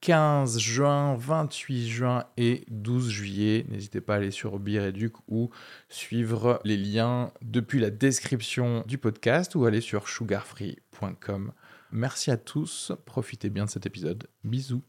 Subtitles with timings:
[0.00, 3.66] 15 juin, 28 juin et 12 juillet.
[3.68, 5.50] N'hésitez pas à aller sur Bireduc ou
[5.88, 11.52] suivre les liens depuis la description du podcast ou aller sur sugarfree.com.
[11.90, 14.28] Merci à tous, profitez bien de cet épisode.
[14.44, 14.82] Bisous.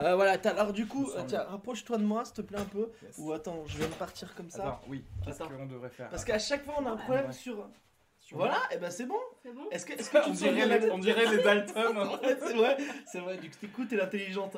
[0.00, 2.90] Euh, voilà, alors du coup, euh, tiens, rapproche-toi de moi s'il te plaît un peu.
[3.18, 4.62] Ou attends, je vais me partir comme ça.
[4.62, 7.32] Attends, oui, qu'est-ce qu'on devrait faire Parce qu'à chaque fois on a un problème ouais.
[7.32, 7.68] sur.
[8.32, 9.18] Voilà, et ben c'est bon.
[9.42, 11.96] C'est bon Est-ce que, est-ce que tu on, dirait les, on dirait les Dalton.
[12.22, 14.56] Ouais, c'est vrai, c'est vrai, du coup t'écoutes, t'es intelligente.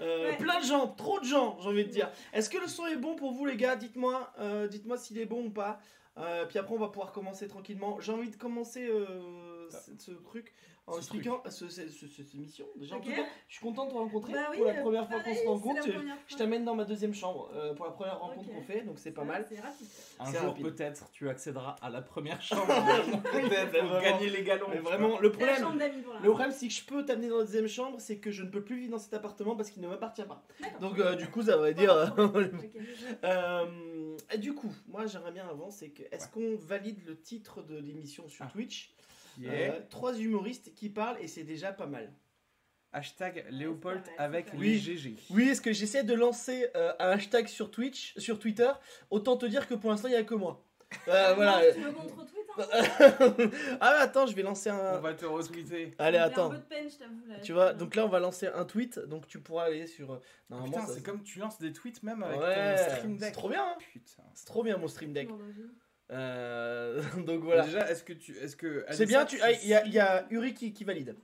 [0.00, 0.36] Euh, Ouais.
[0.36, 2.10] Plein de gens, trop de gens, j'ai envie de dire.
[2.32, 3.76] Est-ce que le son est bon pour vous les gars?
[3.76, 5.78] Dites-moi, euh, dites-moi s'il est bon ou pas.
[6.18, 8.00] Euh, puis après on va pouvoir commencer tranquillement.
[8.00, 10.52] J'ai envie de commencer euh, ce, ce truc
[10.88, 12.66] en expliquant ce- ce- ce- cette émission.
[12.76, 14.80] Déjà, en tout cas, je suis content de te rencontrer Bah oui, pour la euh,
[14.82, 15.88] première fois qu'on se rencontre.
[16.26, 19.12] Je, t'amène dans ma deuxième chambre euh, pour la première rencontre qu'on fait, donc c'est
[19.12, 19.46] pas mal.
[19.48, 19.86] C'est rapide.
[20.18, 24.66] Un jour peut-être tu accéderas à la première chambre Peut-être, pour gagner les galons.
[24.70, 25.56] Mais vraiment, le problème,
[26.22, 28.48] Le problème, c'est que je peux t'amener dans la deuxième chambre, c'est que je ne
[28.50, 30.42] peux plus vivre dans cet appartement parce qu'il ne m'appartient pas.
[30.80, 31.92] Donc, euh, du coup, ça va dire.
[33.24, 33.66] Euh,
[34.32, 37.76] euh, du coup, moi, j'aimerais bien avant, c'est que est-ce qu'on valide le titre de
[37.76, 38.50] l'émission sur Ah.
[38.52, 38.92] Twitch?
[39.34, 42.12] Qui Euh, est Trois humoristes qui parlent et c'est déjà pas mal.
[42.92, 45.16] hashtag Léopold c'est pas mal, avec c'est les GG.
[45.30, 48.70] Oui, est-ce que j'essaie de lancer euh, un hashtag sur Twitch, sur Twitter?
[49.10, 50.64] Autant te dire que pour l'instant, il n'y a que moi.
[51.08, 51.62] Euh, voilà.
[51.72, 53.48] Tu te retweet hein?
[53.80, 54.98] Ah, mais attends, je vais lancer On un.
[54.98, 55.94] va te retweeter.
[55.98, 56.48] Allez, attends.
[56.48, 57.24] un peu de peine, je t'avoue.
[57.26, 57.40] là.
[57.40, 60.12] Tu vois, donc là, on va lancer un tweet, donc tu pourras aller sur.
[60.12, 63.14] euh, Ah, Normalement, putain, c'est comme tu lances des tweets même avec Ouais, ton stream
[63.18, 63.32] c'est deck.
[63.32, 63.76] trop bien, hein.
[63.78, 64.22] Putain.
[64.34, 65.30] C'est trop bien mon stream deck.
[66.12, 67.64] Euh, donc voilà.
[67.64, 68.36] Déjà, est-ce que tu.
[68.38, 68.84] Est-ce que.
[68.90, 69.38] C'est bien, tu...
[69.42, 71.16] ah, il y, a- suis- il y a Uri qui, qui valide.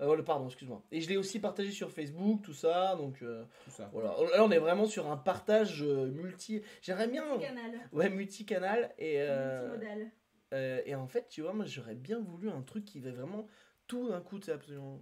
[0.00, 0.82] Euh, pardon, excuse-moi.
[0.90, 2.96] Et je l'ai aussi partagé sur Facebook, tout ça.
[2.96, 3.88] Donc euh, Tout ça.
[3.92, 4.08] voilà.
[4.34, 6.60] Là, on est vraiment sur un partage euh, multi.
[6.80, 7.38] J'aimerais bien.
[7.38, 7.72] Canal.
[7.92, 8.92] Ouais, multicanal.
[8.98, 10.10] Et, euh, Multimodal.
[10.54, 13.46] euh, et en fait, tu vois, moi j'aurais bien voulu un truc qui va vraiment
[13.86, 14.40] tout d'un coup.
[14.52, 15.00] Absolument.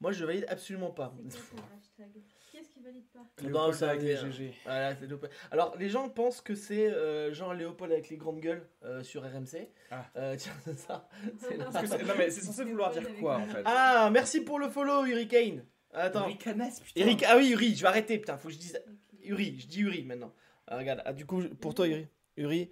[0.00, 1.14] Moi je valide absolument pas.
[1.16, 2.22] Quoi ton hashtag?
[2.82, 4.54] Valide pas Léopold ça avec les GG.
[4.64, 5.26] Voilà, c'est dope.
[5.50, 9.22] Alors, les gens pensent que c'est euh, genre Léopold avec les grandes gueules euh, sur
[9.22, 9.68] RMC.
[9.90, 10.04] Ah.
[10.16, 11.08] Euh, tiens, c'est ça.
[11.38, 11.66] C'est là.
[11.72, 14.58] Parce que c'est- Non, mais c'est censé vouloir dire quoi en fait Ah, merci pour
[14.58, 15.64] le follow, Hurricane.
[15.94, 16.28] Attends.
[16.32, 16.56] Putain.
[16.96, 18.82] Eric, ah oui, Uri, je vais arrêter, putain, faut que je dise.
[19.24, 20.32] Uri, je dis Uri maintenant.
[20.66, 22.06] Ah, regarde, ah, du coup, pour toi, Uri.
[22.36, 22.70] Uri.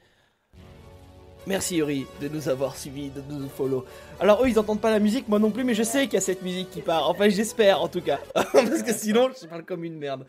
[1.46, 3.84] Merci Uri de nous avoir suivis, de nous follow.
[4.20, 6.16] Alors eux ils entendent pas la musique, moi non plus, mais je sais qu'il y
[6.18, 7.08] a cette musique qui part.
[7.08, 10.26] Enfin j'espère en tout cas, parce que sinon je parle comme une merde.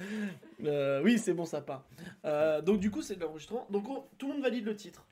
[0.64, 1.84] Euh, oui c'est bon ça part.
[2.26, 3.68] Euh, donc du coup c'est de l'enregistrement.
[3.70, 5.06] Donc on- tout le monde valide le titre.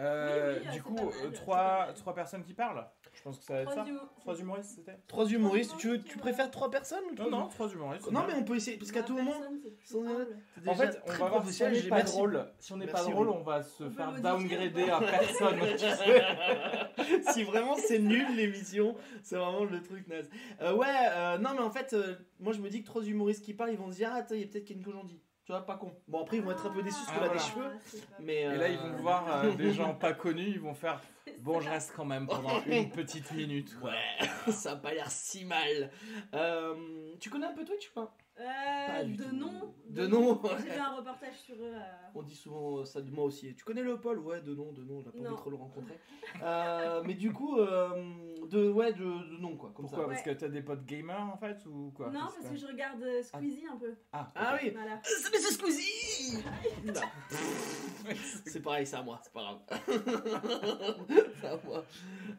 [0.00, 3.54] Euh, Oui, oui, du c'est coup, trois, trois personnes qui parlent Je pense que ça
[3.54, 3.90] va être Trois ça.
[4.20, 5.74] Trois humoristes, c'était Trois humoristes.
[5.78, 8.10] Tu, veux, tu préfères trois personnes ou Non, trois non, trois humoristes.
[8.10, 9.32] Non mais on peut essayer parce qu'à tout moment.
[9.84, 10.04] sans- En
[10.60, 12.12] déjà fait, on très va voir si on professionnel, n'est j'ai- pas merci.
[12.16, 12.46] drôle.
[12.58, 15.00] Si on n'est pas Merci, drôle, on va se On peut faire modifier downgrader à
[15.00, 15.58] personne.
[15.72, 17.32] tu sais.
[17.32, 20.28] si vraiment c'est nul l'émission, c'est vraiment le truc naze.
[20.60, 23.44] Euh, ouais, euh, non mais en fait, euh, moi je me dis que trois humoristes
[23.44, 25.20] qui parlent, ils vont se dire ah attends, il y a peut-être Ken Kojandi.
[25.44, 25.92] Tu vois, pas con.
[26.08, 27.70] Bon après ils vont être un peu déçus parce Ah, qu'on a des voilà.
[27.78, 28.40] cheveux, pas mais.
[28.40, 31.00] Et là, ils euh, vont voir euh, des gens pas connus, ils vont faire
[31.40, 33.76] Bon, je reste quand même pendant une petite minute.
[33.82, 35.90] Ouais, ça a pas l'air si mal.
[36.34, 38.16] Euh, tu connais un peu Twitch ou Pas?
[38.40, 39.74] Euh, de nom.
[39.90, 41.72] De nom J'ai fait un reportage sur eux.
[41.72, 41.80] euh,
[42.16, 43.54] On dit souvent euh, ça de moi aussi.
[43.54, 44.18] Tu connais Léopold?
[44.20, 45.30] Ouais, de nom, de nom, j'ai pas envie Non.
[45.32, 45.98] de trop le rencontrer.
[46.42, 47.90] Euh, mais du coup, euh,
[48.50, 50.04] de, ouais, de, de nom quoi, comme Pourquoi?
[50.04, 50.08] ça.
[50.10, 52.10] Parce que t'as des potes gamers en fait ou quoi?
[52.10, 53.94] Non, parce que je regarde euh, Squeezie un peu.
[54.12, 54.96] Ah, Ah oui Voilà.
[55.32, 56.42] Mais c'est Squeezie.
[58.44, 59.60] C'est pareil, c'est à moi, c'est pas grave.
[61.40, 61.84] c'est à moi.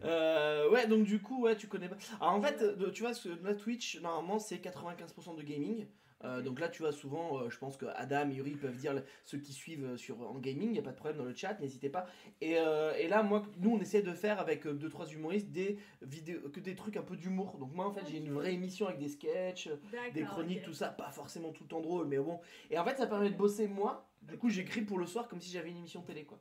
[0.04, 1.96] Euh, ouais, donc du coup, ouais, tu connais pas.
[2.22, 5.85] Alors en fait, de- tu vois, ce- la Twitch, normalement, c'est 95% de gaming.
[6.26, 9.02] Euh, donc là, tu vois, souvent, euh, je pense que Adam et Yuri peuvent dire
[9.24, 11.36] ceux qui suivent euh, sur, en gaming, il n'y a pas de problème dans le
[11.36, 12.08] chat, n'hésitez pas.
[12.42, 16.50] Et, euh, et là, moi, nous, on essaie de faire avec 2-3 humoristes des vidéos,
[16.50, 17.58] que des trucs un peu d'humour.
[17.60, 19.70] Donc moi, en fait, j'ai une vraie émission avec des sketchs,
[20.14, 22.40] des chroniques, tout ça, pas forcément tout le temps drôle, mais bon.
[22.72, 24.10] Et en fait, ça permet de bosser moi.
[24.24, 26.40] Du coup, j'écris pour le soir comme si j'avais une émission télé, quoi.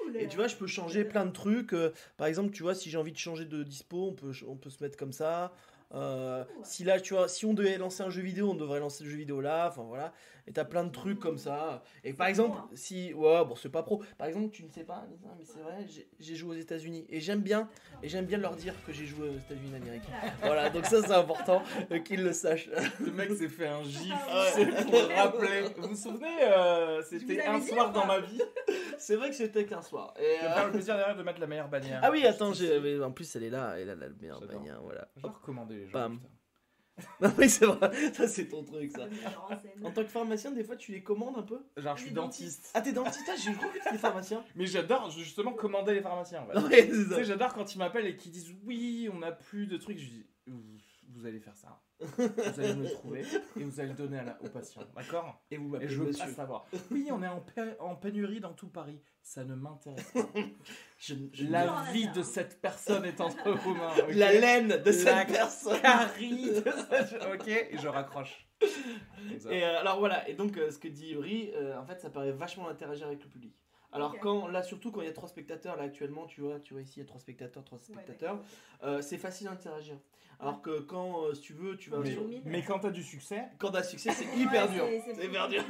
[0.00, 0.16] Cool.
[0.16, 1.74] Et tu vois, je peux changer plein de trucs.
[2.16, 4.70] par exemple, tu vois, si j'ai envie de changer de dispo, on peut, on peut
[4.70, 5.52] se mettre comme ça.
[5.94, 9.04] Euh, si là, tu vois, si on devait lancer un jeu vidéo, on devrait lancer
[9.04, 9.68] le jeu vidéo là.
[9.68, 10.12] Enfin voilà.
[10.46, 11.82] Et t'as plein de trucs comme ça.
[12.02, 12.70] Et par exemple, pro, hein.
[12.74, 13.14] si.
[13.14, 14.02] Ouais, bon, c'est pas pro.
[14.18, 15.04] Par exemple, tu ne sais pas,
[15.38, 15.86] mais c'est vrai,
[16.18, 17.06] j'ai- joué aux États-Unis.
[17.10, 17.68] Et j'aime bien.
[18.02, 20.02] Et j'aime bien leur dire que j'ai joué aux États-Unis d'Amérique.
[20.42, 21.62] voilà, donc ça, c'est important
[21.92, 22.68] euh, qu'ils le sachent.
[23.00, 25.62] Le mec s'est fait un gif Ah c'est pour rappeler.
[25.76, 28.40] Vous vous souvenez, euh, c'était un dit soir dans pas ma vie?
[28.98, 30.14] C'est vrai que c'était qu'un soir.
[30.18, 32.00] Et, euh, faire le plaisir derrière de mettre la meilleure bannière.
[32.02, 35.08] Ah oui, attends, en plus elle est là, elle a la meilleure bannière, voilà.
[35.16, 35.92] Je vais recommander les gens.
[35.92, 36.18] Bam.
[36.18, 36.28] putain.
[37.22, 39.06] Ah oui, c'est vrai, ça c'est ton truc ça.
[39.82, 42.70] En tant que pharmacien, des fois tu les commandes un peu Genre, je suis dentiste.
[42.74, 44.44] Ah, t'es dentiste Ah, j'ai vu que t'es pharmacien.
[44.56, 46.42] Mais j'adore justement commander les pharmaciens.
[46.42, 46.54] En fait.
[46.60, 49.66] Non, mais Tu sais, j'adore quand ils m'appellent et qu'ils disent oui, on n'a plus
[49.66, 49.98] de trucs.
[49.98, 50.26] Je dis
[51.14, 51.80] vous, allez faire ça.
[52.00, 53.24] Vous allez me le trouver
[53.56, 54.82] et vous allez le donner à la- au patient.
[54.96, 55.42] D'accord?
[55.50, 56.24] Et vous Et m'appelez je veux monsieur.
[56.26, 56.66] pas savoir.
[56.90, 59.00] Oui, on est en, pé- en pénurie dans tout Paris.
[59.22, 60.20] Ça ne m'intéresse pas.
[60.98, 63.92] Je- je- Non, La vie de cette personne est entre vos mains.
[64.10, 65.80] La laine de La cette personne.
[65.80, 66.54] carie de
[66.90, 68.48] cette- Ok, et je raccroche.
[69.50, 72.10] Et euh, alors voilà, et donc euh, ce que dit Yuri, euh, en fait ça
[72.10, 73.54] permet vachement d'interagir avec le public.
[73.94, 76.72] Alors quand, là surtout quand il y a trois spectateurs, là actuellement tu vois, tu
[76.74, 78.40] vois ici il y a trois spectateurs, trois Ouais, spectateurs,
[78.84, 79.96] euh, c'est facile d'interagir.
[80.42, 82.22] Alors que quand, euh, si tu veux, tu vas mais, sur...
[82.44, 84.84] mais quand t'as du succès, Quand t'as succès, c'est hyper Ouais, dur.
[85.14, 85.62] c'est- hyper dur.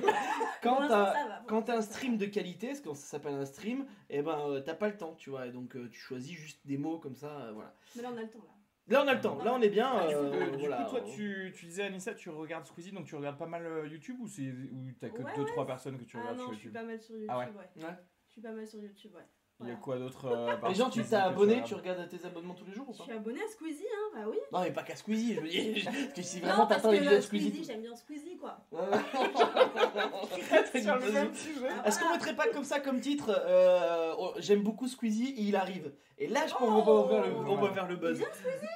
[0.62, 4.60] Quand t'as un stream de qualité, parce que ça s'appelle un stream, et ben euh,
[4.60, 7.14] t'as pas le temps, tu vois, et donc euh, tu choisis juste des mots comme
[7.16, 7.74] ça, euh, voilà.
[7.96, 8.54] Mais là, on a le temps, là.
[8.88, 9.90] Là on a le temps, là on est bien.
[9.94, 10.84] Ah, du, coup, euh, du voilà.
[10.84, 14.16] coup, toi, tu, tu disais Anissa, tu regardes Squeezie, donc tu regardes pas mal YouTube
[14.20, 15.66] ou c'est ou t'as que Ouais, 2-3 ouais.
[15.66, 16.80] personnes que tu Ah regardes non, sur je suis YouTube?
[16.80, 17.44] pas mal sur YouTube, Ah ouais?
[17.46, 17.84] ouais.
[17.84, 17.94] Ouais.
[18.26, 19.22] Je suis pas mal sur YouTube, ouais.
[19.62, 21.62] Il y a quoi d'autre euh, à part Les gens, tu Squeezie t'es que abonné,
[21.64, 24.10] tu regardes tes abonnements tous les jours ou Je pas suis abonné à Squeezie, hein,
[24.14, 24.36] bah oui.
[24.52, 25.84] Non, mais pas qu'à Squeezie, je veux dire.
[25.84, 27.48] Parce que si Non, vraiment parce t'attends les vidéos de le Squeezie.
[27.50, 28.58] Squeezie, j'aime bien Squeezie, quoi.
[28.72, 28.80] Ouais,
[30.74, 30.80] ouais.
[30.82, 31.68] sur le même sujet.
[31.70, 32.18] Ah, Est-ce qu'on voilà.
[32.18, 35.92] mettrait pas comme ça comme titre euh, oh, J'aime beaucoup Squeezy et il arrive.
[36.18, 37.74] Et là, je pense qu'on Oh va faire le, on va Ouais.
[37.74, 38.18] faire le buzz.
[38.18, 38.28] Bien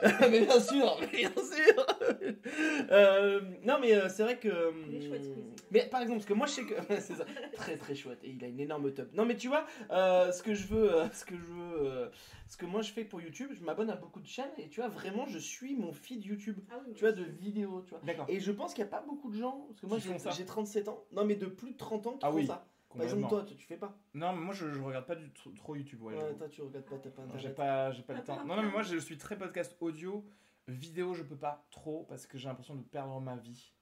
[0.31, 1.87] mais bien sûr, mais bien sûr.
[2.91, 4.73] Euh, non, mais euh, c'est vrai que.
[4.89, 5.45] Il est chouette, Squeezie.
[5.71, 7.25] Mais par exemple, parce que moi je sais que c'est ça,
[7.55, 9.13] très très chouette et il a une énorme top.
[9.15, 12.09] Non, mais tu vois, euh, ce que je veux, euh, ce que je veux, euh,
[12.49, 14.81] ce que moi je fais pour YouTube, je m'abonne à beaucoup de chaînes et tu
[14.81, 16.59] vois vraiment, je suis mon feed YouTube.
[16.71, 18.01] Ah oui, Tu vois de vidéos, tu vois.
[18.05, 18.27] D'accord.
[18.29, 20.19] Et je pense qu'il n'y a pas beaucoup de gens, parce que moi j'ai font
[20.19, 20.31] ça.
[20.31, 22.67] j'ai 37 ans, non mais de plus de 30 ans qui Ah font oui, ça.
[22.95, 23.95] Par exemple, toi, tu, tu fais pas.
[24.15, 26.01] Non, mais moi je, je regarde pas du trop YouTube.
[26.03, 27.57] Ouais, Ouais, toi tu regardes pas, t'as pas Non, J'ai internet.
[27.57, 28.45] pas, j'ai pas le Ah, temps.
[28.47, 30.25] Non, non, mais moi je suis très podcast audio.
[30.69, 33.73] Vidéo, je peux pas trop parce que j'ai l'impression de perdre ma vie.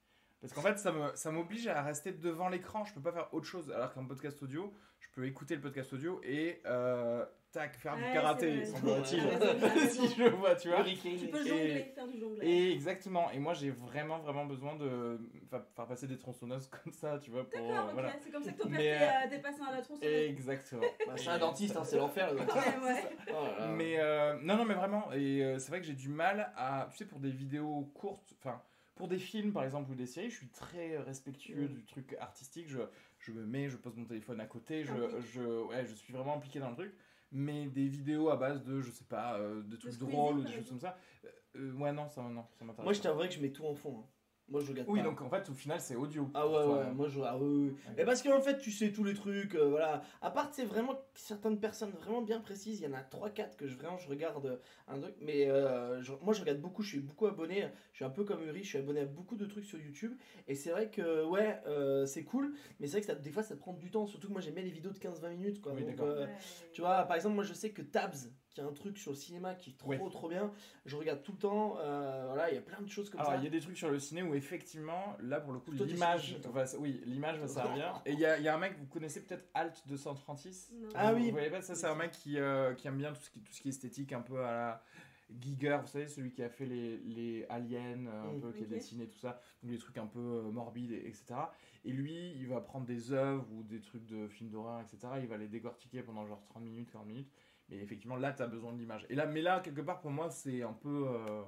[0.41, 2.85] Parce qu'en fait, ça me- ça m'oblige à rester devant l'écran.
[2.85, 3.71] Je peux pas faire autre chose.
[3.71, 8.03] Alors qu'un podcast audio, je peux écouter le podcast audio et euh, tac, faire du
[8.03, 9.21] karaté, semblerait-il.
[9.89, 10.83] Si je le vois, tu vois.
[10.83, 12.47] Tu peux Et- jongler, faire du jonglage.
[12.47, 13.31] Et exactement.
[13.31, 15.17] Et moi, j'ai vraiment, vraiment besoin de
[15.49, 18.13] fa- faire passer des tronçonneuses comme ça, tu vois, pour euh, D'accord, ok, voilà.
[18.23, 20.29] c'est comme ça que ton père fait euh, des passants à la tronçonneuse.
[20.29, 20.81] Exactement.
[21.07, 22.39] Bah, c'est un dentiste, hein, c'est l'enfer le.
[22.39, 22.45] Ouais,
[22.93, 23.03] ouais.
[23.33, 23.65] Oh.
[23.75, 25.11] Mais euh, non, non, mais vraiment.
[25.13, 28.33] Et euh, c'est vrai que j'ai du mal à, tu sais, pour des vidéos courtes,
[28.39, 28.61] enfin,
[28.95, 32.67] pour des films par exemple ou des séries, je suis très respectueux du truc artistique.
[32.69, 32.79] Je,
[33.19, 34.93] je me mets, je pose mon téléphone à côté, je,
[35.33, 36.93] je, ouais, je suis vraiment impliqué dans le truc.
[37.31, 40.51] Mais des vidéos à base de, je sais pas, euh, de trucs drôles ou des
[40.51, 42.83] choses comme ça, euh, euh, ouais, non, ça, non, ça m'intéresse.
[42.85, 43.03] Moi je pas.
[43.03, 43.99] t'avouerais que je mets tout en fond.
[43.99, 44.07] hein.
[44.47, 45.05] Moi je regarde Oui, pas.
[45.05, 46.29] donc en fait, au final, c'est audio.
[46.35, 46.93] Ah ouais, ouais, hein.
[46.93, 47.19] moi je.
[47.21, 47.69] Ah ouais, ouais.
[47.69, 47.73] Ouais.
[47.97, 50.03] Mais parce qu'en fait, tu sais tous les trucs, euh, voilà.
[50.21, 53.67] À part, c'est vraiment certaines personnes vraiment bien précises, il y en a 3-4 que
[53.67, 54.57] je, vraiment je regarde euh,
[54.87, 55.15] un truc.
[55.19, 57.69] Mais euh, je- moi je regarde beaucoup, je suis beaucoup abonné.
[57.91, 60.13] Je suis un peu comme Uri, je suis abonné à beaucoup de trucs sur YouTube.
[60.47, 63.41] Et c'est vrai que, ouais, euh, c'est cool, mais c'est vrai que ça- des fois
[63.41, 64.05] ça te prend du temps.
[64.05, 65.73] Surtout que moi j'aime bien les vidéos de 20 minutes, quoi.
[65.73, 66.07] Oui, Donc, d'accord.
[66.07, 66.31] euh, Ouais.
[66.71, 69.17] tu vois, par exemple, moi je sais que Tabs, qui a un truc sur le
[69.17, 69.99] cinéma qui est trop Ouais.
[70.09, 70.49] trop bien,
[70.85, 71.75] je regarde tout le temps.
[71.79, 73.37] euh, voilà, il y a plein de choses comme Alors, ça.
[73.37, 76.37] il y a des trucs sur le ciné où effectivement, là pour le coup, l'image
[76.45, 78.01] va, oui, l'image va servir.
[78.05, 80.87] Et il y a, y a un mec, vous connaissez peut-être Alt 236 Non.
[80.95, 81.25] Ah Vous- oui.
[81.25, 83.41] Vous voyez pas, ça c'est un mec qui, euh, qui aime bien tout ce qui,
[83.41, 84.83] tout ce qui est esthétique, un peu à la
[85.41, 88.41] Giger, vous savez, celui qui a fait les, les aliens, euh, un Mm.
[88.41, 88.69] peu, qui a Ok.
[88.69, 91.33] dessiné tout ça, donc des trucs un peu euh, morbides, et- etc.
[91.83, 95.13] Et lui, il va prendre des œuvres ou des trucs de films d'horreur, etc.
[95.21, 97.31] Il va les décortiquer pendant genre 30 minutes, 40 minutes.
[97.69, 99.05] Mais effectivement, là, tu as besoin de l'image.
[99.09, 101.07] Et là, mais là, quelque part, pour moi, c'est un peu.
[101.09, 101.43] euh,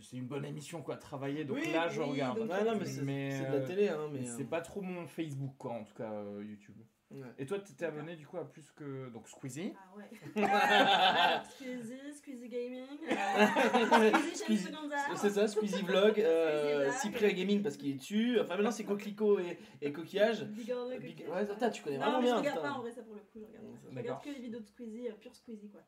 [0.00, 1.44] c'est une bonne émission, quoi, travailler.
[1.44, 2.38] Donc Oui, là, je oui, regarde.
[2.40, 4.08] donc- Ouais, non, mais c'est Mais, c'est de euh, la télé, hein.
[4.12, 6.76] Mais, Mais c'est euh, pas trop mon Facebook, quoi, en tout cas, euh, YouTube.
[7.10, 7.26] Ouais.
[7.38, 9.08] Et toi, t'étais abonné du coup à plus que.
[9.10, 9.72] Donc Squeezie.
[9.76, 10.10] Ah ouais.
[11.50, 13.46] Squeezie, Squeezie Gaming, euh,
[13.86, 14.96] Squeezie Squeezie- Chez Seconda.
[15.16, 16.90] C'est ça, Squeezie Vlog, euh.
[16.92, 18.38] Cyprien Gaming parce qu'il est dessus.
[18.40, 20.44] Enfin, maintenant c'est Coquelicot et, et Coquillage.
[20.44, 21.24] Big Big-.
[21.28, 22.34] Ouais, attends, tu connais Non, vraiment mais bien.
[22.34, 22.68] je regarde putain.
[22.72, 23.66] pas en vrai, ça pour le coup, je regarde.
[23.90, 25.80] Je regarde que les vidéos de Squeezie, euh, pure Squeezie quoi.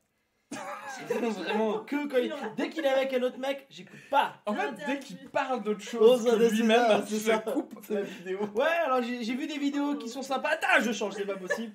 [1.09, 2.33] Vraiment que quand il...
[2.57, 4.35] Dès qu'il est avec un autre mec, j'écoute pas.
[4.45, 8.39] En fait, dès qu'il parle d'autre chose que lui-même, ça, coupe la vidéo.
[8.55, 10.49] Ouais, alors j'ai vu des vidéos qui sont sympas.
[10.49, 11.73] Attends, je change, c'est pas possible.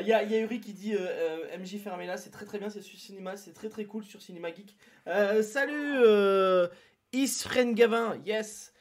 [0.00, 2.58] Il y, a, y a Uri qui dit euh, euh, MJ Fermela, c'est très très
[2.58, 4.76] bien, c'est sur Cinéma, c'est très très cool sur Cinéma Geek.
[5.06, 6.68] Euh, salut euh,
[7.12, 8.73] Isfren Gavin, yes.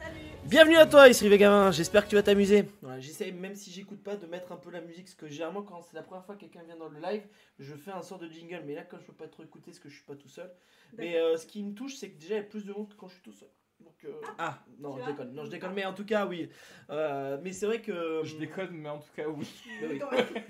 [0.00, 0.16] Salut
[0.46, 2.64] Bienvenue à toi Isri Gavin, j'espère que tu vas t'amuser.
[2.82, 5.62] Voilà, J'essaie, même si j'écoute pas, de mettre un peu la musique, parce que généralement
[5.62, 7.22] quand c'est la première fois que quelqu'un vient dans le live,
[7.58, 9.78] je fais un sort de jingle, mais là quand je peux pas trop écouter, parce
[9.78, 10.50] que je suis pas tout seul.
[10.96, 12.88] Mais euh, ce qui me touche, c'est que déjà il y a plus de monde
[12.88, 13.48] que quand je suis tout seul.
[13.80, 14.08] Bon, que.
[14.38, 15.32] Ah, Non, je déconne.
[15.32, 15.72] Non, je déconne.
[15.72, 16.50] Mais en tout cas, oui.
[16.90, 18.20] Euh, mais c'est vrai que.
[18.24, 19.46] je déconne, mais en tout cas, oui.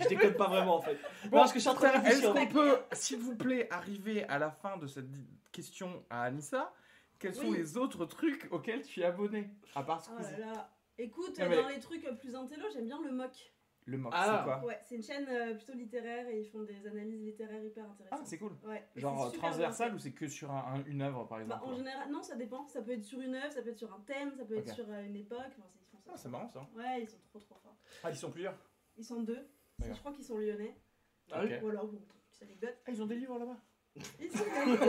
[0.01, 0.99] Je déconne pas vraiment en fait.
[1.25, 4.25] Non, parce que je suis en train de Est-ce qu'on peut, s'il vous plaît, arriver
[4.25, 5.07] à la fin de cette
[5.53, 6.73] question à Anissa?
[7.21, 7.59] Quels sont Oui.
[7.59, 10.41] les autres trucs auxquels tu es abonné À part Oh là Squeezie.
[10.41, 10.71] là.
[10.99, 13.55] Écoute, Non, mais- dans les trucs plus intello, j'aime bien le mock.
[13.87, 14.39] Le mock, Ah.
[14.39, 17.63] c'est quoi Ouais, c'est une chaîne euh, plutôt littéraire et ils font des analyses littéraires
[17.65, 18.27] hyper Ah, intéressantes.
[18.27, 18.53] c'est cool.
[18.65, 18.87] Ouais.
[18.97, 21.45] Genre transversal ou c'est que sur un- un- une œuvre, par fait.
[21.45, 22.67] exemple Bah, en général, non, ça dépend.
[22.69, 24.75] Ça peut être sur une œuvre, ça peut être sur un thème, ça peut être
[24.75, 25.39] sur euh, une époque.
[25.49, 26.11] Enfin, c'est- ils font ça.
[26.13, 26.67] Ah, c'est marrant ça.
[26.75, 27.77] Ouais, ils sont trop trop forts.
[28.05, 28.57] Ah, ils sont plusieurs?
[28.97, 29.47] Ils sont deux.
[29.79, 30.77] Je crois qu'ils sont lyonnais.
[31.33, 31.53] Ah oui.
[31.63, 32.77] Ou alors, bon, petite anecdote.
[32.87, 33.57] Ah, ils ont des livres là-bas?
[33.97, 34.45] Ils sont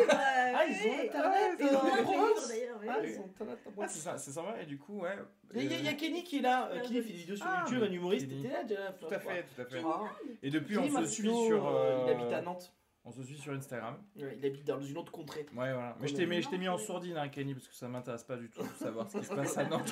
[0.10, 1.62] Ah, ils ont internet.
[1.62, 2.78] Ont livres d'ailleurs.
[2.82, 2.88] oui.
[2.90, 3.90] Ah, ils Ah, boîte.
[3.90, 5.16] c'est ça- c'est sympa, et du coup, ouais.
[5.56, 6.70] Il y, a- il y a euh, Kenny qui est là.
[6.72, 8.30] euh, Kenny fait des vidéos sur Ah, YouTube, un humoriste.
[8.30, 9.82] T'étais là déjà Tout à fait, tout à fait.
[9.86, 10.04] Ah.
[10.44, 11.68] Et depuis, Kenny on se suit sur.
[11.68, 12.74] euh, Il habite à Nantes.
[13.04, 13.98] On se suit sur Instagram.
[14.16, 15.42] Ouais, il habite dans une autre contrée.
[15.56, 15.96] Ouais, voilà.
[16.00, 18.24] Mais je t'ai mis, je t'ai mis en sourdine, hein, Kenny, parce que ça m'intéresse
[18.24, 19.92] pas du tout de savoir ce qui se passe à Nantes.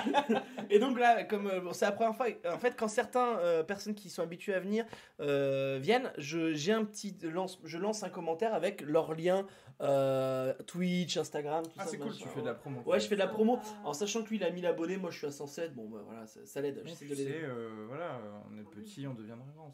[0.70, 3.62] Et donc là, comme euh, bon, c'est la première fois, en fait, quand certaines euh,
[3.64, 4.84] personnes qui sont habituées à venir
[5.20, 9.44] euh, viennent, je, j'ai un petit lance, je lance un commentaire avec leur lien
[9.80, 11.90] euh, Twitch, Instagram, tout Ah, ça.
[11.90, 12.80] c'est cool, tu fais de la promo.
[12.86, 13.58] Ouais, je fais de la promo.
[13.84, 15.74] En sachant que lui, il a 1000 abonnés, moi je suis à 107.
[15.74, 16.82] Bon, bah voilà, ça, ça l'aide.
[16.84, 19.72] Tu sais, euh, voilà, on est petit, on deviendra grand.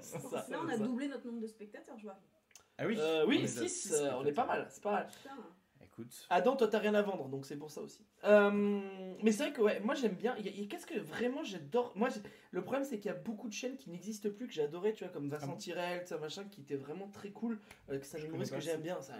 [0.00, 0.46] c'est ça.
[0.48, 2.16] Là, on a doublé notre nombre de spectateurs, je vois.
[2.78, 4.92] Ah oui Euh, On oui, est à 6, six, on est pas mal, c'est pas
[4.92, 5.08] mal.
[5.82, 6.26] Écoute.
[6.28, 8.04] Adam, toi t'as rien à vendre, donc c'est pour ça aussi.
[8.26, 8.80] Euh,
[9.22, 10.34] mais c'est vrai que ouais, moi j'aime bien.
[10.68, 11.92] Qu'est-ce que vraiment j'adore?
[11.96, 12.08] Moi,
[12.50, 15.04] le problème c'est qu'il y a beaucoup de chaînes qui n'existent plus que j'adorais, tu
[15.04, 15.56] vois, comme Vincent Ah bon?
[15.56, 17.58] Tirel, tout ça machin, qui était vraiment très cool.
[17.90, 19.00] Euh, que c'est un Je connais que j'aime bien.
[19.00, 19.14] Ça,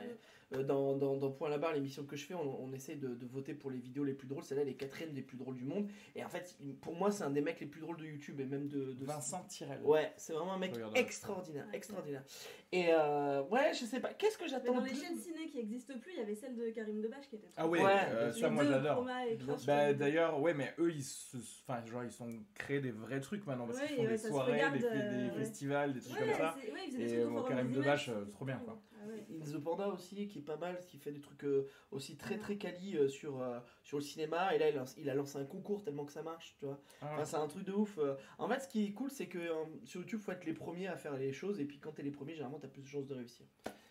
[0.52, 2.94] euh, dans, dans, dans Point à la barre, l'émission que je fais, on, on essaie
[2.94, 4.44] de, de voter pour les vidéos les plus drôles.
[4.44, 5.88] Celle-là, elle est quatrième des plus drôles du monde.
[6.14, 8.44] Et en fait, pour moi, c'est un des mecs les plus drôles de YouTube et
[8.44, 8.92] même de.
[8.92, 9.80] de Vincent Tirel.
[9.82, 12.22] Ouais, c'est vraiment un mec extraordinaire, extraordinaire.
[12.70, 15.56] Et euh, ouais, je sais pas, qu'est-ce que j'attends dans les plus chaînes ciné qui
[15.58, 18.32] n'existent plus, il y avait celle de Karim Debache qui était Ah oui, Ouais, euh,
[18.32, 18.95] ça moi j'adore.
[19.38, 19.66] Sûr.
[19.66, 21.36] Bah, euh, d'ailleurs, ouais, mais eux, ils se,
[21.66, 24.18] enfin, genre, ils sont créés des vrais trucs maintenant parce Ouais, qu'ils font ouais, des
[24.18, 25.38] soirées, regarde, des, des euh, ouais.
[25.38, 26.56] festivals, des trucs Ouais, comme ça.
[26.62, 28.80] c'est- ouais, ils des Et, trucs au Karim des Debache, Images, euh, trop bien, quoi.
[28.92, 29.08] Ah
[29.44, 32.56] the Panda aussi, qui est pas mal, qui fait des trucs euh, aussi très très
[32.56, 34.54] quali euh, sur, euh, sur le cinéma.
[34.54, 36.80] Et là, il a, il a lancé un concours tellement que ça marche, tu vois.
[37.02, 37.98] Ah, Enfin, c'est un truc de ouf.
[37.98, 38.14] euh.
[38.38, 40.88] En fait, ce qui est cool, c'est que euh, sur YouTube, faut être les premiers
[40.88, 41.60] à faire les choses.
[41.60, 43.46] Et puis quand t'es les premiers, généralement, t'as plus de chances de réussir.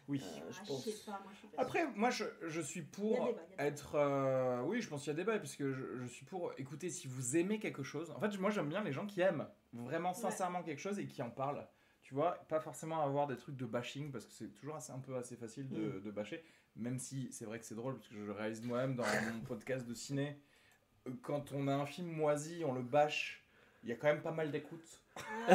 [0.08, 0.22] Oui.
[0.24, 0.84] Euh, je Ah, pense.
[0.84, 3.96] sais pas, moi, je suis pas Après, moi, je, je suis pour débat, être.
[3.96, 6.90] euh, oui, je pense qu'il y a débat, parce que je, je suis pour écouter
[6.90, 8.12] si vous aimez quelque chose.
[8.12, 11.22] En fait, moi, j'aime bien les gens qui aiment vraiment sincèrement quelque chose et qui
[11.22, 11.68] en parlent.
[12.02, 15.00] Tu vois, pas forcément avoir des trucs de bashing, parce que c'est toujours assez, un
[15.00, 16.44] peu assez facile de, de bâcher.
[16.76, 19.42] Même si c'est vrai que c'est drôle, parce que je le réalise moi-même dans mon
[19.42, 20.40] podcast de ciné.
[21.08, 23.45] euh, Quand on a un film moisi, on le bâche.
[23.86, 24.84] Il y a quand même pas mal d'écoute.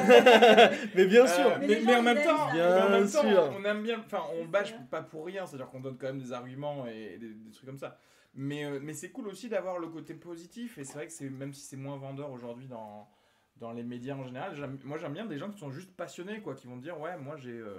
[0.94, 3.52] Mais bien Euh, sûr Mais en même temps, en même sûr.
[3.58, 6.32] on aime bien, enfin, on bâche pas pour rien, c'est-à-dire qu'on donne quand même des
[6.32, 7.99] arguments et des, des trucs comme ça.
[8.34, 11.28] Mais, euh, mais c'est cool aussi d'avoir le côté positif, et c'est vrai que c'est
[11.28, 13.08] même si c'est moins vendeur aujourd'hui dans,
[13.56, 16.54] dans les médias en général, moi j'aime bien des gens qui sont juste passionnés, quoi,
[16.54, 17.75] qui vont dire ouais, moi j'ai euh,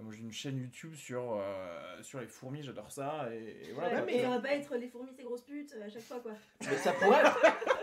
[0.00, 3.88] moi, j'ai une chaîne YouTube sur, euh, sur les fourmis, j'adore ça, et, et voilà.
[3.90, 4.06] Ouais, quoi.
[4.06, 6.20] mais mais- ça va pas être les fourmis, ces grosses putes euh, à chaque fois,
[6.20, 6.32] quoi.
[6.62, 7.22] Mais ça pourrait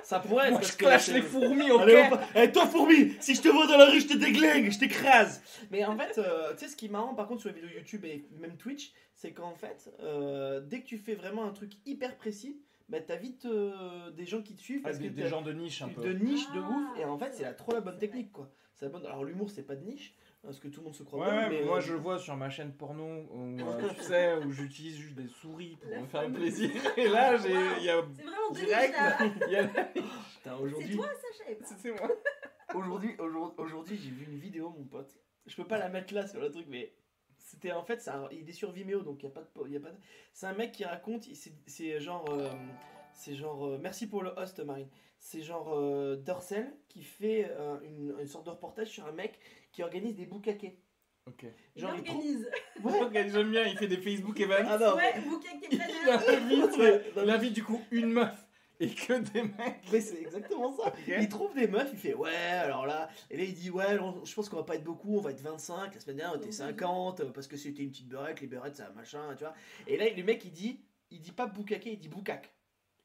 [0.04, 2.20] Ça pourrait être Moi parce je clash les fourmis, ok Allez, hop.
[2.36, 5.44] Eh, toi fourmi, si je te vois dans la rue, je te déglingue, je t'écrase.
[5.70, 7.78] Mais en fait, euh, tu sais ce qui est marrant par contre sur les vidéos
[7.78, 11.74] YouTube et même Twitch, c'est qu'en fait, euh, dès que tu fais vraiment un truc
[11.86, 15.14] hyper précis, bah t'as vite euh, des gens qui te suivent Ah, parce des, que
[15.14, 16.02] des gens de niche un peu.
[16.02, 18.50] de niche de Ah, ouf et en fait c'est la, trop la bonne technique quoi.
[18.74, 19.06] C'est la bonne.
[19.06, 21.38] Alors l'humour c'est pas de niche parce que tout le monde se croit Ouais, bon,
[21.38, 24.36] ouais, mais moi euh, je le vois sur ma chaîne porno où euh, tu sais
[24.38, 26.72] où j'utilise juste des souris pour La me faire plaisir.
[26.98, 28.96] Et là j'ai il y a C'est vraiment direct
[29.48, 30.04] il y a putain,
[30.44, 31.66] C'est aujourd'hui toi, ça, savais pas.
[31.78, 32.10] c'est moi.
[32.76, 35.14] aujourd'hui aujourd'hui aujourd'hui j'ai vu une vidéo mon pote.
[35.46, 36.94] Je peux pas la mettre là sur le truc mais
[37.38, 39.76] c'était en fait un- il est sur Vimeo donc il y a pas de y
[39.76, 39.98] a pas de-
[40.34, 42.48] c'est un mec qui raconte c'est c'est genre euh,
[43.14, 44.88] c'est genre euh, merci pour le host Marine.
[45.22, 49.38] C'est genre euh, Dorsel qui fait euh, une, une sorte de reportage sur un mec
[49.72, 50.80] qui organise des boucaquets.
[51.26, 51.46] Ok.
[51.76, 52.50] Il genre il organise.
[52.84, 53.30] ouais.
[53.30, 54.66] J'aime bien il fait des Facebook events.
[54.68, 54.96] ah non.
[54.96, 58.48] Ouais, est il invite Ouais, non, il invite du coup une meuf
[58.80, 59.84] et que des mecs.
[59.92, 60.94] Mais c'est exactement ça.
[61.08, 64.24] Il trouve des meufs, il fait ouais, alors là, et là il dit ouais, on-
[64.24, 66.42] je pense qu'on va pas être beaucoup, on va être 25, la semaine dernière on
[66.42, 69.44] était 50, euh, parce que c'était une petite beurette, les beurettes c'est un machin, tu
[69.44, 69.54] vois.
[69.88, 70.80] Et là le mec il dit,
[71.12, 72.54] il dit pas boucaquet, il dit boucac.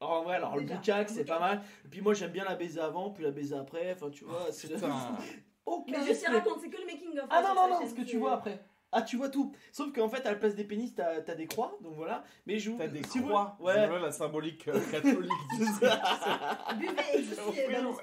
[0.00, 2.80] En vrai, alors le boucac c'est pas mal, et puis moi j'aime bien la baiser
[2.80, 4.68] avant, puis la baiser après, enfin tu vois, c'est.
[5.66, 7.26] aucun Mais je te raconte, c'est que le making of.
[7.30, 8.62] Ah hein, non, non, non, ce que tu vois après.
[8.96, 9.52] Ah, tu vois tout.
[9.72, 12.22] Sauf qu'en fait, à la place des pénis, t'as as des croix, donc voilà.
[12.46, 12.78] Mais je vous.
[12.78, 13.88] t'as des si vous- croix Ouais.
[13.88, 15.64] voilà la symbolique euh, catholique du.
[16.78, 17.64] Buvez et Ouais.
[17.64, 17.96] clairement.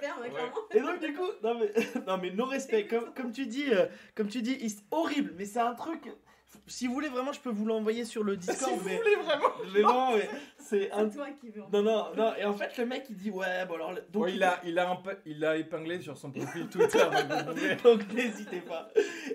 [0.74, 1.72] Et donc du coup, non mais,
[2.08, 5.46] non mais no respect, comme, comme tu dis, euh, comme tu dis, c'est horrible, mais
[5.46, 6.12] c'est un truc,
[6.68, 8.72] Si vous voulez vraiment, je peux vous l'envoyer sur le Discord.
[8.72, 8.98] Si vous mais...
[8.98, 9.50] voulez vraiment.
[9.74, 11.10] mais non, mais c'est un.
[11.10, 11.62] C'est toi qui veux.
[11.72, 12.34] Non, non, non.
[12.38, 13.94] Et en fait, le mec il dit ouais, bon alors.
[14.10, 17.00] Donc, Ouais, il, a, il, a un peu- il a épinglé sur son profil Twitter.
[17.84, 18.90] donc n'hésitez pas.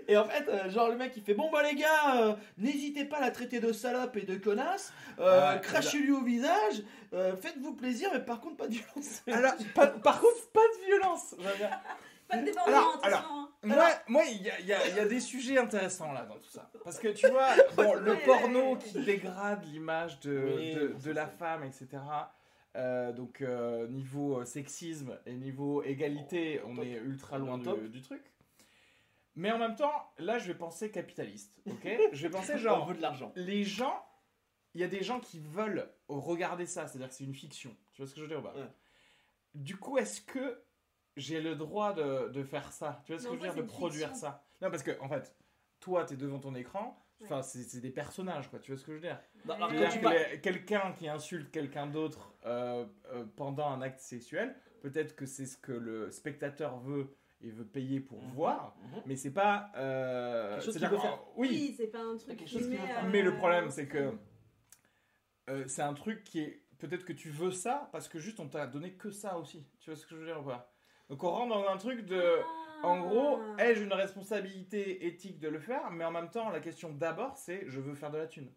[0.08, 3.04] Et en fait, euh, genre le mec il fait bon bah les gars, euh, n'hésitez
[3.04, 6.82] pas à la traiter de salope et de connasse, euh, Ah, crachez-lui au visage,
[7.12, 9.22] euh, faites-vous plaisir, mais par contre pas de violence.
[9.26, 11.34] Alors, pas- par contre, pas de violence.
[12.28, 13.26] Pas de débordement, Alors, attention.
[13.30, 13.45] hein.
[13.66, 16.70] Moi, moi, il y a, y y des sujets intéressants là dans tout ça.
[16.84, 21.64] Parce que tu vois, bon, le porno qui dégrade l'image de, Oui, de, la femme,
[21.64, 21.88] etc.
[22.76, 26.84] euh, donc, euh, niveau euh, sexisme et niveau égalité, on Top.
[26.84, 28.22] est ultra On loin du, truc.
[29.34, 31.88] Mais en même temps, là, je vais penser capitaliste, ok?
[32.12, 33.32] Je vais penser on genre, veut de l'argent.
[33.36, 34.02] les gens,
[34.74, 37.74] il y a des gens qui veulent regarder ça, c'est-à-dire que c'est une fiction.
[37.92, 38.54] Tu vois ce que je veux dire ou pas?
[38.54, 38.68] Ouais.
[39.54, 40.60] Du coup, est-ce que
[41.16, 43.62] j'ai le droit de, de faire ça Tu vois ce que je veux dire De
[43.62, 44.20] produire fiction.
[44.28, 45.34] ça Non, parce que, en fait,
[45.80, 48.58] toi, t'es devant ton écran, enfin, c'est c'est des personnages, quoi.
[48.58, 51.86] Tu vois ce que je veux dire alors, quand tu que Quelqu'un qui insulte quelqu'un
[51.86, 57.14] d'autre euh, euh, pendant un acte sexuel, peut-être que c'est ce que le spectateur veut
[57.40, 58.30] et veut payer pour Mhm.
[58.32, 59.02] voir, Mhm.
[59.06, 59.70] mais c'est pas.
[59.76, 61.20] euh, Quelque chose c'est-à-dire qu'il veut faire.
[61.36, 63.04] Oui, Oui, c'est pas un truc quelque qui chose qu'il met, veut faire.
[63.04, 64.12] euh, mais le problème, c'est que
[65.48, 66.62] euh, c'est un truc qui est.
[66.78, 69.64] Peut-être que tu veux ça parce que juste on t'a donné que ça aussi.
[69.80, 70.72] Tu vois ce que je veux dire ou pas?
[71.08, 72.22] Donc on rentre dans un truc de.
[72.82, 73.64] En gros, Ah.
[73.64, 77.62] ai-je une responsabilité éthique de le faire Mais en même temps, la question d'abord, c'est
[77.66, 78.50] je veux faire de la thune.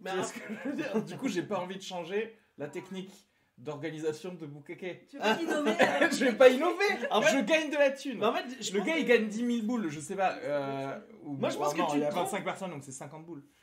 [0.00, 1.02] Mais alors- ce que je veux dire?
[1.04, 3.10] Du coup, j'ai pas envie de changer la technique
[3.58, 5.08] d'organisation de Bukake.
[5.08, 7.90] Tu veux pas innover euh, je vais pas innover En fait- Je gagne de la
[7.90, 10.34] thune mais en fait, je Le gars, il gagne 10 000 boules, je sais pas.
[10.42, 12.44] euh, ou- Moi, je pense oh que non, tu il y a te prends- 25
[12.44, 13.42] personnes, donc c'est 50 boules.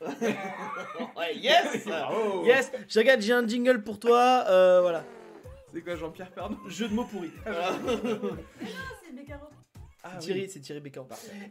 [1.16, 1.86] Ouais, yes.
[2.44, 2.72] Yes
[3.20, 5.04] j'ai un jingle pour toi, euh, voilà.
[5.74, 7.32] C'est quoi, Jean-Pierre Pernaut Jeu de mots pourris.
[7.42, 7.72] Voilà.
[7.72, 8.36] Ah,
[9.04, 9.46] c'est Beccaro.
[10.02, 11.06] Ah, C'est Thierry, c'est Thierry Bécard.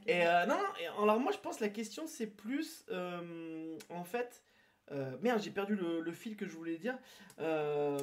[0.08, 0.56] Et euh, non,
[1.01, 4.44] alors moi je pense que la question c'est plus euh, en fait.
[4.92, 6.96] euh, merde, j'ai perdu le, le fil que je voulais dire.
[7.39, 7.98] Euh,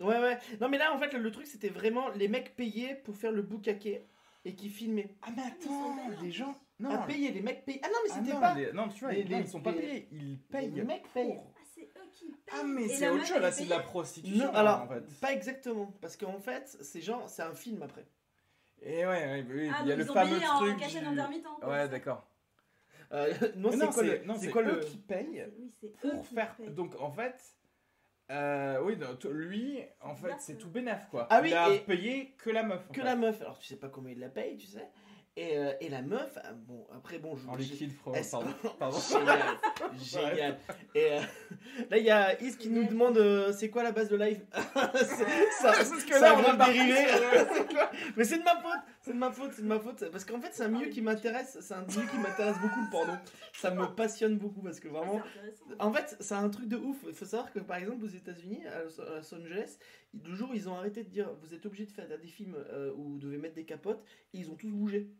[0.00, 0.38] ouais, ouais.
[0.60, 3.32] Non, mais là en fait le, le truc c'était vraiment les mecs payés pour faire
[3.32, 4.06] le boucaquet
[4.46, 5.14] et qui filmaient.
[5.22, 6.58] Ah, mais attends, les gens.
[6.80, 7.80] Non, ah, payés, les mecs payés.
[7.84, 8.54] Ah non, mais Ah c'était non, pas.
[8.54, 10.70] les- Non, tu vois, les- les- ils sont pas les- payés, ils Les payent.
[10.84, 11.38] mecs payent.
[11.38, 12.35] Ah, c'est eux qui payent.
[12.52, 14.46] Ah, mais c'est autre chose, là, est c'est de la prostitution.
[14.46, 15.20] Non, alors, en fait.
[15.20, 15.92] pas exactement.
[16.00, 18.06] Parce qu'en fait, c'est genre, c'est un film après.
[18.82, 20.78] Et ouais, ouais, oui, Ah, il y a le ils ont fameux payé en truc.
[20.78, 21.46] cachette du- intermittent.
[21.60, 22.26] quoi, Ouais, d'accord.
[23.12, 24.22] Euh, non, c'est quoi le.
[24.24, 24.80] non, C'est quoi eux le.
[24.80, 26.54] qui Oui, c'est eux pour qui faire.
[26.56, 26.70] payent.
[26.70, 27.40] Donc en fait,
[28.30, 31.26] euh, oui, non, t- lui, en fait, c'est tout bénef quoi.
[31.30, 32.82] Ah oui, il a et- payé que la meuf.
[32.88, 33.06] en Que fait.
[33.06, 33.40] la meuf.
[33.40, 34.88] Alors tu sais pas comment il la paye, tu sais.
[35.38, 37.46] Et, euh, et la meuf, ah, bon, après, bon, je.
[37.46, 38.48] En liquide, Est-ce- pardon.
[38.78, 38.98] pardon.
[39.10, 39.56] Génial,
[40.02, 40.58] génial.
[40.94, 41.20] Et euh,
[41.90, 44.40] là, il y a Is qui nous demande euh, c'est quoi la base de live
[44.94, 46.94] C'est- ça, Parce que ça là, a on grave a dérivé.
[47.04, 47.76] parti
[48.16, 50.08] Mais c'est de ma faute, c'est de ma faute, c'est de ma faute.
[50.10, 52.90] Parce qu'en fait, c'est un milieu qui m'intéresse, c'est un milieu qui m'intéresse beaucoup le
[52.90, 53.12] porno.
[53.52, 55.16] Ça me passionne beaucoup parce que vraiment.
[55.18, 55.64] Intéressant.
[55.80, 56.96] En fait, c'est un truc de ouf.
[57.06, 59.76] Il faut savoir que par exemple aux États-Unis, à Los à Los Angeles,
[60.14, 62.56] le jour où ils ont arrêté de dire vous êtes obligé de faire des films
[62.72, 65.10] euh, où vous devez mettre des capotes, et ils ont tous bougé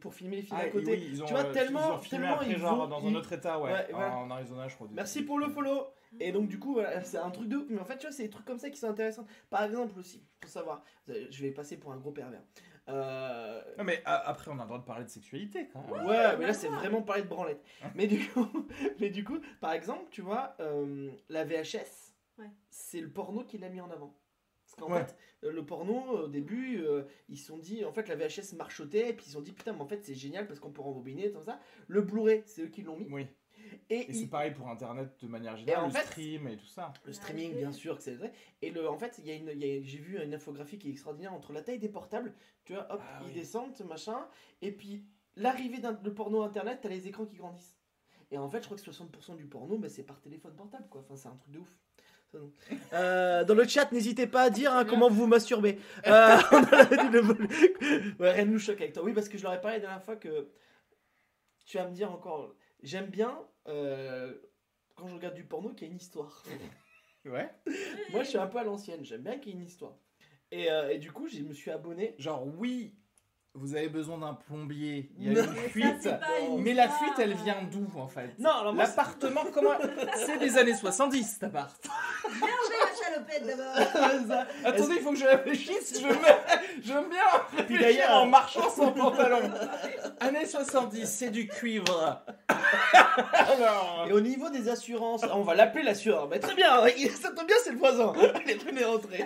[0.00, 0.92] pour filmer les films Ah, à côté.
[0.92, 2.86] oui, ils ont, tu vois, euh, tellement- ils ont filmé tellement après, ils genre vont-
[2.88, 4.16] dans ils- un autre état, ouais, Ouais, voilà.
[4.16, 4.88] en Arizona, je crois.
[4.92, 5.86] Merci pour le follow.
[6.20, 7.66] Et donc du coup, voilà, c'est un truc de ouf.
[7.68, 9.26] Mais en fait, tu vois, c'est des trucs comme ça qui sont intéressants.
[9.50, 12.42] Par exemple aussi, pour savoir, je vais passer pour un gros pervers.
[12.88, 16.06] Euh, Non, mais a- après, on a le droit de parler de sexualité quand même.
[16.06, 17.62] Ouais, mais là c'est vraiment parler de branlette.
[17.94, 18.48] Mais du coup,
[19.00, 22.50] mais du coup, par exemple, tu vois, euh, la VHS, Ouais.
[22.70, 24.14] c'est le porno qui l'a mis en avant.
[24.68, 25.02] Parce qu'en Ouais.
[25.04, 28.52] fait, euh, le porno, au début, euh, ils se sont dit, en fait, la VHS
[28.54, 30.70] marchotait, et puis ils se sont dit, putain, mais en fait, c'est génial parce qu'on
[30.70, 31.58] peut rembobiner, tout ça.
[31.86, 33.08] Le Blu-ray, c'est eux qui l'ont mis.
[33.10, 33.26] Oui.
[33.90, 36.66] Et, Et c'est pareil pour Internet de manière générale, en le fait- stream et tout
[36.66, 36.92] ça.
[37.04, 38.32] le streaming, bien sûr, que c'est vrai.
[38.62, 40.78] Et le, en fait, il y a une, il y a- j'ai vu une infographie
[40.78, 43.32] qui est extraordinaire entre la taille des portables, tu vois, hop, Ah ils oui.
[43.32, 44.26] descendent, machin,
[44.62, 45.04] et puis
[45.36, 47.76] l'arrivée d'un- de porno internet, t'as les écrans qui grandissent.
[48.30, 51.00] Et en fait, je crois que 60% du porno, bah, c'est par téléphone portable, quoi.
[51.00, 51.78] Enfin, c'est un truc de ouf.
[52.92, 55.78] Euh, dans le chat, n'hésitez pas à dire hein, comment vous masturbez.
[56.06, 57.48] Euh, on a dit le vol-
[58.20, 59.02] ouais, rien ne nous choque avec toi.
[59.02, 60.48] Oui, parce que je leur ai parlé la dernière fois que
[61.66, 62.54] tu vas me dire encore.
[62.82, 64.34] J'aime bien euh,
[64.94, 66.42] quand je regarde du porno qu'il y a une histoire.
[67.24, 67.50] Ouais.
[68.10, 69.04] Moi, je suis un peu à l'ancienne.
[69.04, 69.98] J'aime bien qu'il y ait une histoire.
[70.50, 72.14] Et, euh, et du coup, je me suis abonné.
[72.16, 72.94] Genre, oui,
[73.54, 75.48] vous avez besoin d'un plombier, il y a Non.
[75.50, 76.08] une ça, fuite.
[76.48, 78.30] une Mais la fuite, elle vient d'où en fait?
[78.38, 79.70] Non, alors moi, L'appartement, comment
[80.26, 81.74] C'est des années 70 cet appart.
[82.30, 83.46] Viens enlever la salopette
[84.26, 84.46] d'abord.
[84.64, 86.00] Attendez, il faut que je réfléchisse.
[86.00, 86.12] Je me...
[86.84, 87.20] J'aime bien
[87.56, 89.50] réfléchir d'ailleurs- en marchant sans pantalon.
[90.20, 92.22] Années 70, c'est du cuivre.
[93.32, 94.06] Alors.
[94.08, 96.28] Et au niveau des assurances, on va l'appeler l'assureur.
[96.28, 96.70] Mais très bien,
[97.20, 98.12] ça tombe bien, c'est le voisin.
[98.34, 99.24] Allez, venez rentrer.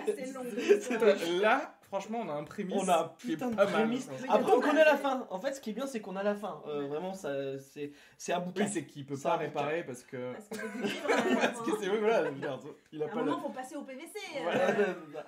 [0.81, 1.41] C'est long.
[1.41, 2.75] Là, franchement, on a un prémisse.
[2.81, 4.09] On a un putain de prémisse.
[4.27, 5.27] Après, on connaît la fin.
[5.29, 6.59] En fait, ce qui est bien, c'est qu'on a la fin.
[6.67, 7.29] Euh, vraiment, ça,
[7.59, 8.63] c'est, c'est un bouquin.
[8.65, 10.33] Oui, c'est qu'il peut Ça, pas un réparer parce que.
[10.33, 13.11] Parce que c'est du livre, Parce que c'est oui, voilà, regarde, il a À un
[13.11, 13.25] pas le.
[13.25, 14.09] moment, faut passer au PVC.
[14.37, 14.41] euh.
[14.41, 15.25] Voilà,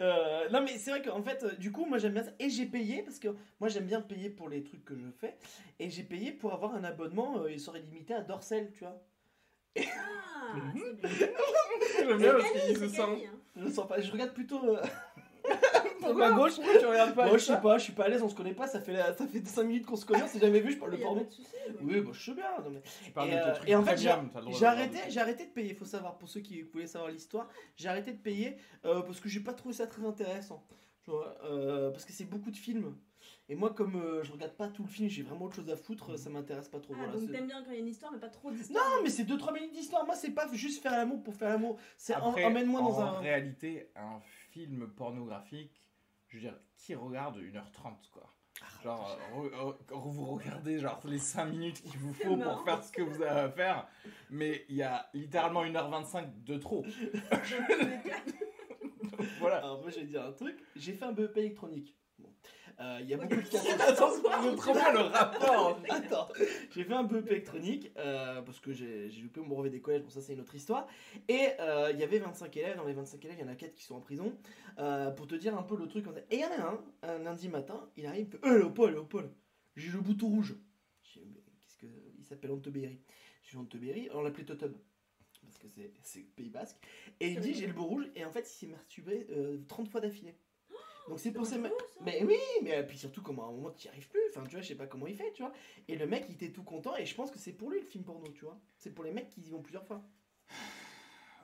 [0.00, 2.48] Euh, non mais c'est vrai qu'en fait euh, du coup moi j'aime bien ça et
[2.50, 3.28] j'ai payé parce que
[3.60, 5.36] moi j'aime bien payer pour les trucs que je fais
[5.78, 9.00] et j'ai payé pour avoir un abonnement euh, il serait limité à Dorsel tu vois
[9.78, 9.82] Ah,
[10.54, 11.28] c'est bien.
[11.98, 12.96] J'aime bien parce C'est qu'il Camille, se c'est sent.
[12.96, 13.38] Camille, hein.
[13.56, 14.82] je le sens pas je regarde plutôt euh,
[16.02, 18.08] Pourquoi ma gauche Pourquoi tu regardes pas moi je sais pas je suis pas à
[18.08, 20.22] l'aise on se connaît pas ça fait la- ça fait 5 minutes qu'on se connaît
[20.22, 21.26] on s'est jamais vu je parle de porno
[21.82, 22.00] oui.
[22.00, 23.82] bah je sais bien non, mais Tu parles Et, de tes euh, trucs et en
[23.84, 26.28] fait, premium, t'as le droit de J'ai arrêté, j'ai arrêté de payer, faut savoir, pour
[26.28, 29.74] ceux qui voulaient savoir l'histoire, j'ai arrêté de payer euh, parce que j'ai pas trouvé
[29.74, 30.64] ça très intéressant.
[31.04, 32.94] Tu vois, euh, parce que c'est beaucoup de films.
[33.48, 35.76] Et moi, comme euh, je regarde pas tout le film, j'ai vraiment autre chose à
[35.76, 36.94] foutre, ça m'intéresse pas trop.
[36.94, 38.50] Ah, voilà, donc c'est- t'aimes bien quand il y a une histoire, mais pas trop
[38.52, 38.84] d'histoire.
[38.96, 40.06] non, mais c'est 2-3 minutes d'histoire.
[40.06, 41.76] Moi, c'est pas juste faire l'amour pour faire l'amour.
[41.96, 43.10] C'est en- Après, emmène-moi dans en un.
[43.18, 44.20] réalité, un
[44.52, 45.81] film pornographique,
[46.32, 48.34] je veux dire, qui regarde 1h30 quoi
[48.84, 52.82] Genre, euh, re- re- vous regardez genre les 5 minutes qu'il vous faut pour faire
[52.82, 53.86] ce que vous avez à faire,
[54.30, 56.84] mais il y a littéralement 1h25 de trop.
[59.38, 59.58] Voilà.
[59.58, 60.58] Alors, moi, je vais dire un truc.
[60.76, 61.96] J'ai fait un BEP électronique.
[62.80, 63.80] Euh, Il y a beaucoup de cassettes.
[63.80, 64.10] Attends,
[64.92, 65.80] le rapport.
[65.88, 66.28] Attends,
[66.70, 70.10] j'ai fait un BEP électronique euh, parce que j'ai loupé mon brevet des collèges, bon
[70.10, 70.86] ça c'est une autre histoire.
[71.28, 73.54] Et euh, il y avait 25 élèves, dans les 25 élèves il y en a
[73.54, 74.36] 4 qui sont en prison.
[75.16, 77.18] Pour te dire un peu le truc, on- et il y en a un, un
[77.18, 79.30] lundi matin, il arrive, il me Eh Léopold, Léopold,
[79.76, 80.54] j'ai le bouton rouge.
[81.04, 81.86] Qu'est-ce que.
[82.18, 83.00] Il s'appelle Antebéry.
[83.42, 84.74] Je suis Antebéry, on l'appelait Totem.
[85.44, 85.66] Parce que
[86.02, 86.76] c'est- Pays Basque.
[87.20, 89.88] Et il dit j'ai le beau rouge, et en fait il s'est masturbé euh, 30
[89.88, 90.34] fois d'affilée.
[91.08, 91.56] Donc c'est pour ça.
[91.56, 91.68] ça.
[92.04, 94.44] Mais oui, mais euh, puis surtout, comment à un moment tu n'y arrives plus, enfin
[94.44, 95.52] tu vois, je sais pas comment il fait, tu vois.
[95.88, 97.86] Et le mec il était tout content, et je pense que c'est pour lui le
[97.86, 98.58] film porno, tu vois.
[98.76, 100.02] C'est pour les mecs qui y vont plusieurs fois.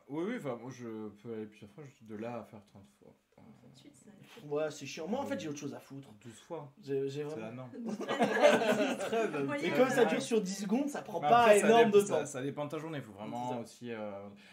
[0.09, 2.65] Oui, oui, enfin, moi je peux aller plusieurs fois, je suis de là à faire
[2.65, 3.15] 30 fois.
[3.63, 4.11] Tout de suite, ça.
[4.47, 5.07] Ouais, c'est chiant.
[5.09, 6.09] Moi en fait j'ai autre chose à foutre.
[6.25, 7.69] 12 fois, J'ai vraiment.
[9.63, 12.25] Et comme ça dure sur 10 secondes, ça prend pas après, ça énorme de temps.
[12.27, 13.91] ça dépend de ta journée, il faut vraiment aussi.
[13.93, 14.11] euh,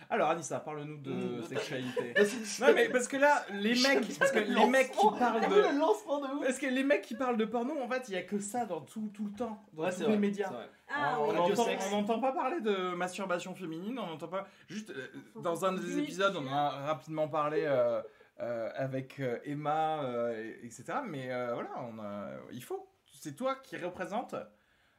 [0.10, 1.44] Alors Anissa, parle-nous de Mm.
[1.44, 2.14] sexualité.
[2.62, 5.80] Non mais parce que là, les mecs, parce que les mecs qui parlent de, le
[5.80, 6.46] lancement de ouf.
[6.46, 8.66] parce que les mecs qui parlent de porno, en fait, il y a que ça
[8.66, 10.48] dans tout, tout le temps, dans Ouais, tous c'est les vrai, médias.
[10.48, 10.70] c'est vrai.
[10.88, 11.86] Ah, on n'entend sexe.
[11.92, 14.48] on n'entend pas parler de masturbation féminine, on n'entend pas.
[14.68, 18.02] Juste euh, dans un des épisodes, on a rapidement parlé euh,
[18.38, 20.86] avec euh, Emma, euh, et- etc.
[21.06, 22.88] Mais euh, voilà, on a, il faut.
[23.06, 24.36] C'est toi qui représente.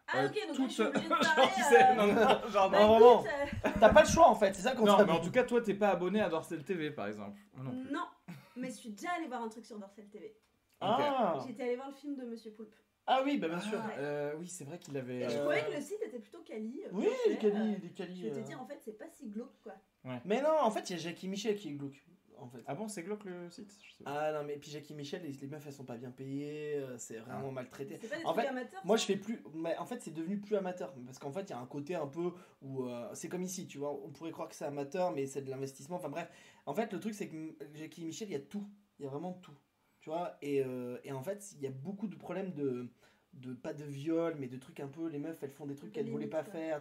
[0.09, 1.51] Ah, ok, donc toute- je suis obligée de genre, parler.
[1.57, 4.55] tu sais, euh, non, non, genre, bah, non, euh, T'as pas le choix en fait,
[4.55, 6.63] c'est ça qu'on Non, t'a mais en tout cas, toi, t'es pas abonné à Dorsel
[6.65, 7.41] TV, par exemple.
[7.59, 7.73] Non.
[7.91, 8.07] Non,
[8.57, 10.37] mais je suis déjà allée voir un truc sur Dorsel TV.
[10.81, 11.39] Ah.
[11.47, 12.75] J'étais allée voir le film de Monsieur Poulpe.
[13.07, 13.79] ah oui, bah bien sûr.
[13.83, 15.21] Ah, euh, oui, c'est vrai qu'il avait.
[15.23, 16.83] Et je Euh, trouvais que le site était plutôt quali.
[16.85, 18.21] euh, Oui, les euh, les calis.
[18.21, 18.43] Je vais te euh.
[18.43, 19.75] dire, en fait, c'est pas si glauque, quoi.
[20.25, 22.01] Mais non, en fait, il y a Jackie Michel qui est glauque.
[22.39, 22.59] En fait.
[22.67, 23.73] Ah bon, c'est glauque le site?
[23.83, 24.11] Je sais pas.
[24.29, 26.99] Ah non, mais puis Jackie Michel, les, les meufs elles sont pas bien payées, euh,
[26.99, 27.99] c'est vraiment maltraité.
[28.01, 29.43] C'est pas des En fait, amateurs Moi je fais plus.
[29.55, 30.93] Mais en fait, c'est devenu plus amateur.
[31.07, 32.85] Parce qu'en fait, il y a un côté un peu où.
[32.87, 33.93] euh, c'est comme ici, tu vois.
[33.93, 35.97] On pourrait croire que c'est amateur, mais c'est de l'investissement.
[35.97, 36.31] Enfin bref.
[36.67, 38.69] En fait, le truc, c'est que Jackie Michel, il y a tout.
[38.99, 39.57] Il y a vraiment tout.
[40.01, 40.37] Tu vois.
[40.43, 42.89] Et, euh, et en fait, il y a beaucoup de problèmes de.
[43.33, 45.09] De, pas de viol, mais de trucs un peu.
[45.09, 46.81] Les meufs, elles font des trucs qu'elles voulaient pas faire.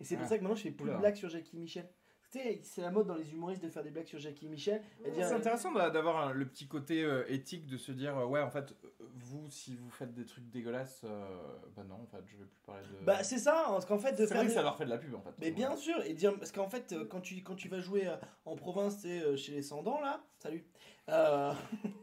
[0.00, 0.28] Et c'est pour Ah.
[0.28, 1.88] ça que maintenant, je fais plus de blagues sur Jackie Michel.
[2.30, 4.82] C'est la mode dans les humoristes de faire des blagues sur Jackie Michel.
[5.02, 8.18] Et Ouais, dire, C'est intéressant d'a- d'avoir le petit côté euh, éthique de se dire
[8.18, 8.74] euh, ouais en fait
[9.14, 11.26] vous si vous faites des trucs dégueulasses euh,
[11.74, 14.12] bah non en fait je vais plus parler de Bah, c'est ça, parce qu'en fait,
[14.12, 15.74] de faire vrai que des- ça leur fait de la pub en fait Mais bien
[15.76, 18.08] sûr, et dire parce qu'en fait, quand tu, quand tu vas jouer
[18.44, 19.02] en province,
[19.36, 20.64] chez les Sandans là, salut.
[21.08, 21.52] Euh,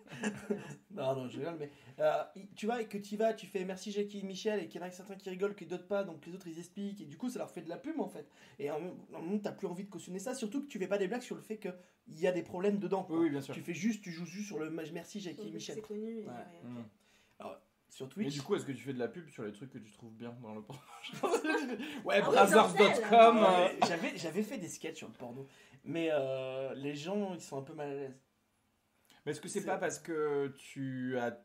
[0.92, 2.24] non, non, je rigole, mais euh,
[2.56, 4.84] tu vois, et que tu vas, tu fais merci Jackie et Michel, et qu'il y
[4.84, 7.18] en a certains qui rigolent, que d'autres pas, donc les autres ils expliquent, et du
[7.18, 8.28] coup ça leur fait de la pub en fait.
[8.60, 10.98] Et en même temps, t'as plus envie de cautionner ça, surtout que tu fais pas
[10.98, 13.04] des blagues sur le fait qu'il y a des problèmes dedans.
[13.04, 13.18] quoi.
[13.18, 15.52] oui oui bien sûr Tu fais juste, tu joues juste sur le merci Jackie et
[15.52, 15.76] Michel.
[15.76, 16.20] C'est connu.
[16.20, 16.26] Ouais.
[16.26, 16.32] ouais,
[16.64, 16.70] ok.
[16.70, 16.84] Mm.
[17.96, 18.34] Sur mais Twitch.
[18.34, 20.12] du coup est-ce que tu fais de la pub sur les trucs que tu trouves
[20.12, 20.82] bien dans le porno?
[22.04, 25.48] Ouais Ah brothers.com euh, mais J'avais, j'avais fait des sketchs sur le porno,
[25.86, 28.20] mais euh, les gens ils sont un peu mal à l'aise.
[29.26, 31.42] Mais est-ce que c'est pas parce que tu as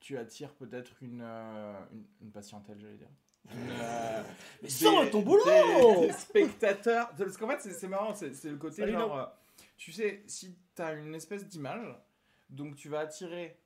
[0.00, 3.08] tu attires peut-être une, euh, une une patientèle j'allais dire?
[3.52, 4.22] Euh,
[4.62, 7.10] Mais sors ton boulot des, des spectateurs.
[7.16, 9.18] Parce qu'en fait, c'est marrant, c'est le côté Salut, genre.
[9.18, 9.26] euh,
[9.76, 11.86] tu sais, si tu as une espèce d'image,
[12.50, 13.58] donc tu vas attirer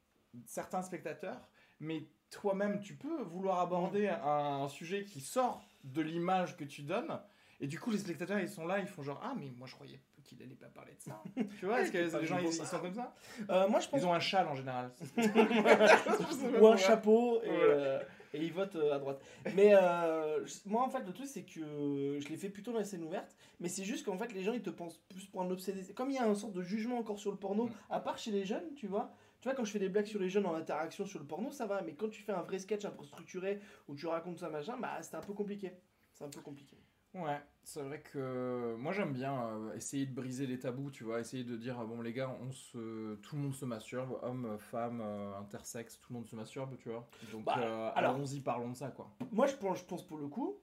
[0.46, 1.48] certains spectateurs,
[1.81, 7.18] mais toi-même, tu peux vouloir aborder un, sujet qui sort de l'image que tu donnes.
[7.61, 9.74] Et du coup, les spectateurs, ils sont là, ils font genre Ah, mais moi, je
[9.74, 11.22] croyais qu'il allait pas parler de ça.
[11.58, 13.14] tu vois, est-ce que C'est les gens, ils, ils sont comme ça
[13.50, 14.90] Euh, moi je pense Ils ont un châle en général.
[16.60, 17.62] ou un chapeau et, Voilà.
[17.74, 18.00] euh,
[18.34, 19.20] et ils votent euh, à droite.
[19.54, 22.84] Mais euh, moi en fait le truc c'est que je l'ai fait plutôt dans les
[22.84, 25.50] scènes ouvertes, mais c'est juste qu'en fait les gens ils te pensent plus pour un
[25.50, 25.82] obsédé.
[25.94, 27.72] Comme il y a un sorte de jugement encore sur le porno, Mm.
[27.90, 30.18] à part chez les jeunes, tu vois, Tu vois, quand je fais des blagues sur
[30.20, 31.80] les jeunes en interaction sur le porno, ça va.
[31.82, 34.76] Mais quand tu fais un vrai sketch un peu structuré où tu racontes ça, machin,
[34.80, 35.72] bah c'était un peu compliqué.
[36.12, 36.76] C'est un peu compliqué.
[37.14, 41.20] Ouais, c'est vrai que moi j'aime bien euh, essayer de briser les tabous, tu vois,
[41.20, 43.14] essayer de dire, ah bon les gars, on se...
[43.16, 46.90] tout le monde se masturbe, hommes, femmes, euh, intersexe, tout le monde se masturbe, tu
[46.90, 47.08] vois.
[47.32, 49.10] Donc Bah, euh, alors- allons-y, parlons de ça, quoi.
[49.32, 50.60] Moi, je pense, je pense pour le coup,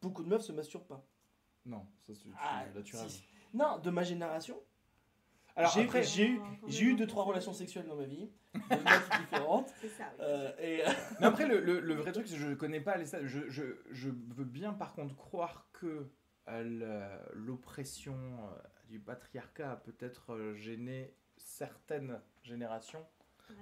[0.00, 1.04] beaucoup de meufs se masturbent pas.
[1.66, 3.08] Non, ça c'est Ah, là tu rêves.
[3.08, 3.24] si.
[3.52, 4.56] Non, de ma génération.
[5.56, 8.30] Alors j'ai après, j'ai eu, j'ai eu deux trois relations sexuelles dans ma vie,
[9.20, 9.72] différentes.
[9.80, 10.24] C'est ça, oui.
[10.24, 10.82] euh, et
[11.20, 13.26] Mais après, le, le- le vrai truc, c'est que je connais pas les stades.
[13.26, 16.08] Je, je, je veux bien, par contre, croire que
[16.48, 18.58] euh, l'oppression euh,
[18.88, 23.04] du patriarcat a peut-être gêné certaines générations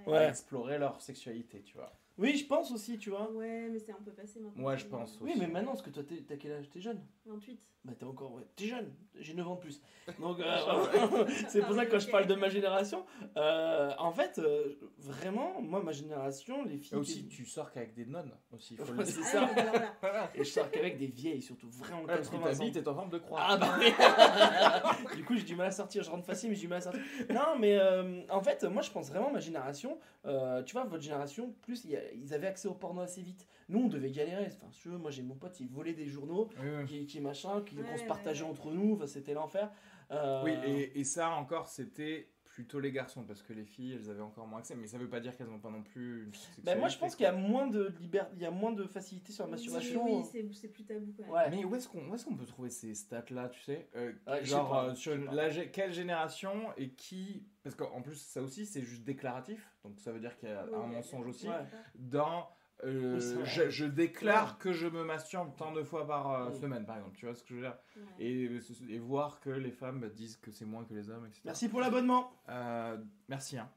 [0.06, 0.18] Ouais.
[0.18, 1.90] à explorer leur sexualité, tu vois.
[2.18, 3.30] Oui, je pense aussi, tu vois.
[3.32, 4.60] Ouais, mais c'est un peu passé maintenant.
[4.62, 5.40] Moi, je pense Oui, aussi.
[5.40, 6.68] mais maintenant, parce que toi, t'es- t'as quel âge?
[6.70, 7.60] T'es jeune 28.
[7.84, 9.80] Bah t'es encore, ouais, t'es jeune, j'ai 9 ans de plus.
[10.18, 10.44] Donc euh,
[11.48, 15.62] c'est pour ça que quand je parle de ma génération, euh, en fait, euh, vraiment,
[15.62, 16.96] moi ma génération, les filles...
[16.98, 18.76] Et aussi, qui- tu sors qu'avec des nonnes aussi.
[18.76, 19.24] Faut Ouais, le c'est dire.
[19.24, 19.48] ça.
[19.56, 20.30] Ah, oui, voilà.
[20.34, 22.64] Et je sors qu'avec des vieilles, surtout vraiment Ouais, parce que 80 ta ans.
[22.66, 23.40] bite est en forme de croix.
[23.42, 26.62] Ah bah oui Du coup j'ai du mal à sortir, je rentre facile mais j'ai
[26.62, 27.00] du mal à sortir.
[27.30, 31.02] Non mais euh, en fait moi je pense vraiment ma génération, euh, tu vois votre
[31.02, 33.46] génération, plus il y a- ils avaient accès au porno assez vite.
[33.68, 36.06] Nous on devait galérer, enfin si tu veux, moi j'ai mon pote il volait des
[36.06, 36.84] journaux, Oui, oui.
[36.86, 38.50] qui, qui machin, qui- qu'on Ouais, se partageait ouais.
[38.50, 39.70] entre nous, enfin c'était l'enfer.
[40.10, 44.10] Euh, Oui, et, et ça encore, c'était plutôt les garçons, parce que les filles, elles
[44.10, 44.74] avaient encore moins accès.
[44.74, 46.32] Mais ça veut pas dire qu'elles n'ont pas non plus une
[46.64, 48.84] bah, moi je pense qu'il y a moins de liberté, il y a moins de
[48.84, 50.04] facilité sur la masturbation.
[50.22, 51.32] Oui, c'est- c'est plus tabou quand même.
[51.32, 51.50] Ouais.
[51.50, 53.88] Mais où est-ce qu'on où est-ce qu'on peut trouver ces stats-là, tu sais?
[53.94, 57.44] Euh, Genre, pas, euh, sur une- la quelle génération et qui.
[57.76, 59.70] Parce qu'en plus, ça aussi, c'est juste déclaratif.
[59.84, 61.48] Donc ça veut dire qu'il y a Oui, un mensonge aussi.
[61.48, 61.54] Ouais.
[61.96, 62.48] Dans.
[62.84, 66.96] euh, je, je déclare que je me masturbe tant de fois par euh, semaine, par
[66.96, 67.16] exemple.
[67.18, 67.76] Tu vois ce que je veux dire?
[67.96, 68.24] Ouais.
[68.24, 71.40] et, et voir que les femmes bah, disent que c'est moins que les hommes, etc.
[71.44, 72.30] Merci pour l'abonnement.
[72.48, 72.96] Euh,
[73.28, 73.58] merci.
[73.58, 73.68] Hein.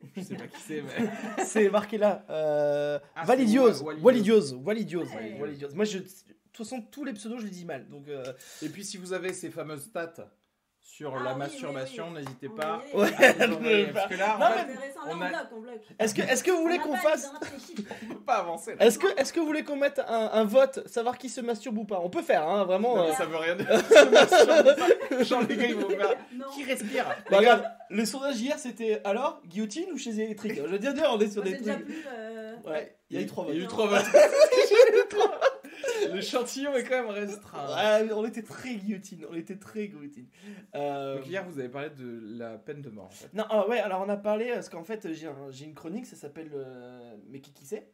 [0.16, 1.10] Je sais pas qui c'est, mais.
[1.44, 2.24] C'est marqué là.
[2.28, 3.82] Euh, Ah, Validiose.
[3.82, 4.52] Walidiose.
[4.54, 5.38] Ouais.
[5.40, 5.74] Walidiose.
[5.74, 7.88] Moi, je, de toute façon, tous les pseudos, je les dis mal.
[7.88, 8.22] Donc, euh,
[8.62, 10.30] Et puis si vous avez ces fameuses stats
[10.86, 12.22] sur Ah la oui, masturbation, oui, oui.
[12.24, 13.10] n'hésitez On pas Ouais.
[13.92, 15.00] Parce que là, Non, fait, mais- Intéressant.
[15.06, 15.80] on Là, on a- bloque, on bloque.
[15.98, 17.30] est-ce que, est-ce que vous voulez On qu'on fasse,
[18.10, 18.76] on peut pas avancer.
[18.78, 21.78] Est-ce que, est-ce que vous voulez qu'on mette un, un vote, savoir qui se masturbe
[21.78, 22.00] ou pas?
[22.04, 22.96] On peut faire, hein, vraiment.
[22.96, 23.12] Non, euh.
[23.14, 23.66] ça veut rien dire.
[23.66, 25.24] Se masturbe.
[25.24, 26.16] Genre les gars, ils vont faire.
[26.34, 26.46] Non.
[26.54, 27.06] Qui respire?
[27.30, 30.56] Bah, regarde, le sondage hier, c'était alors guillotine ou chez électrique?
[30.56, 32.04] Je veux dire, dire, on est sur Moi, des déjà plus.
[32.12, 33.64] euh, Ouais, il y a eu trois Il y a votes.
[33.64, 35.33] eu trois votes.
[36.12, 38.02] L'échantillon est quand même restreint.
[38.02, 40.26] Ouais, on était très guillotine, on était très guillotine.
[40.74, 43.06] Euh, Donc hier, vous avez parlé de la peine de mort.
[43.06, 43.32] En fait.
[43.34, 46.06] Non, ah ouais, alors on a parlé, parce qu'en fait, j'ai un- j'ai une chronique,
[46.06, 47.88] ça s'appelle euh, Mais qui qui c'est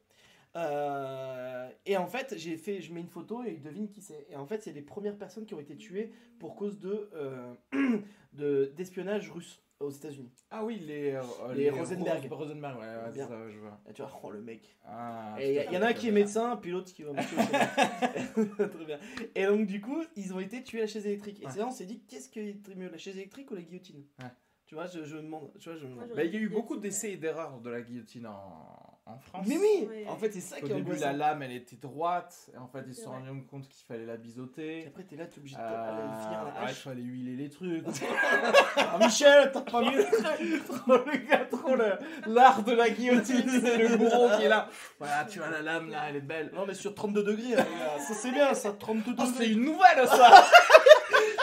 [0.57, 4.27] Euh, Et en fait, j'ai fait, je mets une photo et devine qui c'est.
[4.31, 7.55] Et en fait, c'est les premières personnes qui ont été tuées pour cause de euh,
[8.33, 10.31] de- d'espionnage russe aux États-Unis.
[10.51, 11.23] Ah oui, les, euh,
[11.55, 12.23] Les Rosenberg.
[12.31, 13.29] Rose- Rosenberg, ouais, ouais, c'est Bien.
[13.29, 13.81] ça, je vois.
[13.89, 14.77] Et tu vois, oh le mec.
[14.85, 17.13] Ah, Et il y, en a un qui est médecin, puis l'autre qui va.
[18.69, 18.99] Très bien.
[19.35, 21.41] Et donc, du coup, ils ont été tués à la chaise électrique.
[21.41, 21.51] Et Ouais.
[21.53, 24.05] c'est là, on s'est dit, qu'est-ce qui est mieux, la chaise électrique ou la guillotine?
[24.23, 24.29] Ouais.
[24.67, 25.51] Tu vois, je, je me demande.
[25.59, 26.09] Tu vois, je me demande.
[26.15, 26.81] Bah, il y a eu Guillotine, beaucoup ouais.
[26.81, 29.47] d'essais et d'erreurs de la guillotine en, en France.
[29.49, 30.07] Mais oui, Ouais.
[30.09, 32.51] en fait, c'est ça Au qui est début, la lame, elle était droite.
[32.55, 34.85] Et en fait, ils se C'est sont rendus compte qu'il fallait la Et biseauter.
[34.89, 36.77] après, t'es là, t'es obligé de Euh, aller finir la ouais, il hache.
[36.83, 37.85] fallait huiler les trucs.
[38.77, 40.05] Ah, Michel, t'as pas mieux
[40.67, 43.45] trop le gars, trop le- l'art de la guillotine.
[43.49, 44.69] C'est le bourreau qui est là.
[44.99, 46.51] Voilà, tu vois la lame là, elle est belle.
[46.55, 47.67] Non, mais sur 32 degrés, gars.
[47.99, 49.51] ça c'est bien, ça, 32 Oh, c'est degrés.
[49.53, 50.45] une nouvelle ça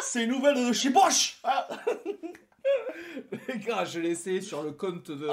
[0.01, 1.67] C'est une nouvelle de chez Bosch Ah.
[3.47, 5.27] Les gars, je l'ai essayé sur le compte de.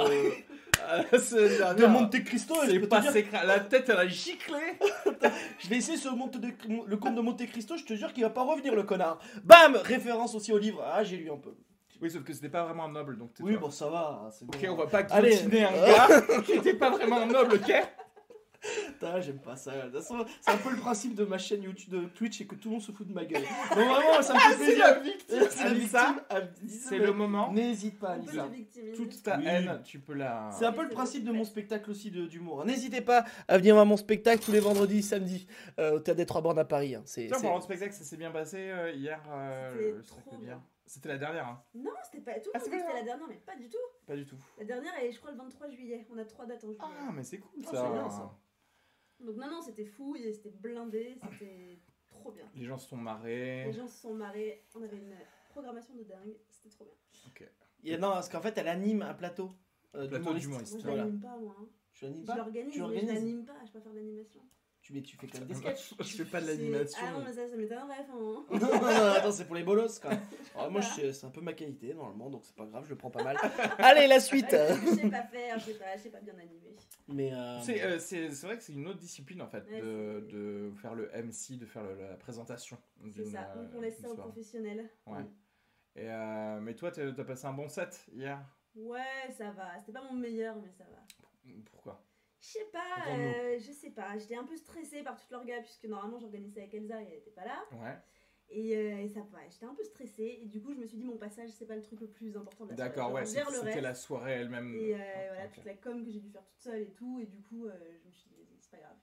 [0.91, 1.87] Euh, De.
[1.87, 2.81] Monte Cristo, dire,
[3.13, 4.59] sécra- La tête, elle a giclé.
[5.59, 6.49] je l'ai essayé sur le, Monte de-
[6.87, 9.19] le compte de Monte Cristo, je te jure qu'il va pas revenir, le connard.
[9.45, 10.85] Bam Référence aussi au livre.
[10.87, 11.55] Ah, j'ai lu un peu.
[12.03, 14.29] Oui, sauf que c'était pas vraiment noble, donc Oui, bon, ça va.
[14.33, 14.73] c'est Ok, bon.
[14.73, 15.31] on va pas Allez.
[15.31, 17.73] guillotiner un gars qui était pas vraiment noble, ok?
[18.95, 19.73] Putain, j'aime pas ça.
[19.73, 22.47] De toute façon, C'est un peu le principe de ma chaîne YouTube de Twitch, c'est
[22.47, 23.43] que tout le monde se fout de ma gueule.
[23.43, 24.85] Donc vraiment, ça me fait C'est plaisir.
[24.87, 26.17] la victime C'est la Alissa,
[26.61, 26.79] victime.
[26.89, 27.53] C'est le moment.
[27.53, 28.93] N'hésite pas, victimiser.
[28.97, 29.45] Toute ta Oui.
[29.47, 30.51] haine, tu peux la.
[30.59, 32.65] C'est un peu le principe de mon spectacle aussi de- d'humour.
[32.65, 35.47] N'hésitez pas à venir voir mon spectacle tous les vendredis, samedis
[35.79, 36.95] euh, au Théâtre des Trois Bornes à Paris.
[36.95, 37.03] hein.
[37.05, 39.21] C'est, de spectacle, ça s'est bien passé euh, hier.
[39.31, 40.01] euh,
[40.87, 41.63] C'était la dernière, hein.
[41.75, 42.51] Non, c'était pas tout.
[42.55, 43.79] Ah, c'était la dernière, mais pas du tout.
[44.07, 44.37] Pas du tout.
[44.59, 46.07] La dernière est, je crois, le 23 juillet.
[46.15, 46.79] On a trois dates en juillet.
[46.83, 47.91] Ah, mais c'est cool Ah, ça.
[47.91, 48.31] bien, ça.
[49.25, 51.79] Donc non, non, c'était fou, et c'était blindé, c'était
[52.11, 52.49] trop bien.
[52.55, 53.65] Les gens se sont marrés.
[53.65, 55.15] Les gens se sont marrés, on avait une
[55.51, 56.95] programmation de dingue, c'était trop bien.
[57.83, 59.51] Y a- non, parce qu'en fait, elle anime un plateau.
[59.95, 60.73] euh, Plateau d'humoriste.
[60.73, 61.05] Moi je Voilà.
[61.05, 61.55] l'anime pas, moi.
[61.61, 61.69] hein.
[61.93, 62.37] Tu l'animes Je pas?
[62.37, 64.41] l'organise, mais je l'anime pas, je peux pas faire l'animation.
[64.85, 65.95] Tu, mais tu fais quand même des sketchs.
[66.01, 67.07] Je fais pas de l'animation.
[67.09, 68.01] Ah non, mais ça, ça m'étonnerait.
[68.01, 68.13] Enfin,
[68.51, 70.21] non, non, non, attends, c'est pour les bolos quand même.
[70.55, 73.11] Alors, moi, c'est un peu ma qualité normalement, donc c'est pas grave, je le prends
[73.11, 73.39] pas mal.
[73.79, 76.35] Allez, la suite Ouais, je sais pas faire, je sais pas, je sais pas bien
[76.39, 76.77] animer.
[77.09, 77.33] Mais.
[77.33, 80.27] euh, C'est euh, c'est- c'est vrai que c'est une autre discipline en fait, Ouais, de,
[80.31, 82.77] de faire le MC, de faire le- la présentation.
[83.11, 84.91] C'est ça, euh, donc on laisse ça aux professionnels.
[85.07, 85.25] Ouais.
[85.97, 88.39] Et euh, mais toi, t'as t'as passé un bon set hier?
[88.75, 89.01] Ouais,
[89.37, 89.79] ça va.
[89.81, 91.03] C'était pas mon meilleur, mais ça va.
[91.71, 92.05] Pourquoi?
[92.45, 94.19] Je sais pas, euh, je sais pas.
[94.19, 97.19] J'étais un peu stressée par toute leur gars, puisque normalement j'organisais avec Elsa et elle
[97.19, 97.65] était pas là.
[97.73, 97.97] Ouais.
[98.51, 100.41] Et, euh, et ça va, j'étais un peu stressée.
[100.43, 102.37] Et du coup, je me suis dit, mon passage, c'est pas le truc le plus
[102.37, 102.91] important de la soirée.
[102.91, 104.75] D'accord, ouais, c'était la soirée elle-même.
[104.75, 105.53] Et euh, voilà, Ok.
[105.55, 107.19] toute la com que j'ai dû faire toute seule et tout.
[107.23, 108.97] Et du coup, je me suis dit, c'est pas grave.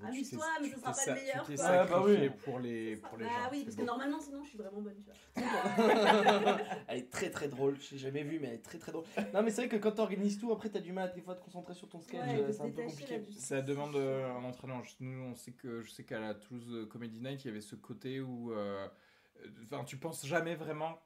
[0.00, 1.62] C'est Amuse-toi, t'es- mais ce sera pas le meilleur, Tu t'es.
[1.62, 2.30] Ah, bah oui.
[2.44, 3.30] pour les, pour les gens.
[3.44, 4.96] ah oui, parce que normalement, sinon, je suis vraiment bonne,
[5.34, 5.44] tu vois.
[6.88, 9.04] elle est très très drôle, je l'ai jamais vue, mais elle est très très drôle.
[9.34, 11.36] Non, mais c'est vrai que quand t'organises tout, après t'as du mal des fois à
[11.36, 13.20] te concentrer sur ton sketch, Ouais, euh, c'est un peu compliqué.
[13.38, 14.82] Ça demande euh, un entraînement.
[14.82, 17.50] Je- Nous, on sait que je sais qu'à la Toulouse euh, Comedy Night, il y
[17.50, 18.86] avait ce côté où, euh,
[19.70, 20.98] enfin, tu penses jamais vraiment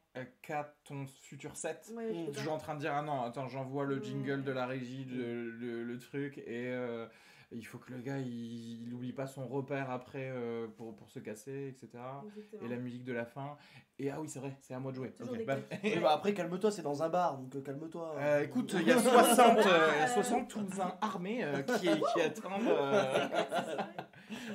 [0.42, 1.92] qu'à ton futur set.
[1.94, 2.26] Ouais, je Mm.
[2.26, 2.33] pas.
[2.33, 4.03] Toujours en train de dire ah non, attends, j'envoie le Ouais.
[4.05, 7.07] jingle de la régie, le, le- le truc et euh,
[7.52, 11.10] il faut que le gars il, il oublie pas son repère après euh, pour, pour
[11.10, 12.02] se casser, etc.
[12.26, 12.62] Exactement.
[12.62, 13.56] Et la musique de la fin.
[14.02, 15.12] Et ah oui, c'est vrai, c'est à moi de jouer.
[15.46, 15.56] Bah.
[15.84, 18.14] Et bah après, calme-toi, c'est dans un bar, donc euh, calme-toi.
[18.18, 22.66] Euh, écoute, il y a 60, euh, 60 Toulousains armés euh, qui, qui attendent.
[22.66, 23.02] euh,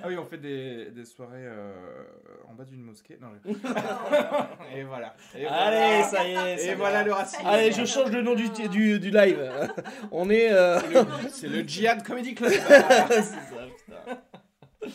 [0.02, 2.06] Ah oui, on fait des, des soirées euh,
[2.50, 3.20] en bas d'une mosquée.
[3.22, 5.16] Non, je- et voilà.
[5.38, 6.04] Et Allez, voilà.
[6.04, 6.58] ça y est.
[6.58, 7.46] ça Et voilà le racisme.
[7.46, 9.52] Allez, je change le nom du, du, du live.
[10.12, 10.52] On est.
[10.52, 10.80] euh,
[11.30, 12.52] C'est le Djihad Comedy Club.
[12.52, 14.92] c'est ça, putain.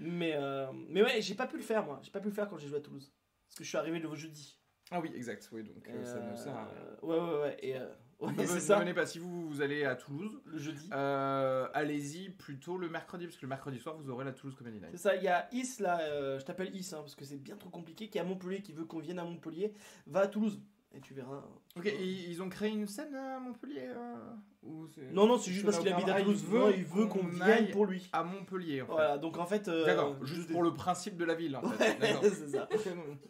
[0.00, 2.00] Mais, euh, mais ouais, j'ai pas pu le faire moi.
[2.02, 3.10] J'ai pas pu le faire quand j'ai joué à Toulouse.
[3.48, 4.58] Parce que je suis arrivé le jeudi.
[4.90, 5.48] ah oui, exact.
[5.52, 6.74] Oui, donc euh, ça ne sert à rien.
[6.74, 7.56] Euh, Ouais, ouais, ouais.
[7.60, 7.86] Et, euh,
[8.20, 8.74] ouais, Ne c'est venez- ça.
[8.76, 10.40] ne venez pas si vous, vous allez à Toulouse.
[10.44, 10.88] Le jeudi.
[10.92, 14.78] euh, Allez-y plutôt le mercredi, parce que le mercredi soir, vous aurez la Toulouse Comedy
[14.80, 14.98] C'est Night.
[14.98, 17.56] ça, il y a Is là, euh, je t'appelle Is hein, parce que c'est bien
[17.56, 19.72] trop compliqué, qui est à Montpellier, qui veut qu'on vienne à Montpellier,
[20.06, 20.60] va à Toulouse.
[20.94, 21.44] Et tu verras.
[21.76, 24.14] Ok, ils, ils ont créé une scène à Montpellier euh,
[24.62, 26.20] ou Non, non, c'est juste parce qu'il habite à.
[26.22, 26.42] Toulouse.
[26.42, 28.08] Il veut Non, il veut qu'on vienne aille pour lui.
[28.10, 28.92] À Montpellier, en fait.
[28.92, 29.68] Voilà, donc en fait.
[29.68, 31.84] euh, D'accord, juste pour le principe de la ville, en fait.
[31.84, 32.22] Ouais, D'accord.
[32.24, 32.68] c'est ça.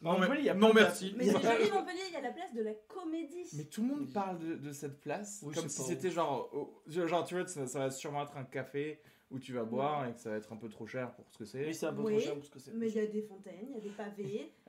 [0.03, 1.15] Non, y a merci.
[1.17, 3.45] Mais c'est joli, Montpellier, il y a la place de la comédie.
[3.55, 6.81] Mais tout le monde parle de, de cette place Oui, comme si c'était genre, oh,
[6.87, 10.13] genre tu vois, ça, ça va sûrement être un café où tu vas boire et
[10.15, 11.67] que ça va être un peu trop cher pour ce que c'est.
[11.67, 12.73] Oui, c'est un peu Oui, trop cher parce que c'est.
[12.73, 14.53] Mais il y a des fontaines, il y a des pavés.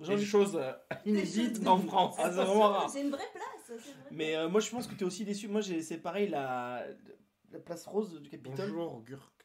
[0.00, 0.72] J'ai des choses euh,
[1.04, 2.16] inédites en France.
[2.18, 2.90] Ah, c'est vraiment rare.
[2.90, 3.44] C'est une vraie place.
[3.66, 5.46] c'est une vraie Mais euh, moi, je pense que tu es aussi déçu.
[5.48, 6.84] Moi, j'ai- c'est pareil, la,
[7.52, 8.54] la place rose du Capitole.
[8.70, 9.39] Bonjour, Gurk.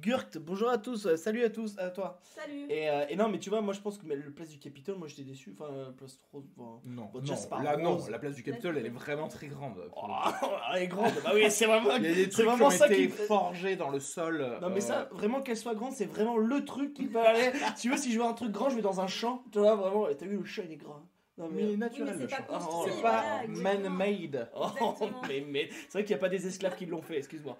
[0.00, 2.20] Gurt, bonjour à tous, euh, salut à tous, à toi.
[2.20, 2.44] place.
[2.46, 2.66] Salut.
[2.70, 4.58] Et, euh, et non, mais tu vois, moi, je pense que mais, le place du
[4.60, 5.52] Capitole, moi, j'étais déçu.
[5.58, 6.44] Enfin, la place rose.
[6.84, 9.48] Non, Bon, non, c'est pas là non, la place du Capitole elle est vraiment très
[9.48, 9.74] grande.
[9.92, 11.12] pour le Oh, elle est grande.
[11.24, 11.96] Bah oui, c'est vraiment.
[11.96, 13.08] Il y a des c'est trucs qui vraiment ont ça été qui.
[13.08, 14.38] forgés dans le sol.
[14.62, 17.50] Non mais euh, ça, vraiment qu'elle soit grande, c'est vraiment le truc qui peut aller.
[17.74, 19.42] si tu veux, si je veux un truc grand, je vais dans un champ.
[19.50, 21.02] Tu vois, vraiment, t'as vu, le chat, il est grand.
[21.38, 21.76] Non Mais mais...
[21.76, 23.90] naturel, Oui, mais le c'est pas construit, c'est voilà, pas exactement.
[23.90, 24.48] man-made.
[24.54, 25.22] Oh, Exactement.
[25.28, 27.58] mais, mais c'est vrai qu'il n'y a pas des esclaves qui l'ont fait, excuse-moi.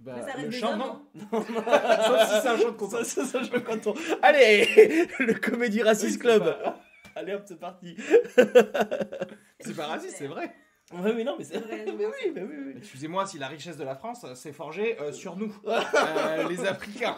[0.00, 1.02] Bah, Mais ça reste le chant, hommes, non.
[1.32, 1.44] hein.
[2.06, 3.04] Sauf si c'est un chant de content.
[3.04, 3.94] ça, ça, je me content.
[4.22, 6.42] Allez, le Comédie Racist Oui, Club.
[6.44, 6.80] pas-
[7.16, 7.96] Allez hop, c'est parti.
[9.60, 10.54] C'est pas raciste, c'est vrai.
[10.92, 11.84] Ouais, mais non, mais c'est vrai.
[11.86, 12.72] Mais oui, mais oui, oui.
[12.78, 17.16] Excusez-moi si la richesse de la France s'est forgée euh, sur nous, euh, les Africains.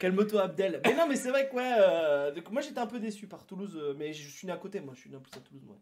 [0.00, 0.80] Calme-toi, Abdel.
[0.84, 1.72] Mais non, mais c'est vrai que ouais.
[1.78, 4.56] euh, donc, moi, j'étais un peu déçu par Toulouse, euh, mais je suis né à
[4.56, 4.80] côté.
[4.80, 5.76] Moi, je suis né en plus à Toulouse, moi.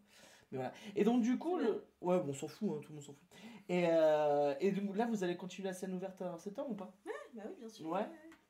[0.51, 0.73] Mais voilà.
[0.95, 1.83] Et donc, du coup, le...
[2.01, 3.23] ouais, bon, on s'en fout, hein, tout le monde s'en fout.
[3.69, 6.93] Et, euh, et donc, là, vous allez continuer la scène ouverte en septembre ou pas?
[7.05, 7.87] Bah oui, bien sûr.
[7.87, 8.05] Ouais.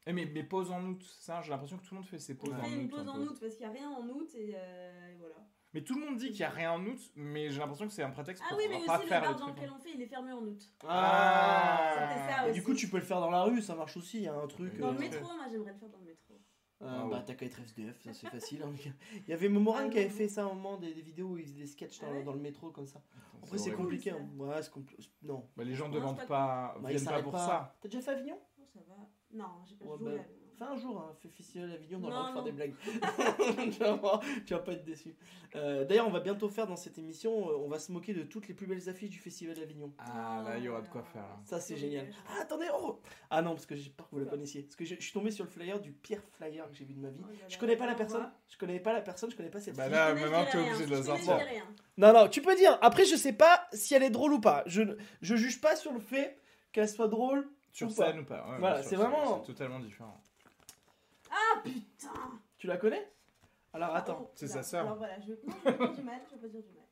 [0.08, 2.36] Eh, mais, mais pause en août, ça, j'ai l'impression que tout le monde fait ses
[2.36, 2.82] pauses On en fait août.
[2.82, 5.36] une pause en août parce qu'il n'y a rien en août et, euh, et voilà.
[5.74, 7.94] Mais tout le monde dit qu'il n'y a rien en août, mais j'ai l'impression que
[7.94, 9.80] c'est un prétexte Ah pour oui, mais pas aussi le faire bar dans lequel on
[9.80, 10.60] fait, il est fermé en août.
[10.86, 11.94] Ah.
[12.10, 12.60] C'était ça Et aussi.
[12.60, 14.18] du coup, tu peux le faire dans la rue, ça marche aussi.
[14.18, 14.78] Il y a un truc.
[14.80, 16.11] Dans euh, le métro, moi j'aimerais le faire dans le métro.
[16.82, 18.64] Euh, Ah bah, t'as qu'à être SDF, ça c'est facile.
[18.64, 18.72] hein.
[19.16, 20.14] Il y avait Momoran Ah qui avait non.
[20.16, 22.14] fait ça à un moment, des, des vidéos où il faisait des sketchs dans, Ah
[22.14, 23.00] ouais dans le métro comme ça.
[23.00, 24.12] Attends, Après, c'est compliqué.
[24.12, 24.28] hein.
[24.38, 25.48] Ouais, c'est compli- Non.
[25.56, 27.38] Bah, les gens ne Non, demandent pas, Bah, viennent pas pour pas.
[27.48, 27.76] ça.
[27.82, 28.40] T'as déjà fait Avignon?
[28.60, 28.96] Oh, ça va.
[29.34, 30.06] Non, j'ai pas Ouais, joué.
[30.12, 30.24] bah, là.
[30.62, 32.74] Fais un jour, hein, fais Festival Avignon dans Non, la rue faire des blagues.
[33.72, 35.16] tu, vas voir, tu vas pas être déçu.
[35.56, 38.22] Euh, D'ailleurs, on va bientôt faire dans cette émission, euh, on va se moquer de
[38.22, 39.92] toutes les plus belles affiches du Festival d'Avignon.
[39.98, 41.24] Ah, là, il y aura de quoi faire.
[41.24, 41.40] là.
[41.46, 42.10] Ça, c'est génial.
[42.30, 44.62] Ah, attendez, oh Ah non, parce que j'ai peur que vous la Quoi connaissiez.
[44.62, 46.94] Parce que je, je suis tombé sur le flyer du pire flyer que j'ai vu
[46.94, 47.22] de ma vie.
[47.24, 48.32] Oh là Je là, connais pas la personne.
[48.48, 49.94] Je connais pas la personne, je connais pas cette Bah fille.
[49.94, 51.40] là, Je connais, maintenant, t'es obligé de le je sortir.
[51.98, 52.78] Non, non, tu peux dire.
[52.84, 54.62] Après, je sais pas si elle est drôle ou pas.
[54.68, 54.84] Je,
[55.24, 56.40] je juge pas sur le fait
[56.72, 57.50] qu'elle soit drôle.
[57.74, 58.08] Sur Ou pas.
[58.12, 60.22] scène ou pas ouais, Voilà, c'est vraiment- C'est totalement différent.
[61.54, 62.10] Ah putain
[62.58, 63.12] Tu la connais?
[63.74, 64.20] Alors attends.
[64.24, 64.82] Oh, C'est sa sœur.
[64.86, 66.74] Alors voilà, je non, je vais pas dire du mal, je vais pas dire du
[66.76, 66.84] mal.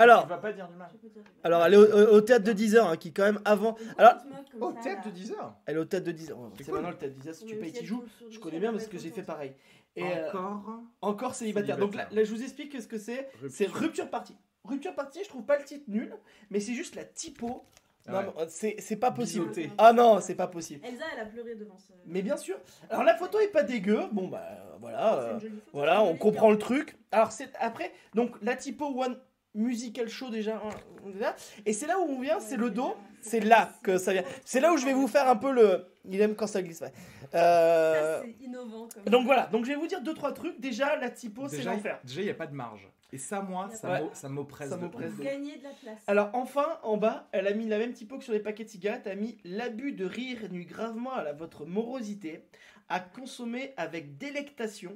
[0.00, 0.88] Alors, Tu vas pas dire du mal.
[0.92, 1.38] Je peux dire du mal.
[1.42, 3.76] alors elle est au, théâtre de 10h, hein, qui est quand même avant.
[3.96, 6.12] Alors- moques comme Oh, ça, théâtre là de 10 heures Elle est au théâtre de
[6.12, 6.32] 10h.
[6.34, 6.74] Ouais, C'est cool.
[6.74, 7.98] maintenant le théâtre de 10h, si tu Mais payes, si tu elle joues.
[7.98, 9.26] tombe sur Je connais sol, bien elle parce va que être j'ai fait contente.
[9.26, 9.54] pareil.
[9.96, 11.76] Et euh, Encore encore célibataire.
[11.78, 12.16] Donc là, Célibataire.
[12.16, 13.28] là, je vous explique ce que c'est.
[13.48, 14.36] C'est rupture party.
[14.62, 16.14] Rupture party, je trouve pas le titre nul,
[16.50, 17.64] mais c'est juste la typo.
[18.08, 19.50] Non, euh, c'est c'est pas possible.
[19.78, 20.84] Ah non, c'est pas possible.
[20.86, 21.92] Elsa, elle a pleuré devant ce.
[22.06, 22.56] Mais bien sûr.
[22.90, 24.00] Alors la photo est pas dégueu.
[24.12, 24.42] Bon bah
[24.80, 25.18] voilà.
[25.20, 26.96] C'est euh, une jolie photo, Voilà, on comprend le truc.
[27.12, 29.18] Alors c'est après donc la typo one
[29.54, 31.34] musical show déjà hein,
[31.66, 34.22] et c'est là où on vient, c'est le dos, c'est là que ça vient.
[34.44, 36.80] C'est là où je vais vous faire un peu le il aime quand ça glisse.
[36.80, 36.92] ouais.
[37.34, 39.04] Euh, Ça, c'est innovant comme.
[39.04, 40.60] donc voilà, donc je vais vous dire deux trois trucs.
[40.60, 41.98] Déjà la typo c'est Déjà, l'enfer.
[42.04, 42.88] déjà, il n'y a pas de marge.
[43.10, 44.68] Et ça, moi, ça ça m'oppresse.
[44.68, 46.02] Ça de gagner de la place.
[46.06, 48.68] Alors enfin en bas, elle a mis la même typo que sur les paquets de
[48.68, 52.44] cigarettes, elle a mis l'abus de rire nuit gravement à la- votre morosité,
[52.90, 54.94] à consommer avec délectation.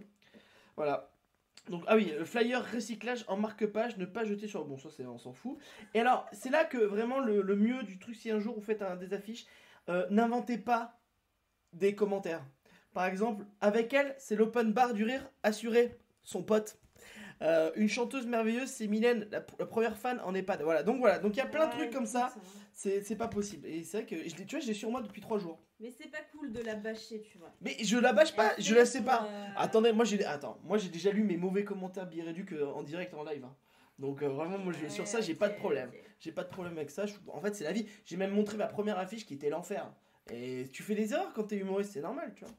[0.77, 1.11] Voilà.
[1.71, 5.19] Donc ah oui, le flyer recyclage en marque-page, ne pas jeter sur bon ça on
[5.19, 5.57] s'en fout.
[5.95, 8.61] Et alors c'est là que vraiment le, le mieux du truc si un jour vous
[8.63, 9.47] faites un, des affiches,
[9.89, 10.99] euh, n'inventez pas
[11.73, 12.45] des commentaires.
[12.93, 16.79] Par exemple, avec elle, c'est l'open bar du rire assuré, son pote.
[17.43, 20.63] Euh, une chanteuse merveilleuse, c'est Mylène, la, la première fan en EHPAD.
[20.63, 22.33] Voilà, donc voilà, donc il y a plein de Ouais, trucs comme ça,
[22.73, 23.67] c'est pas possible.
[23.67, 25.59] Et c'est vrai que, je l'ai- tu vois, je l'ai sur moi depuis trois jours.
[25.81, 27.53] Mais c'est pas cool de la bâcher, tu vois.
[27.61, 29.27] Mais je la bâche pas, je la sais pas.
[29.29, 32.85] euh, Attendez, moi j'ai attends, moi j'ai déjà lu mes mauvais commentaires biréducs euh, en
[32.85, 33.45] direct en live.
[33.45, 33.57] hein.
[33.99, 35.91] Donc euh, vraiment moi j'ai- sur ça j'ai pas de problème.
[36.21, 37.07] J'ai pas de problème avec ça.
[37.07, 37.87] je- En fait, c'est la vie.
[38.05, 39.93] J'ai même montré ma première affiche qui était l'enfer.
[40.33, 42.55] Et tu fais des erreurs quand t'es humoriste, c'est normal, tu vois.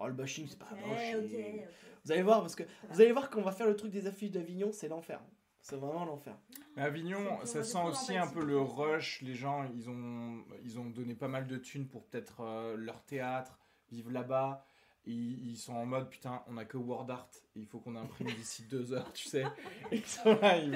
[0.00, 1.14] Oh le bashing c'est pas moche.
[1.14, 1.68] ok, et- ok.
[2.04, 4.30] Vous allez voir parce que vous allez voir qu'on va faire le truc des affiches
[4.30, 5.20] d'Avignon, c'est l'enfer.
[5.60, 6.34] C'est vraiment l'enfer.
[6.74, 9.20] Mais Avignon, ça sent aussi un peu le rush.
[9.20, 13.02] Les gens, ils ont, ils ont donné pas mal de thunes pour peut-être euh, leur
[13.04, 13.58] théâtre,
[13.90, 14.64] vivre là-bas.
[15.06, 18.28] Ils, ils sont en mode putain, on a que Word Art, il faut qu'on imprime
[18.28, 19.44] d'ici deux heures, tu sais.
[19.90, 20.04] Et là,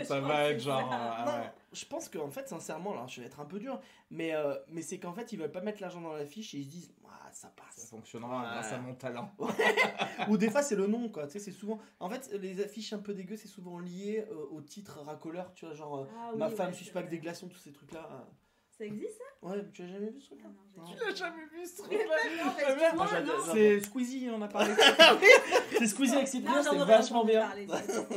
[0.04, 0.90] ça Je va être genre.
[0.90, 1.52] ça- euh, non, ouais.
[1.72, 3.78] je pense qu'en fait, sincèrement, là, je vais être un peu dur,
[4.10, 6.64] mais, euh, mais c'est qu'en fait, ils veulent pas mettre l'argent dans l'affiche et ils
[6.64, 7.88] se disent, ah, ça Ça passe.
[7.90, 8.48] fonctionnera Ouais.
[8.48, 9.30] grâce à mon talent.
[10.28, 11.26] Ou des fois, c'est le nom, quoi.
[11.26, 11.78] Tu sais, c'est souvent.
[12.00, 15.66] En fait, les affiches un peu dégueu, c'est souvent lié euh, au titre racoleur, tu
[15.66, 18.08] vois, genre euh, Ah oui, ma ouais, femme c'est suspecte des glaçons, tous ces trucs-là.
[18.76, 19.48] Ça existe ça?
[19.48, 20.48] Ouais, mais tu as jamais vu ce truc-là?
[20.50, 20.88] Ah non, Non.
[20.90, 22.16] j'ai- Tu l'as jamais vu ce Non, excuse-moi,
[22.46, 23.06] Moi, j'adore- non.
[23.06, 23.54] j'adore.
[23.54, 24.74] C'est Squeezie, on en a parlé.
[25.78, 27.46] C'est Squeezie avec Cyprien, Non, c'est j'en aurais vachement entendu bien.
[27.46, 27.66] parler,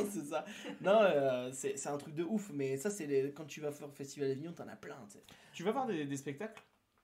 [0.09, 0.45] c'est ça.
[0.81, 3.31] Non, euh, c'est c'est un truc de ouf, mais ça, c'est les...
[3.33, 5.23] quand tu vas faire le festival d'Avignon, t'en as plein, tu sais.
[5.53, 6.61] tu vas voir des, des spectacles?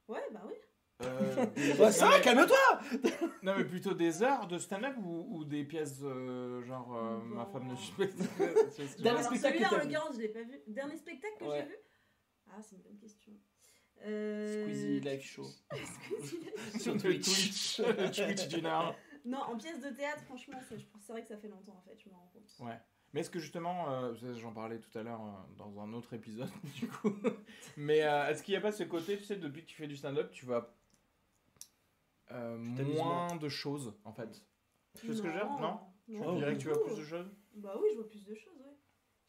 [0.07, 0.53] Ouais, bah oui.
[1.03, 2.79] Euh, des- Ouais, ça non, va, calme-toi
[3.43, 7.35] Non, mais plutôt des heures de stand-up ou, ou des pièces euh, genre euh, Bon.
[7.35, 8.17] ma femme ne suspecte.
[8.17, 10.15] Tu vois ce que je veux Dernier Alors, spectacle celui-là, que en t'as vu l'occurrence,
[10.15, 10.59] je l'ai pas vu.
[10.67, 11.59] Dernier spectacle que Ouais.
[11.61, 11.75] j'ai vu?
[12.55, 13.33] Ah, c'est une bonne question.
[14.05, 14.63] Euh...
[14.63, 15.43] Squeezie live show.
[15.71, 17.25] Squeezie live Sur Le Twitch.
[17.25, 18.95] Twitch, le Twitch d'une heure.
[19.25, 21.97] Non, en pièce de théâtre, franchement, c'est c'est vrai que ça fait longtemps en fait,
[21.97, 22.53] je me rends compte.
[22.59, 22.77] Ouais.
[23.13, 26.49] Mais est-ce que justement, euh, j'en parlais tout à l'heure euh, dans un autre épisode
[26.75, 27.13] du coup,
[27.77, 29.87] mais euh, est-ce qu'il n'y a pas ce côté, tu sais, depuis que tu fais
[29.87, 30.75] du stand-up, tu vas
[32.31, 34.43] euh, moins de choses en fait?
[34.99, 35.79] Tu vois ce que je veux dire Non?
[36.05, 37.31] Tu dirais que tu du vois plus de choses?
[37.53, 38.59] Bah oui, je vois plus de choses,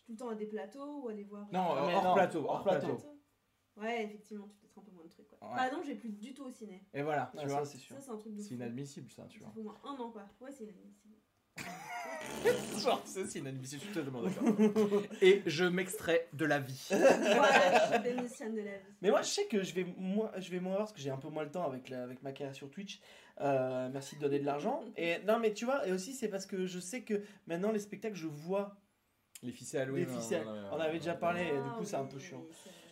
[0.05, 1.47] tout le temps à des plateaux ou aller voir.
[1.53, 2.87] Non, euh, hors non, plateau, hors hors plateau.
[2.95, 3.21] plateau.
[3.77, 5.27] Ouais, effectivement, tu peut-être un peu moins de trucs.
[5.27, 5.39] Quoi.
[5.49, 5.57] Ouais.
[5.57, 6.87] Par exemple, je vais plus du tout au ciné.
[6.95, 7.65] Et voilà, tu Ah, vois.
[7.65, 7.97] c'est sûr.
[7.97, 9.53] Ça, c'est un truc de C'est inadmissible ça, tu vois.
[9.57, 10.23] au moins un an, quoi.
[10.41, 11.15] Ouais, c'est inadmissible.
[12.79, 15.03] Genre, ça, c'est inadmissible, je suis totalement d'accord.
[15.23, 16.87] Et je m'extrais de la vie.
[16.91, 18.85] voilà, je démissionne de la vie.
[19.01, 21.11] Mais moi, je sais que je vais moins, je vais moins voir parce que j'ai
[21.11, 23.01] un peu moins le temps avec, la, avec ma carrière sur Twitch.
[23.41, 24.83] Euh, merci de donner de l'argent.
[24.97, 27.81] Et non, mais tu vois, et aussi c'est parce que je sais que maintenant les
[27.81, 28.77] spectacles, je vois.
[29.45, 30.07] Les ficelles, Halloween.
[30.07, 30.47] Les ficelles.
[30.47, 31.43] ouais, ouais, On avait déjà parlé.
[31.43, 32.45] et du Ah coup, c'est un peu chiant.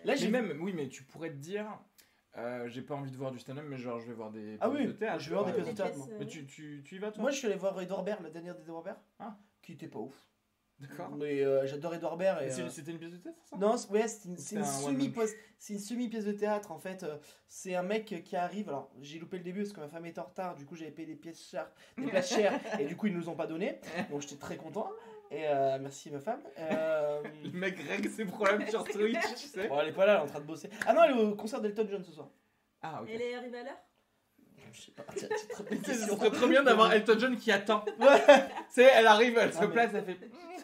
[0.05, 1.66] Là, j'ai même, oui, mais tu pourrais te dire,
[2.36, 4.68] euh, j'ai pas envie de voir du stand-up, mais genre je vais voir des Ah
[4.68, 5.20] oui, de théâtre.
[5.20, 7.30] je vais voir des pièces de théâtre, Mais tu, tu, tu y vas toi Moi,
[7.30, 8.98] je suis allé voir Edouard Baird, la dernière d'Edouard Baird.
[9.18, 9.36] Ah.
[9.62, 10.14] Qui était pas ouf.
[10.81, 11.11] D'accord.
[11.16, 12.39] Mais euh, j'adore Edouard Baird.
[12.41, 14.33] Mais Et, c'est- euh, C'était une pièce de théâtre, ça Non, c'est- ouais, c'est une,
[14.33, 17.05] une un semi one-man show c'est une semi pièce de théâtre en fait.
[17.05, 18.68] Euh, C'est un mec qui arrive.
[18.68, 20.57] Alors j'ai loupé le début parce que ma femme était en retard.
[20.57, 23.29] Du coup j'avais payé des pièces chères, des places chères et du coup ils nous
[23.29, 23.79] ont pas donné.
[24.11, 24.91] Donc j'étais très content.
[25.31, 26.41] Et euh, merci ma femme.
[26.59, 29.68] Euh, Le mec règle ses problèmes sur Twitch, tu sais.
[29.68, 30.68] bon, elle est pas là, elle est en train de bosser.
[30.87, 32.29] Ah non, elle est au concert d'Elton John ce soir.
[32.83, 33.09] Ah, ok.
[33.12, 33.79] Elle est arrivée à l'heure?
[34.73, 35.05] Je sais pas.
[35.85, 37.85] C'est très bien d'avoir Elton John qui attend.
[38.01, 38.20] Ouais.
[38.27, 38.33] Tu
[38.70, 40.18] sais, elle arrive, elle se place, elle fait.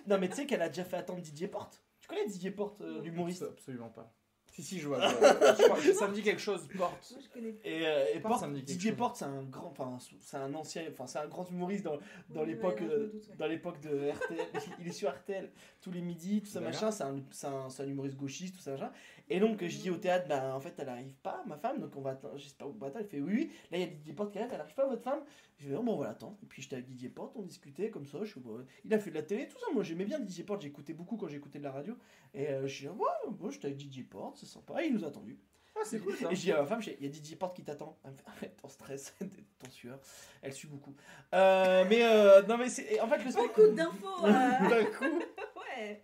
[0.08, 1.82] Non mais tu sais qu'elle a déjà fait attendre Didier Porte.
[2.00, 4.12] Tu connais Didier Porte, euh, l'humoriste Absolument pas.
[4.50, 4.98] Si, si, je vois.
[4.98, 5.10] euh,
[5.56, 7.12] je crois que ça me dit quelque chose, porte.
[7.12, 7.68] Moi, je connais pas.
[7.68, 8.98] Et, euh, et Porte, Porte, ça me dit quelque Didier chose.
[8.98, 11.98] Porte, c'est un grand, enfin, c'est un ancien, enfin, c'est un grand humoriste dans,
[12.30, 13.36] dans l'époque, ouais, je me euh, doute, ouais.
[13.36, 14.46] dans l'époque de RTL.
[14.80, 15.48] il est sur RTL
[15.80, 16.74] tous les midis, tout ça D'accord.
[16.74, 16.90] machin.
[16.90, 18.90] C'est un, c'est un, c'est un humoriste gauchiste, tout ça machin.
[19.30, 21.94] Et donc, je dis au théâtre, ben en fait, elle arrive pas, ma femme, donc
[21.96, 23.04] on va attendre, j'espère qu'on va attendre.
[23.04, 23.50] Elle fait oui, oui.
[23.70, 25.20] Là, il y a Didier Porte qui arrive, elle arrive pas, votre femme
[25.58, 26.36] Je vais bon, on va l'attendre.
[26.42, 28.18] Et puis, j'étais avec Didier Porte, on discutait comme ça.
[28.22, 29.66] Je, suis, bon, il a fait de la télé, tout ça.
[29.74, 31.94] Moi, j'aimais bien Didier Porte, j'écoutais beaucoup quand j'écoutais de la radio.
[32.34, 32.94] Et euh, je suis, ouais,
[33.30, 34.82] bon, j'étais avec Didier Porte, c'est sympa.
[34.82, 35.38] Et il nous a attendus.
[35.76, 36.30] Ah, c'est cool ça.
[36.32, 37.96] Et je dis à ma femme, il y a Didier Porte qui t'attend.
[38.04, 39.14] Elle me fait, arrête ton stress,
[39.58, 40.00] ton sueur.
[40.42, 40.94] Elle suit beaucoup.
[41.34, 42.98] Euh, mais euh, non, mais c'est.
[43.00, 44.24] En fait, le Beaucoup d'infos.
[44.24, 45.04] euh, D'un coup.
[45.76, 46.02] ouais.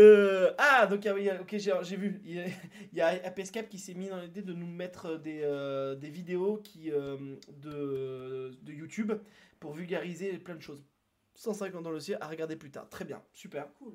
[0.00, 2.20] Euh, ah, donc ah oui, ok, j'ai vu.
[2.24, 2.46] Il y a,
[2.92, 3.30] il y a
[3.68, 8.52] qui s'est mis dans l'idée de nous mettre des, euh, des vidéos qui, euh, de,
[8.62, 9.12] de YouTube
[9.58, 10.89] pour vulgariser plein de choses.
[11.40, 12.86] 150 dans le dossier à regarder plus tard.
[12.90, 13.66] Très bien, super.
[13.78, 13.94] Cool.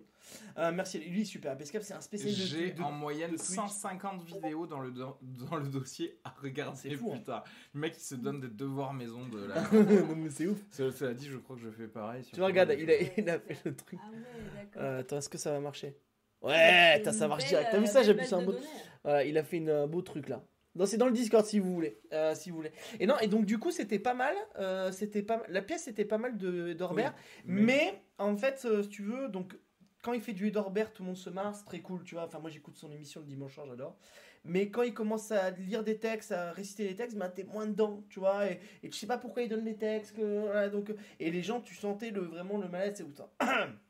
[0.58, 1.52] Euh, merci, lui, super.
[1.52, 3.50] APSCAP, c'est un spécialiste de- J'ai de- en moyenne de Twitch.
[3.56, 7.24] 150 vidéos dans le, do- dans le dossier à regarder fou, plus hein.
[7.24, 7.44] tard.
[7.76, 9.62] Le mec il se donne des devoirs maison de la.
[9.72, 10.58] non, mais c'est ouf.
[10.72, 12.24] Cela cela dit, je crois que je fais pareil.
[12.24, 13.08] sur Tu vois, regarde, il de a, choses.
[13.18, 14.00] il a fait le truc.
[14.02, 14.18] Ah ouais,
[14.56, 14.82] d'accord.
[14.82, 15.96] Euh, attends, est-ce que ça va marcher?
[16.42, 17.70] Ouais, ça marche belle, direct.
[17.72, 18.60] T'as euh, vu ça belle J'appuie base sur un données.
[19.04, 20.44] Voilà, il a fait une, un beau truc là.
[20.76, 22.00] Non, c'est dans le Discord si vous voulez.
[22.12, 22.72] Euh, si vous voulez.
[23.00, 24.36] Et non, et donc du coup, c'était pas mal.
[24.60, 27.14] euh, c'était pas la pièce était pas mal de d'Orbert,
[27.48, 28.02] Oui, mais...
[28.18, 29.58] en fait, euh, si tu veux, donc
[30.04, 32.26] quand il fait du d'Orbert, tout le monde se marre, c'est très cool, tu vois.
[32.26, 33.98] Enfin, moi j'écoute son émission le dimanche soir, j'adore.
[34.44, 37.66] Mais quand il commence à lire des textes, à réciter des textes, ben t'es moins
[37.66, 38.46] dedans, tu vois.
[38.52, 40.16] Et, et tu sais pas pourquoi il donne les textes.
[40.16, 43.12] Que, voilà, donc, et les gens, tu sentais le, vraiment le malaise, c'est où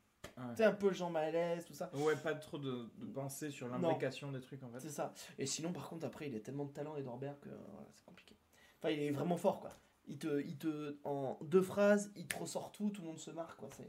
[0.56, 1.90] sais, un peu le genre malaise, tout ça.
[1.96, 4.80] Ouais, pas trop de, de pensée sur l'imbrication des trucs en fait.
[4.80, 5.14] C'est ça.
[5.38, 8.06] Et sinon, par contre, après, il a tellement de talent, Edouard que euh, voilà, c'est
[8.06, 8.36] compliqué.
[8.80, 9.72] Enfin, il est vraiment fort, quoi.
[10.08, 13.32] Il te, il te, en deux phrases, il te ressort tout, tout le monde se
[13.32, 13.70] marre, quoi.
[13.76, 13.88] C'est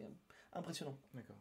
[0.53, 0.97] impressionnant.
[1.13, 1.37] D'accord.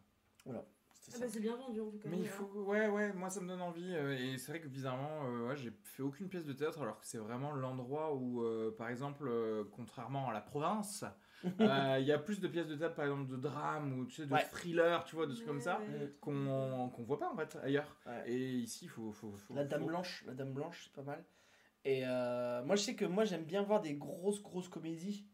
[0.91, 2.09] C'était Ah bah c'est bien vendu en tout cas.
[2.09, 2.31] Mais il voilà.
[2.31, 3.93] faut, ouais, ouais, moi ça me donne envie.
[3.93, 6.99] euh, et c'est vrai que bizarrement, euh, ouais, j'ai fait aucune pièce de théâtre alors
[6.99, 11.05] que c'est vraiment l'endroit où, euh, par exemple, euh, contrairement à la province,
[11.59, 14.15] euh, il y a plus de pièces de théâtre, par exemple, de drame ou tu
[14.15, 14.43] sais, de Ouais.
[14.51, 15.79] thriller, tu vois, de trucs comme ça,
[16.21, 17.95] qu'on qu'on voit pas en fait ailleurs.
[18.05, 18.23] Ouais.
[18.31, 21.03] Et ici, il faut, faut, faut- La Dame faut- Blanche, la Dame Blanche, c'est pas
[21.03, 21.23] mal.
[21.83, 25.27] Et euh, moi, je sais que moi, j'aime bien voir des grosses, grosses comédies.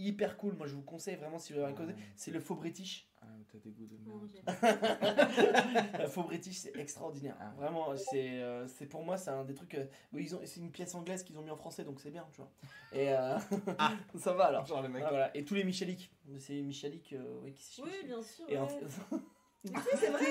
[0.00, 0.54] Hyper cool.
[0.54, 1.86] Moi, je vous conseille vraiment si vous avez un.
[1.86, 1.94] Ouais.
[2.16, 3.06] C'est le faux British.
[3.22, 4.28] Ah, t'as des goûts de merde.
[6.00, 7.36] le faux British, c'est extraordinaire.
[7.40, 7.52] Ah.
[7.56, 9.74] Vraiment, c'est euh, c'est pour moi, c'est un des trucs.
[9.74, 9.84] euh,
[10.14, 12.38] ils ont, c'est une pièce anglaise qu'ils ont mis en français, donc c'est bien, tu
[12.40, 12.50] vois.
[12.92, 13.36] Et euh,
[13.78, 13.92] Ah.
[14.18, 14.64] ça va alors.
[14.66, 15.02] Genre le mec.
[15.06, 15.36] Ah, voilà.
[15.36, 16.10] Et tous les Michalik.
[16.38, 18.44] C'est Michalik euh, oui, qui s'y- Oui, bien sûr.
[18.48, 18.68] Et en ouais.
[18.70, 19.16] fait-
[19.64, 20.24] Mais tu sais, c'est vrai.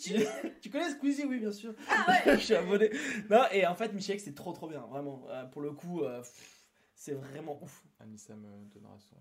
[0.00, 1.72] Tu non, mais sais, connais Squeezie, oui, bien sûr.
[1.88, 2.36] Ah ouais.
[2.36, 2.90] je suis abonné.
[3.30, 5.24] Non, et en fait, Michalik, c'est trop trop bien, vraiment.
[5.30, 6.57] Euh, pour le coup, euh, pff,
[6.98, 7.84] c'est vraiment ouf.
[8.00, 9.16] Anissa me donnera son,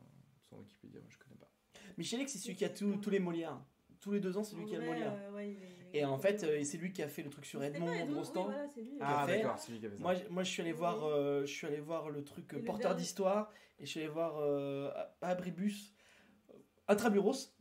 [0.49, 1.49] son Wikipédia, moi je connais pas.
[1.97, 3.59] Michalik, c'est celui qui a tout- tous les Molières.
[3.99, 5.13] Tous les deux ans, c'est lui En qui a le Molière.
[5.13, 7.87] euh, Et en fait, euh, c'est lui qui a fait le truc sur Edmond,
[8.73, 8.97] c'est lui.
[8.99, 10.01] Ah, d'accord, c'est lui qui avait ça.
[10.03, 12.59] Moi, moi, je suis allé voir, euh, je suis allé voir le truc euh, Et
[12.59, 13.01] le porteur dernier.
[13.01, 15.93] d'histoire et je suis allé voir euh, Abribus,
[16.89, 17.53] euh, Intramuros,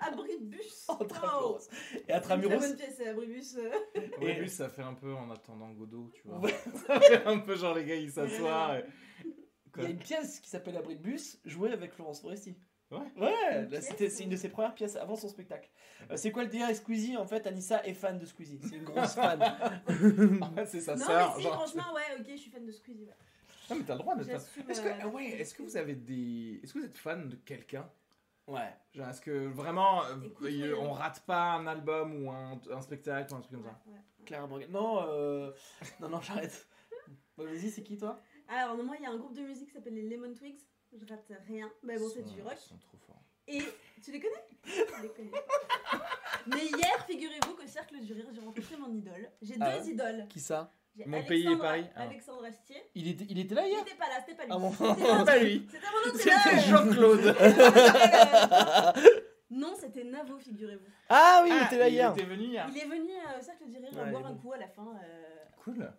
[0.00, 0.86] Abribus.
[1.00, 2.58] Intramuros et C'est une très Intramuros.
[2.60, 3.56] bonne pièce, c'est Abribus.
[3.56, 3.70] euh.
[4.20, 6.38] Et- début, ça fait un peu en attendant Godot, tu vois.
[6.40, 6.54] Ouais.
[6.86, 8.78] ça fait un peu genre les gars, ils s'assoient.
[8.78, 8.84] et-
[9.76, 12.54] Il y a une pièce qui s'appelle Abribus jouée avec Florence Foresti.
[12.90, 12.98] Ouais.
[13.16, 15.68] Ouais, c'était, c'est une de ses premières pièces avant son spectacle.
[16.10, 17.16] Euh, c'est quoi le délire avec Squeezie?
[17.16, 18.60] En fait, Anissa est fan de Squeezie.
[18.62, 19.40] C'est une grosse fan.
[20.66, 21.30] C'est sa Non, sœur.
[21.30, 23.04] mais si, genre- franchement, ouais, ok, je suis fan de Squeezie.
[23.06, 23.14] ouais.
[23.70, 24.14] Non, mais t'as le droit.
[24.20, 24.70] J'assume.
[24.70, 26.60] Est-ce que, euh, ah ouais, est-ce que vous avez des.
[26.62, 27.88] Est-ce que vous êtes fan de quelqu'un?
[28.46, 28.72] Ouais.
[28.92, 30.72] Genre, est-ce que vraiment, euh, Écoute, oui.
[30.74, 34.52] on rate pas un album ou un, un spectacle ou un truc comme ça ouais,
[34.56, 34.66] ouais.
[34.68, 35.52] Non, euh...
[36.00, 36.66] non, non, j'arrête.
[37.36, 38.20] Bah, vas-y, c'est qui toi?
[38.48, 40.60] Alors, moi, il y a un groupe de musique qui s'appelle les Lemon Twigs.
[40.92, 41.70] Je rate rien.
[41.82, 42.52] Mais bon, c'est du rock.
[42.56, 43.22] Ils sont trop forts.
[43.48, 43.60] Et
[44.02, 44.44] tu les connais?
[44.64, 45.32] Je les connais.
[46.46, 49.30] Mais hier, figurez-vous qu'au Cercle du Rire, j'ai rencontré mon idole.
[49.42, 49.86] J'ai deux Ah ouais?
[49.88, 50.26] idoles.
[50.28, 50.70] Qui ça?
[51.06, 51.86] Mon pays et Paris.
[51.96, 52.02] Ah.
[52.02, 52.76] Alexandre Astier.
[52.94, 54.52] il était, il était là Il hier était pas là, c'était pas lui.
[54.54, 55.66] Ah bon C'était Pas lui.
[55.70, 56.60] C'était mon autre C'était idole.
[56.68, 57.36] Jean-Claude
[59.50, 60.84] Non, c'était Navo, figurez-vous.
[61.08, 62.12] Ah oui, il Ah, était là il hier.
[62.12, 62.66] était venu hier.
[62.70, 64.58] Il est venu euh, au Cercle du Rire Ouais, boire il est un coup à
[64.58, 64.96] la fin.
[65.04, 65.22] euh,
[65.58, 65.92] Cool.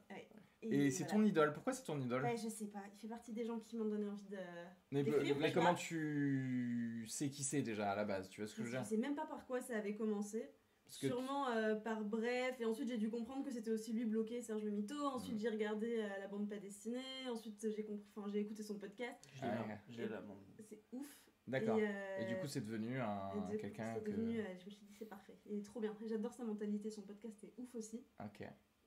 [0.62, 1.20] et Et c'est voilà.
[1.20, 1.54] ton idole.
[1.54, 2.82] Pourquoi c'est ton idole Ouais, je sais pas.
[2.94, 4.38] Il fait partie des gens qui m'ont donné envie de.
[4.92, 8.30] Mais, mais je comment tu sais qui c'est déjà à la base?
[8.30, 8.86] Tu vois ce que je veux Je dire?
[8.86, 10.50] sais même pas par quoi ça avait commencé.
[10.88, 14.64] Sûrement euh, par bref, et ensuite j'ai dû comprendre que c'était aussi lui bloqué Serge
[14.64, 14.96] Le Mito.
[14.96, 15.40] Ensuite Mm.
[15.40, 17.02] j'ai regardé euh, la bande pas dessinée.
[17.30, 19.18] Ensuite j'ai compris, enfin j'ai écouté son podcast.
[19.34, 20.36] Je l'ai Ah là, mon-
[20.68, 21.08] C'est ouf.
[21.48, 21.78] D'accord.
[21.78, 24.10] Et, Et, euh, du coup, c'est devenu un quelqu'un c'est que.
[24.12, 25.38] devenu, euh, je me suis dit c'est parfait.
[25.46, 25.96] Il est trop bien.
[26.06, 26.90] J'adore sa mentalité.
[26.90, 28.04] Son podcast est ouf aussi.
[28.24, 28.42] Ok.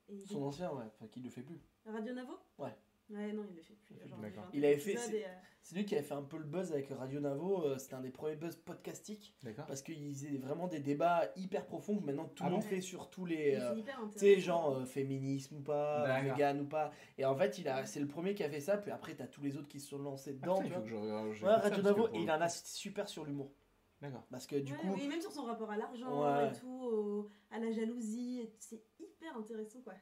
[0.08, 1.60] Et Son ancien, ouais, enfin, qui le fait plus.
[1.84, 2.74] Radio Navo Ouais.
[3.10, 3.96] Ouais, non, il le fait plus.
[4.06, 4.18] Genre,
[4.52, 5.28] Il avait fait- c'est- euh,
[5.62, 7.62] C'est lui qui avait fait un peu le buzz avec Radio Navo.
[7.64, 9.66] euh, C'était un des premiers buzz podcastiques D'accord.
[9.66, 12.68] parce qu'il faisait vraiment des débats hyper profonds que maintenant tout Ah le monde bon
[12.68, 13.52] fait sur tous les.
[13.56, 14.18] c'est euh, hyper Tu intéressant.
[14.18, 16.90] sais, genre euh, féminisme ou pas, vegan ou pas.
[17.18, 18.76] Et en fait, il a, c'est le premier qui a fait ça.
[18.78, 20.62] Puis après, t'as tous les autres qui se sont lancés Ah, dedans.
[20.62, 21.22] tu vois.
[21.24, 23.52] Ouais, Radio Navo, et il en a super sur l'humour.
[24.00, 24.24] D'accord.
[24.30, 26.48] Parce que du Ouais, coup, oui, même sur son rapport à l'argent Ouais.
[26.48, 28.80] et tout, au- à la jalousie, c'est
[29.28, 29.94] hyper intéressant quoi.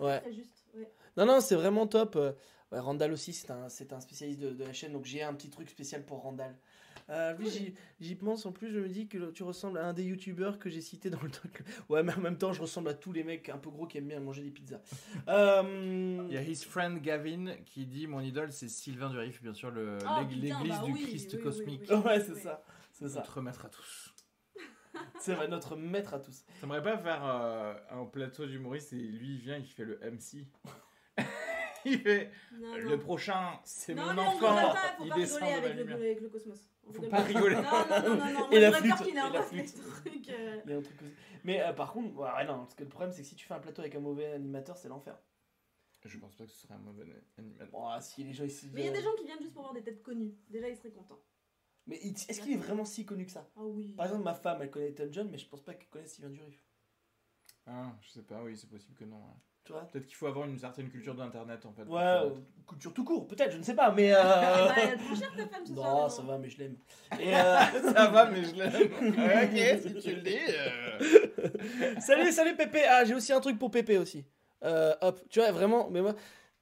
[0.00, 0.20] ouais.
[0.20, 0.64] Très juste.
[0.74, 0.90] Ouais.
[1.16, 2.16] Non, non, c'est vraiment top.
[2.72, 5.34] Ouais, Randall aussi, c'est un, c'est un spécialiste de, de la chaîne, donc j'ai un
[5.34, 6.56] petit truc spécial pour Randall.
[7.10, 7.34] Euh,
[8.00, 10.70] j'y- pense en plus, je me dis que tu ressembles à un des youtubeurs que
[10.70, 11.62] j'ai cité dans le truc.
[11.90, 13.98] Ouais, mais en même temps, je ressemble à tous les mecs un peu gros qui
[13.98, 14.80] aiment bien manger des pizzas.
[15.28, 19.54] Euh, Il y a his friend Gavin qui dit Mon idole, c'est Sylvain Durif, bien
[19.54, 19.70] sûr,
[20.06, 21.82] Ah, l'église bah du oui, Christ oui, oui, cosmique.
[21.90, 21.96] oui.
[21.96, 22.40] Ouais, c'est Oui.
[22.42, 22.62] ça.
[22.92, 23.20] C'est ça.
[23.20, 24.13] Notre maître à tous.
[25.24, 26.44] C'est vrai, notre maître à tous.
[26.60, 30.46] T'aimerais pas faire euh, un plateau d'humoriste et lui il vient, il fait le MC
[31.86, 32.98] Il fait Non, Le non.
[32.98, 35.64] prochain, c'est non, mon mais on enfant, rigole pas, faut il pas descend rigoler de
[35.64, 35.96] avec le, lumière.
[35.98, 36.70] avec le cosmos.
[36.86, 37.54] On Faut rigole pas rigoler.
[37.56, 38.50] Non, non, non, non, non.
[38.50, 39.74] Et la flûte, qu'il et un la flûte.
[39.74, 40.28] truc.
[40.30, 41.12] euh, Il y a un truc aussi.
[41.44, 43.54] Mais euh, par contre, ouais, non, parce que le problème, c'est que si tu fais
[43.54, 45.18] un plateau avec un mauvais animateur, c'est l'enfer.
[46.06, 47.04] Je pense pas que ce serait un mauvais
[47.38, 47.68] animateur.
[47.70, 48.70] Bon, ah, si les gens ici.
[48.74, 50.34] Mais il y a des gens qui viennent juste pour voir des têtes connues.
[50.50, 51.18] Déjà, ils seraient contents.
[51.86, 53.46] Mais est-ce qu'il est vraiment si connu que ça?
[53.56, 53.92] Ah oui.
[53.96, 56.30] Par exemple, ma femme, elle connaît Elton John, mais je pense pas qu'elle connaisse Sylvain
[56.30, 56.58] Durif.
[57.66, 59.16] Ah, je sais pas, oui, c'est possible que non.
[59.16, 59.34] ouais.
[59.64, 59.82] Tu vois?
[59.90, 61.84] Peut-être qu'il faut avoir une certaine culture d'internet en fait.
[61.84, 62.30] pour Ouais, euh,
[62.68, 64.12] culture tout court, peut-être, je ne sais pas, mais.
[64.12, 64.18] Euh...
[64.22, 65.94] ben, elle est trop chère ta femme ce soir.
[65.96, 66.76] non, mais ça va, mais je l'aime.
[67.20, 68.74] Et euh, Ça va, mais je l'aime.
[68.74, 70.38] ok, si tu le dis.
[70.48, 71.94] euh.
[72.00, 72.82] salut, salut Pépé.
[72.86, 74.26] Ah, j'ai aussi un truc pour Pépé aussi.
[74.64, 76.14] Euh, hop, tu vois, vraiment, mais moi,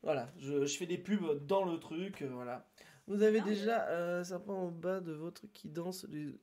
[0.02, 2.68] voilà, je, je fais des pubs dans le truc, euh, voilà.
[3.12, 6.38] Vous avez Ah, déjà euh, serpent en bas de votre qui danse les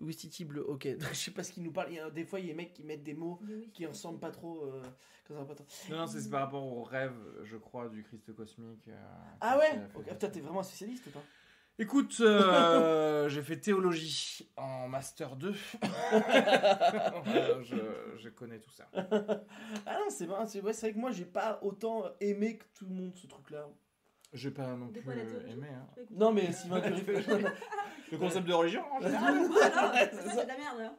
[0.00, 0.64] Wistiti bleu.
[0.68, 1.88] Ok, je sais pas ce qu'il nous parle.
[1.90, 3.40] Il y a, des fois, il y a des mecs qui mettent des mots
[3.72, 4.64] qui ressemblent pas trop.
[4.64, 4.82] euh,
[5.28, 5.66] pas trop.
[5.90, 7.14] Non, non, c'est c'est par rapport au rêve,
[7.44, 8.86] je crois, du Christ cosmique.
[8.88, 10.06] euh, Ah ouais Ok.
[10.08, 11.22] Putain, t'es vraiment un spécialiste ou pas
[11.80, 15.54] Écoute, euh, j'ai fait théologie en master 2.
[17.24, 17.76] Voilà, je,
[18.18, 18.88] je connais tout ça.
[18.94, 22.64] Ah non, c'est vrai, c'est ouais, c'est vrai que moi, j'ai pas autant aimé que
[22.74, 23.68] tout le monde ce truc-là.
[24.32, 25.00] J'ai pas non plus
[25.50, 25.68] aimé.
[25.74, 25.86] hein.
[26.10, 27.28] Non, mais Sylvain Durif.
[28.10, 29.34] Le concept de religion en général.
[29.38, 29.46] Ah,
[29.92, 30.80] voilà, c'est de la merde.
[30.80, 30.94] hein.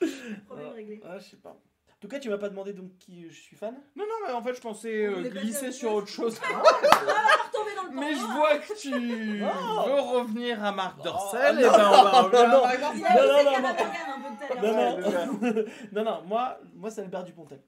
[0.46, 1.00] Problème réglé.
[1.04, 1.50] Ah, je sais pas.
[1.50, 4.32] En tout cas, tu m'as pas demandé donc qui je suis fan Non, non, mais
[4.34, 6.38] en fait, je pensais euh, glisser sur autre chose.
[6.42, 9.86] Le Mais je vois que tu Oh.
[9.88, 11.54] veux revenir à Marc Oh, Dorcel.
[11.54, 12.64] non, et ben, on va non, revenir non.
[12.64, 14.60] à Marc Dorcel.
[14.62, 15.64] Non, non, non.
[15.92, 16.22] Non, non.
[16.26, 17.62] Moi, moi c'est Albert Dupontel.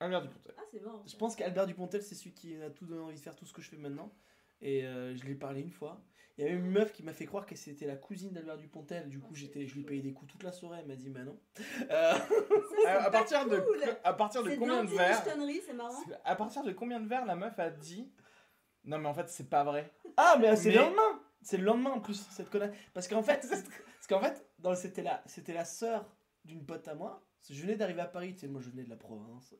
[0.00, 0.54] Albert Dupontel.
[0.58, 1.02] Ah, c'est mort.
[1.06, 3.52] Je pense qu'Albert Dupontel, c'est celui qui a tout donné envie de faire tout ce
[3.54, 4.12] que je fais maintenant.
[4.60, 6.00] Et euh, je lui ai parlé une fois.
[6.36, 9.08] Il y avait une meuf qui m'a fait croire que c'était la cousine d'Albert Dupontel.
[9.08, 10.78] Du coup, j'étais, je lui payais des coups toute la soirée.
[10.82, 11.36] Elle m'a dit, bah non.
[11.90, 12.12] Euh,
[12.84, 13.82] Ça, À, partir de, cool.
[14.04, 15.98] à partir de C'est combien de de verres l'anti-michetonnerie, c'est marrant.
[16.24, 18.12] À partir de combien de verres la meuf a dit
[18.84, 19.92] Non, mais en fait, c'est pas vrai.
[20.16, 21.22] Ah, mais c'est Mais- le lendemain.
[21.42, 22.74] C'est le lendemain en plus, cette connasse.
[22.94, 26.04] Parce qu'en fait, parce qu'en fait, dans- c'était la, c'était la sœur
[26.44, 27.24] d'une pote à moi.
[27.50, 29.54] Je venais d'arriver à Paris, tu sais, moi je venais de la province.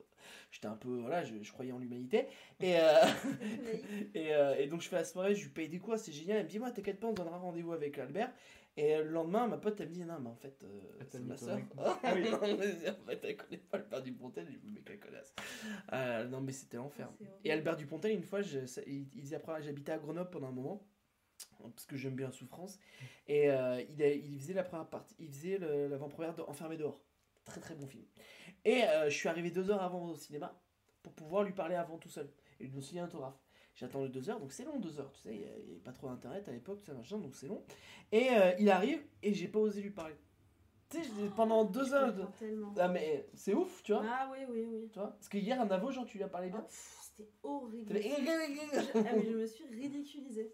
[0.51, 2.27] J'étais un peu, voilà, je, je croyais en l'humanité.
[2.59, 2.81] Et, euh,
[4.13, 6.37] et, euh, et donc je fais la soirée, je lui paye des coups, c'est génial.
[6.37, 8.31] Elle me dit, moi, t'inquiète pas, on donnera rendez-vous avec Albert.
[8.77, 10.67] Et le lendemain, ma pote, elle me dit, non, mais en fait, euh,
[11.09, 11.55] c'est ma sœur.
[11.57, 11.65] mec.
[12.03, 12.53] Ah oui, non, mais
[12.89, 15.33] en fait, elle connaît pas Albert Dupontel, je me mets qu'elle connasse.
[15.93, 17.09] Euh, non, mais c'était l'enfer.
[17.43, 20.47] Et Albert Dupontel, une fois, je, ça- il, il disait après, j'habitais à Grenoble pendant
[20.47, 20.85] un moment,
[21.59, 22.79] parce que j'aime bien Souffrance,
[23.27, 27.01] et euh, il, a- il faisait la première partie, il faisait l'avant-première de Enfermé dehors.
[27.49, 28.03] Très très bon film.
[28.65, 30.59] Et euh, je suis arrivé deux heures avant au cinéma
[31.01, 32.29] pour pouvoir lui parler avant tout seul
[32.59, 33.39] et lui donner signer un autographe.
[33.75, 35.93] J'attends les deux heures, donc c'est long deux heures, tu sais, il n'y avait pas
[35.93, 37.63] trop d'internet à l'époque, tout ça machin, donc c'est long.
[38.11, 40.15] Et euh, il arrive et j'ai pas osé lui parler.
[40.89, 42.13] Tu sais, pendant deux Je heures.
[42.13, 42.25] de-.
[42.77, 44.03] Ah, mais c'est ouf, tu vois.
[44.05, 44.89] Ah oui, oui, oui.
[44.91, 46.61] Tu vois Parce que hier, un avo, genre, tu lui as parlé Ah, bien.
[46.61, 47.93] pff, C'était horrible.
[47.93, 50.53] Je- ah, mais je me suis ridiculisée.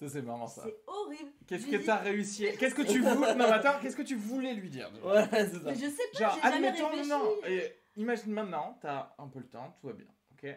[0.00, 0.62] Ça, c'est marrant ça.
[0.64, 1.30] C'est horrible.
[1.46, 4.68] Qu'est-ce que t'as réussi Qu'est-ce que tu voulais Non, attends, qu'est-ce que tu voulais lui
[4.68, 5.60] dire Ouais, c'est ça.
[5.64, 7.08] Mais je sais pas, Genre, jamais admettons, réfléchi.
[7.08, 10.48] non, et imagine maintenant, t'as un peu le temps, tout va bien, ok?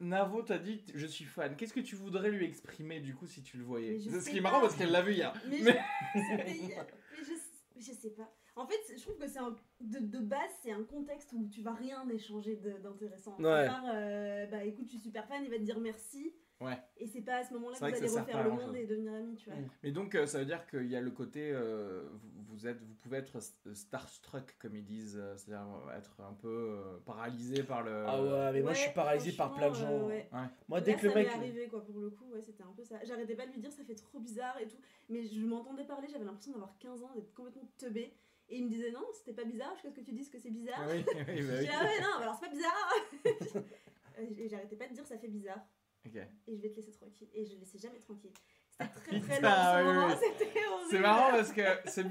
[0.00, 1.54] Navo t'a dit je suis fan.
[1.56, 3.98] Qu'est-ce que tu voudrais lui exprimer du coup si tu le voyais?
[4.00, 5.34] C'est ce qui est marrant parce qu'elle l'a vu hier.
[5.46, 5.80] Mais, Mais-
[6.14, 6.20] je...
[6.30, 6.86] c'était hier.
[7.12, 7.82] Mais je...
[7.82, 8.34] je sais pas.
[8.56, 9.54] En fait, je trouve que c'est un...
[9.80, 13.36] de, de base, c'est un contexte où tu vas rien échanger de- d'intéressant.
[13.38, 13.50] Ouais.
[13.50, 16.34] À part, euh, bah écoute, je suis super fan, il va te dire merci.
[16.60, 16.76] Ouais.
[16.96, 19.12] Et c'est pas à ce moment-là que vous que allez refaire le monde et devenir
[19.14, 19.58] amis, tu vois.
[19.60, 19.68] Mm.
[19.84, 22.02] Mais donc euh, ça veut dire qu'il y a le côté euh,
[22.48, 26.32] vous, êtes vous pouvez être st- starstruck comme ils disent, euh, c'est-à-dire euh, être un
[26.32, 28.04] peu euh, paralysé par le.
[28.06, 29.86] Ah ouais, mais moi je suis paralysé par plein de gens.
[29.88, 30.28] euh, ouais.
[30.68, 31.28] Moi, Là, dès que le ça mec.
[31.28, 32.96] m'est arrivé quoi pour le coup, ouais, c'était un peu ça.
[33.04, 34.78] J'arrêtais pas de lui dire ça fait trop bizarre et tout,
[35.08, 38.14] mais je m'entendais parler, j'avais l'impression d'avoir 15 ans, d'être complètement teubé.
[38.50, 40.50] Et il me disait non, c'était pas bizarre, jusqu'à ce que tu dises que c'est
[40.50, 40.80] bizarre.
[40.88, 41.58] Oui, oui, bah Je oui.
[41.60, 42.92] dis, ah ouais, non, alors c'est pas bizarre
[44.18, 45.60] Et j'arrêtais pas de dire ça fait bizarre,
[46.04, 47.28] Et je vais te laisser tranquille.
[47.34, 48.30] Et je le laissais jamais tranquille.
[48.70, 50.54] C'était très très long ce oui, oui.
[50.90, 51.62] C'est marrant parce que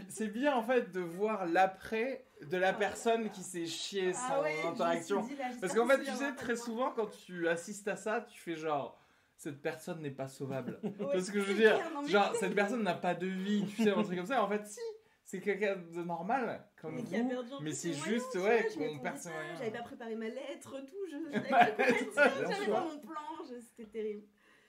[0.09, 4.41] c'est bien en fait de voir l'après de la personne qui s'est chiée Ah sans
[4.43, 5.21] ouais, interaction.
[5.21, 8.21] dit, là, j'espère Parce qu'en fait, tu sais, très souvent quand tu assistes à ça,
[8.21, 8.99] tu fais genre
[9.35, 10.79] cette personne n'est pas sauvable.
[10.83, 10.91] moi.
[10.97, 11.75] Tu vois ce que je veux dire?
[11.75, 14.43] clair, Genre cette personne n'a pas de vie, tu sais, un truc comme ça.
[14.43, 14.79] En fait, si,
[15.27, 17.27] c'est quelqu'un de normal comme Mais qui a vous.
[17.27, 19.57] perdu mais c'est juste, ouais, je qu'on perd moyens.
[19.57, 21.31] J'avais pas préparé ma lettre, tout, je, je
[22.49, 24.23] j'avais pas mon plan, je- c'était terrible.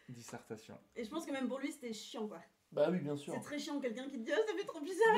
[0.09, 0.76] Dissertation.
[0.96, 2.40] Et je pense que même pour lui, c'était chiant, quoi.
[2.72, 3.32] Bah oui, bien sûr.
[3.34, 5.14] C'est très chiant, quelqu'un qui te dit «Ah, ça fait trop bizarre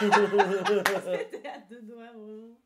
[1.18, 2.56] C'était à deux doigts, vraiment.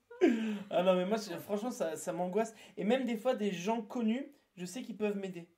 [0.70, 2.54] ah non, mais moi, franchement, ça, ça m'angoisse.
[2.76, 4.26] Et même des fois, des gens connus,
[4.56, 5.48] je sais qu'ils peuvent m'aider.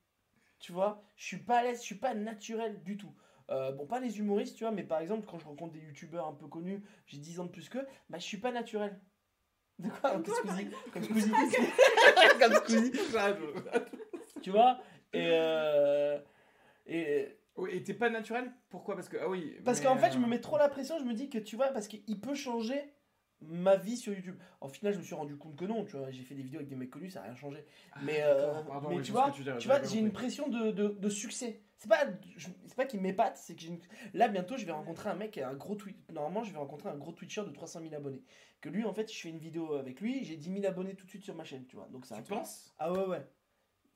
[0.59, 3.13] Tu vois, je suis pas à l'aise, je suis pas naturel du tout.
[3.49, 6.27] Euh, bon, pas les humoristes, tu vois, mais par exemple, quand je rencontre des youtubeurs
[6.27, 8.99] un peu connus, j'ai 10 ans de plus qu'eux, bah je suis pas naturel.
[9.79, 10.69] De quoi Comme Squeezie.
[10.91, 11.31] Comme Squeezie.
[12.39, 12.91] Comme Squeezie.
[14.41, 14.79] Tu vois
[15.13, 15.27] Et.
[15.31, 16.19] euh,
[16.87, 17.37] Et.
[17.55, 18.51] Oui, et t'es pas naturel?
[18.69, 18.95] Pourquoi?
[18.95, 19.55] Parce que, ah oui.
[19.65, 21.39] Parce mais, qu'en fait, je euh, me mets trop la pression, je me dis que
[21.39, 22.93] tu vois, parce qu'il peut changer
[23.41, 24.37] ma vie sur YouTube.
[24.61, 26.59] En final, je me suis rendu compte que non, tu vois, j'ai fait des vidéos
[26.59, 27.63] avec des mecs connus, ça n'a rien changé.
[28.03, 30.71] Mais, Ah, euh, d'accord, pardon, mais oui, tu vois tu vois, j'ai une pression de,
[30.71, 31.61] de, de succès.
[31.77, 32.05] C'est pas,
[32.37, 33.79] c'est pas qu'il m'épate, c'est que j'ai une...
[34.15, 36.11] Là, bientôt, je vais rencontrer un mec, qui a un gros tweet.
[36.11, 38.23] Normalement, je vais rencontrer un gros Twitcher de 300 000 abonnés.
[38.61, 41.05] Que lui, en fait, je fais une vidéo avec lui, j'ai 10 000 abonnés tout
[41.05, 41.87] de suite sur ma chaîne, tu vois.
[41.91, 43.27] Donc, un Tu penses Ah ouais, ouais.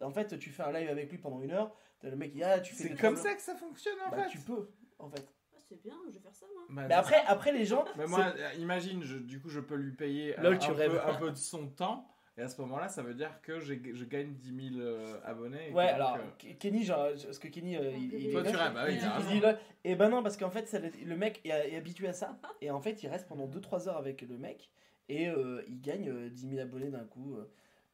[0.02, 2.60] En fait, tu fais un live avec lui pendant une heure, le mec, il ah,
[2.60, 5.28] tu fais C'est comme ça que ça fonctionne en Bah, fait tu peux, en fait.
[5.72, 6.64] C'est bien, je vais faire ça, moi.
[6.70, 7.86] Bah, Mais après, après les gens.
[7.98, 10.74] Mais moi, imagine, je- du coup, je peux lui payer euh, Lol, un, tu peu,
[10.74, 11.02] rêves.
[11.08, 12.06] un peu de son temps.
[12.38, 15.70] Et à ce moment-là, ça veut dire que je gagne 10 000 euh, abonnés.
[15.70, 18.52] et Ouais, alors, euh, Ke- Kenny, genre, parce que Kenny, euh, il, il Toi, est
[18.52, 19.00] tu rêves, bah oui,
[19.34, 19.58] il
[19.90, 22.70] et ben non, parce qu'en fait, ça, le mec est, est habitué à ça, et
[22.70, 24.70] en fait, il reste pendant 2-3 heures avec le mec,
[25.08, 27.38] et euh, il gagne euh, 10 000 abonnés d'un coup.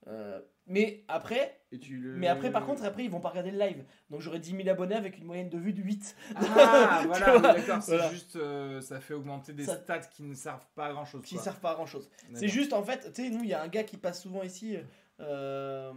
[0.08, 2.16] Euh, mais après, et tu le...
[2.18, 4.70] mais après, par contre, après, ils vont pas regarder le live, donc j'aurai 10 000
[4.70, 6.16] abonnés avec une moyenne de vue de 8.
[6.36, 8.10] Ah, voilà, d'accord, c'est voilà.
[8.10, 11.24] juste, euh, ça fait augmenter des Ça- stats qui ne servent pas à grand chose.
[11.24, 12.10] qui servent pas à grand chose.
[12.34, 14.44] C'est juste en fait, tu sais, nous, il y a un gars qui passe souvent
[14.44, 14.78] ici.
[15.20, 15.92] euh,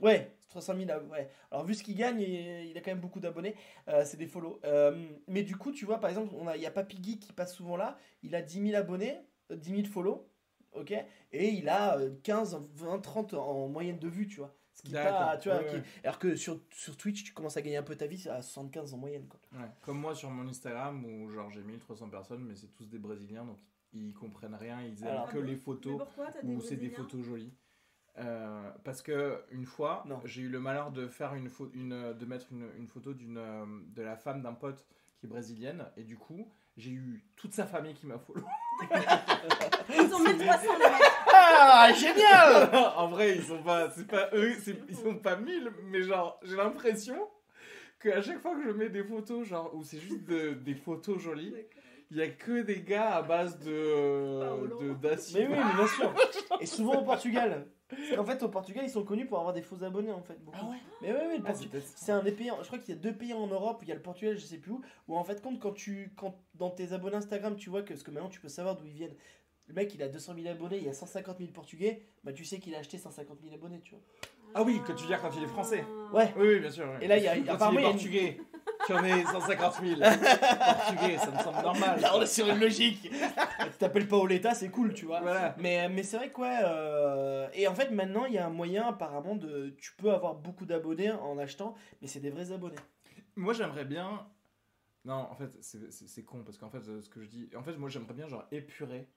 [0.00, 0.90] ouais, 300 000.
[0.90, 1.28] ab- Ouais.
[1.50, 2.30] Alors, vu ce qu'il gagne, il,
[2.70, 3.54] il a quand même beaucoup d'abonnés.
[3.88, 4.60] euh, c'est des follow.
[4.64, 7.20] Euh, mais du coup, tu vois, par exemple, on a- il y a Papy Geek
[7.20, 7.96] qui passe souvent là.
[8.22, 9.16] Il a 10 000 abonnés,
[9.50, 10.28] euh, 10 000 follow.
[10.74, 10.92] Ok?
[11.32, 14.54] Et il a euh, 15, 20, 30 en moyenne de vues, tu vois.
[14.74, 15.82] Ce qui est pas, tu vois, ouais, qui- ouais.
[16.02, 18.94] Alors que sur, sur Twitch, tu commences à gagner un peu ta vie à 75
[18.94, 19.26] en moyenne.
[19.28, 19.38] Quoi.
[19.52, 22.98] Ouais, Comme moi sur mon Instagram où genre j'ai 1300 personnes, mais c'est tous des
[22.98, 23.58] Brésiliens donc
[23.92, 26.00] ils comprennent rien, ils aiment Alors- que les photos
[26.44, 27.52] ou c'est des photos jolies.
[28.18, 32.68] Euh, parce que une fois, j'ai eu le malheur de faire une, de mettre une,
[32.78, 33.64] une photo d'une euh,
[33.94, 34.86] de la femme d'un pote
[35.18, 38.44] qui est brésilienne et du coup j'ai eu toute sa famille qui m'a follow.
[39.90, 40.92] Ils ont 1300, les mecs
[41.32, 45.70] Ah, génial en vrai ils sont pas, c'est pas eux, c'est- ils sont pas mille,
[45.84, 47.16] mais genre j'ai l'impression
[47.98, 50.74] que à chaque fois que je mets des photos genre où c'est juste de- des
[50.74, 51.54] photos jolies.
[52.10, 55.36] Il y a que des gars à base de d'acide.
[55.38, 56.14] Mais oui, mais bien sûr.
[56.60, 57.66] Et souvent au Portugal.
[57.96, 60.42] Parce qu'en fait, au Portugal, ils sont connus pour avoir des faux abonnés, en fait.
[60.44, 60.58] beaucoup.
[60.60, 61.52] Ah ouais Mais oui, oui, le Ah,
[61.96, 63.88] c'est un des pays, je crois qu'il y a deux pays en Europe, où il
[63.88, 66.34] y a le Portugal, je sais plus où, où en fait, compte quand tu, quand
[66.54, 68.92] dans tes abonnés Instagram, tu vois que, parce que maintenant tu peux savoir d'où ils
[68.92, 69.14] viennent.
[69.68, 72.44] Le mec, il a 200 000 abonnés, il y a 150 000 Portugais, bah tu
[72.44, 74.00] sais qu'il a acheté 150 000 abonnés, tu vois.
[74.54, 75.82] Ah oui, que tu veux dire quand il est français.
[76.12, 76.32] Ouais.
[76.36, 76.84] Oui, oui, bien sûr.
[76.90, 77.04] oui.
[77.04, 78.44] Et là, il y a- Quand apparemment, il il y est a une-
[78.86, 80.00] Tu en es 150 000.
[80.00, 82.00] portugais, ça me semble normal.
[82.00, 83.02] Là, on est sur une logique.
[83.10, 83.10] tu
[83.78, 85.20] t'appelles pas Oleta, c'est cool, tu vois.
[85.20, 85.54] Voilà.
[85.58, 86.58] Mais, mais c'est vrai que ouais.
[86.64, 89.74] euh, Et en fait, maintenant, il y a un moyen apparemment de.
[89.78, 92.76] Tu peux avoir beaucoup d'abonnés en achetant, mais c'est des vrais abonnés.
[93.36, 94.26] Moi, j'aimerais bien.
[95.04, 97.50] Non, en fait, c'est- con parce qu'en fait, euh, ce que je dis.
[97.56, 99.08] En fait, moi, j'aimerais bien genre épurer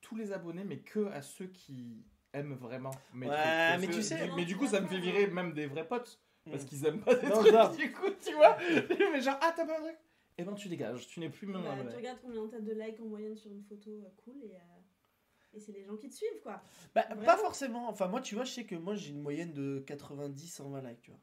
[0.00, 3.44] tous les abonnés, mais que à ceux qui aiment vraiment mes Ouais, trucs.
[3.46, 5.86] Parce mais tu sais- du- Mais du coup, ça me fait virer même des vrais
[5.86, 6.20] potes
[6.50, 7.78] parce qu'ils aiment pas des Non, trucs.
[7.78, 8.56] Du coup, tu vois.
[9.12, 9.96] mais genre, ah, t'as pas un truc
[10.38, 11.06] Eh ben, tu dégages.
[11.06, 11.90] Tu n'es plus mon Bah, abonné.
[11.90, 15.54] tu regardes combien t'as de likes en moyenne sur une photo euh, cool et, euh,
[15.54, 16.62] et c'est les gens qui te suivent quoi.
[16.94, 17.88] Bah, Vraiment pas forcément.
[17.88, 21.00] Enfin, moi, tu vois, je sais que moi, j'ai une moyenne de 90, 120 likes,
[21.02, 21.20] tu vois.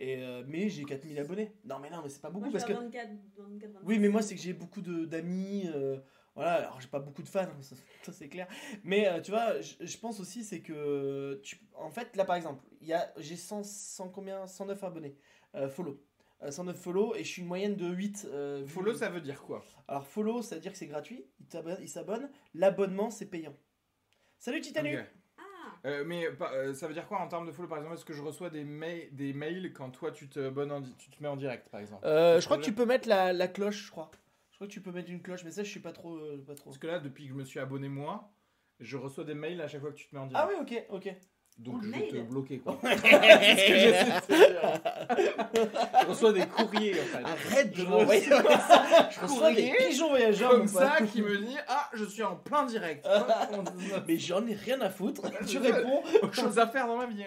[0.00, 1.52] Et, euh, mais j'ai 4000 abonnés.
[1.64, 2.76] Non, mais non, mais c'est pas beaucoup Moi, parce je que.
[2.76, 3.80] fais 24, 24, 25.
[3.88, 5.68] Oui, mais moi, c'est que j'ai beaucoup de- d'amis.
[5.72, 5.98] euh,
[6.34, 8.48] voilà, alors j'ai pas beaucoup de fans, ça, ça, c'est clair.
[8.82, 11.40] Mais euh, tu vois, je, pense aussi, c'est que.
[11.42, 15.16] Tu, en fait, là par exemple, il y a- j'ai 100, 100 combien 109 abonnés.
[15.54, 16.00] Euh, follow.
[16.42, 18.26] Euh, 109 follow et je suis une moyenne de 8.
[18.30, 18.68] euh, vues.
[18.72, 19.64] Follow, ça veut dire quoi?
[19.86, 21.24] Alors, follow, ça veut dire que c'est gratuit.
[21.80, 22.28] Il s'abonne.
[22.54, 23.54] L'abonnement, c'est payant.
[24.38, 24.98] Salut Titanu.
[24.98, 25.42] Ah,
[25.86, 28.12] Euh, mais euh, ça veut dire quoi en termes de follow par exemple Est-ce que
[28.12, 31.36] je reçois des, mails des mails quand toi tu te, en tu te mets en
[31.36, 32.04] direct par exemple?
[32.06, 34.10] Euh, Je crois que tu peux mettre la, la cloche, je crois.
[34.54, 36.14] Je crois que tu peux mettre une cloche, mais ça, je suis pas trop.
[36.14, 36.70] euh, pas trop.
[36.70, 38.30] Parce que là, depuis que je me suis abonné moi,
[38.78, 40.46] je reçois des mails à chaque fois que tu te mets en direct.
[40.48, 41.16] Ah oui, ok, ok.
[41.58, 42.78] Donc je vais mail te bloquer quoi.
[42.82, 46.00] C'est ce que j'essaie de te dire.
[46.02, 47.24] Je reçois des courriers en fait.
[47.24, 49.10] Arrête de Je m'envoyer ça.
[49.10, 52.22] Je reçois des Courrier pigeons voyageurs Comme mon ça qui me dit Ah, je suis
[52.22, 53.06] en plein direct.
[54.06, 55.22] Mais j'en ai rien à foutre.
[55.46, 56.02] tu réponds.
[56.22, 57.24] Autre chose à faire dans ma vie.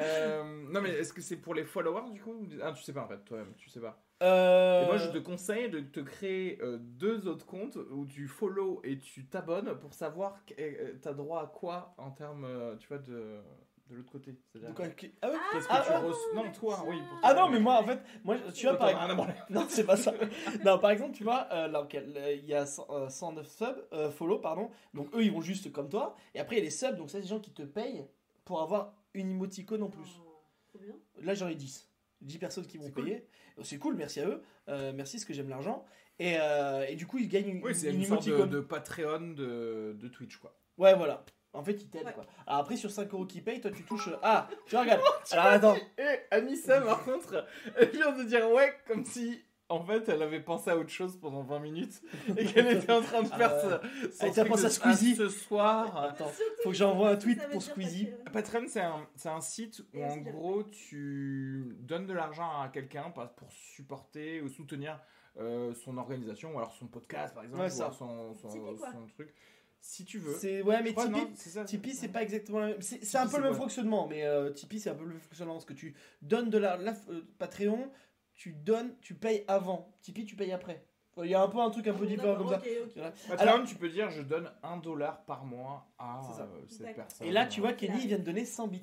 [0.00, 2.92] Euh, non, mais est-ce que c'est pour les followers du coup ou- Ah, tu sais
[2.92, 3.98] pas en fait, toi-même, tu sais pas.
[4.22, 4.82] Euh...
[4.82, 8.80] Et moi, je te conseille de te créer euh, deux autres comptes où tu follow
[8.84, 12.46] et tu t'abonnes pour savoir que t'as droit à quoi en termes,
[12.78, 13.40] tu vois, de,
[13.88, 14.34] de l'autre côté.
[14.52, 15.10] C'est-à-dire, Ah ouais qu'est-ce
[15.68, 16.96] que Ah, tu ah, reçois Non, toi, oui.
[16.98, 19.00] pour Ah toi, non, mais moi en fait, moi tu vois Toi, par t'en as
[19.04, 19.34] rien à branler.
[19.50, 20.12] Non, c'est pas ça.
[20.64, 23.66] non, par exemple, tu vois, euh, là, ok, il y a 100, euh, 109 subs,
[23.92, 24.70] euh, follow, pardon.
[24.94, 26.16] Donc eux, ils vont juste comme toi.
[26.34, 28.04] Et après, il y a les subs, donc ça, c'est des gens qui te payent
[28.44, 30.20] pour avoir une emoticône en plus.
[30.20, 30.94] Oh, Trop bien.
[31.22, 31.88] Là, j'en ai 10.
[32.22, 33.04] 10 personnes qui vont C'est cool.
[33.04, 33.26] payer.
[33.58, 34.42] Euh, C'est cool, merci à eux.
[34.68, 35.84] Euh, merci, parce que j'aime l'argent.
[36.18, 38.50] Et, euh, et du coup, ils gagnent une, Oui, c'est une une sorte de, emoticône.
[38.50, 40.54] de Patreon de, de Twitch, quoi.
[40.78, 41.24] Ouais, voilà.
[41.56, 42.12] En fait, ils t'aident Ouais.
[42.12, 42.24] quoi.
[42.46, 44.08] Alors après, sur 5 euros qu'ils payent, toi, tu touches.
[44.08, 45.00] euh, Ah, tu vois, regarde.
[45.32, 45.76] Alors attends.
[45.98, 47.46] Et Anissa, par contre,
[47.76, 49.42] elle vient de dire ouais, comme si.
[49.68, 52.00] En fait, elle avait pensé à autre chose pendant 20 minutes
[52.36, 53.80] et qu'elle était en train de faire Ah ça.
[54.20, 55.16] Elle t'a pensé à Squeezie.
[55.16, 55.96] ce soir.
[56.04, 56.30] Attends,
[56.62, 58.10] faut que j'envoie un tweet pour Squeezie.
[58.32, 58.66] Patreon.
[58.68, 63.10] C'est un, c'est un site où Et en gros tu donnes de l'argent à quelqu'un
[63.10, 65.00] pour supporter ou soutenir
[65.40, 67.84] euh, son organisation ou alors son podcast par exemple Ouais, ou ça.
[67.86, 68.92] alors son, son, Tipeee, quoi.
[68.92, 69.34] son truc.
[69.80, 70.34] Si tu veux.
[70.38, 72.82] C'est ouais, mais Tipeee, c'est Tipeee, pas exactement la même.
[72.82, 75.20] C'est un peu le même quoi fonctionnement, mais euh, Tipeee, c'est un peu le même
[75.20, 75.54] fonctionnement.
[75.54, 76.76] Parce que tu donnes de la.
[76.76, 77.90] la- euh, Patreon,
[78.34, 79.94] tu donnes, tu payes avant.
[80.02, 80.84] Tipeee, tu payes après.
[81.22, 82.58] Il y a un peu un truc un peu différent comme ça.
[83.28, 87.26] Patreon, Alors- tu peux dire je donne un dollar par mois à euh, cette personne.
[87.26, 87.72] Et là, tu vois.
[87.72, 88.82] Kenny, il vient de donner 100 bits.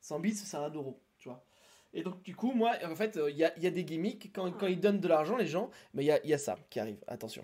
[0.00, 1.44] 100 bits, c'est un euro, tu vois.
[1.92, 3.84] Et donc, du coup, moi, en fait, euh, il y, a, il y a des
[3.84, 4.30] gimmicks.
[4.34, 6.38] Quand, quand ils donnent de l'argent, les gens, mais il y a, il y a
[6.38, 6.98] ça qui arrive.
[7.06, 7.42] Attention.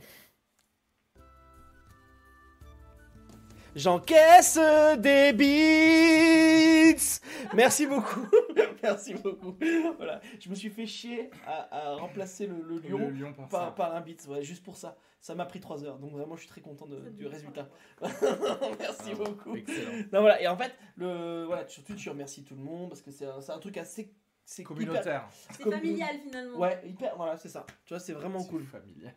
[3.77, 4.59] J'encaisse
[4.99, 7.21] des bits
[7.55, 8.27] Merci beaucoup
[8.83, 9.57] Merci beaucoup
[9.97, 13.61] Voilà, je me suis fait chier à, à remplacer le, le Le lion par, par,
[13.66, 13.71] ça.
[13.73, 14.97] par un ouais, juste pour ça.
[15.21, 17.68] Ça m'a pris 3 heures, donc vraiment, je suis très content de- du résultat.
[18.01, 19.93] Merci Ah, beaucoup Excellent.
[20.12, 23.11] non, voilà, et en fait, le, voilà, surtout tu remercies tout le monde parce que
[23.11, 24.14] c'est un, truc assez.
[24.47, 25.29] C'est Communautaire.
[25.57, 26.59] C'est familial finalement.
[26.59, 27.66] Ouais, hyper, voilà, c'est ça.
[27.85, 28.64] Tu vois, c'est vraiment C'est cool.
[28.64, 29.14] Familial.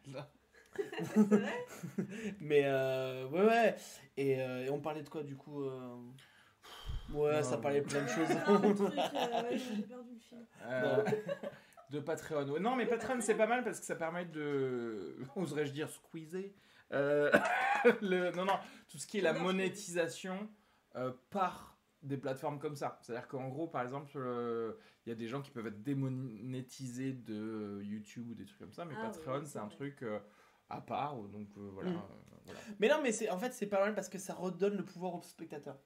[1.15, 1.65] Vrai
[2.39, 3.75] Mais euh, ouais, ouais.
[4.17, 5.95] Et, euh, et on parlait de quoi du coup euh,
[7.13, 8.29] Ouais, Non, ça parlait de plein de choses.
[8.47, 10.45] Un truc, ouais, j'ai perdu le fil.
[10.65, 11.03] Euh,
[11.91, 12.49] de Patreon.
[12.49, 15.17] Ouais, Non, mais Patreon, c'est pas mal parce que ça permet de.
[15.35, 16.53] Oserais-je dire squeezer
[16.91, 17.31] Euh,
[18.01, 18.31] le...
[18.31, 18.57] Non, non,
[18.89, 20.49] tout ce qui est la monétisation
[20.95, 22.97] euh, par des plateformes comme ça.
[23.01, 24.73] C'est-à-dire qu'en gros, par exemple, euh,
[25.05, 28.73] il y a des gens qui peuvent être démonétisés de YouTube ou des trucs comme
[28.73, 29.75] ça, mais Ah, Patreon, oui, c'est un vrai.
[29.75, 30.19] truc euh,
[30.69, 31.15] à part.
[31.15, 31.91] Donc euh, voilà.
[31.91, 31.95] Mm.
[31.95, 32.59] euh, voilà.
[32.79, 35.15] Mais non, mais c'est en fait, c'est pas mal parce que ça redonne le pouvoir
[35.15, 35.79] aux spectateurs.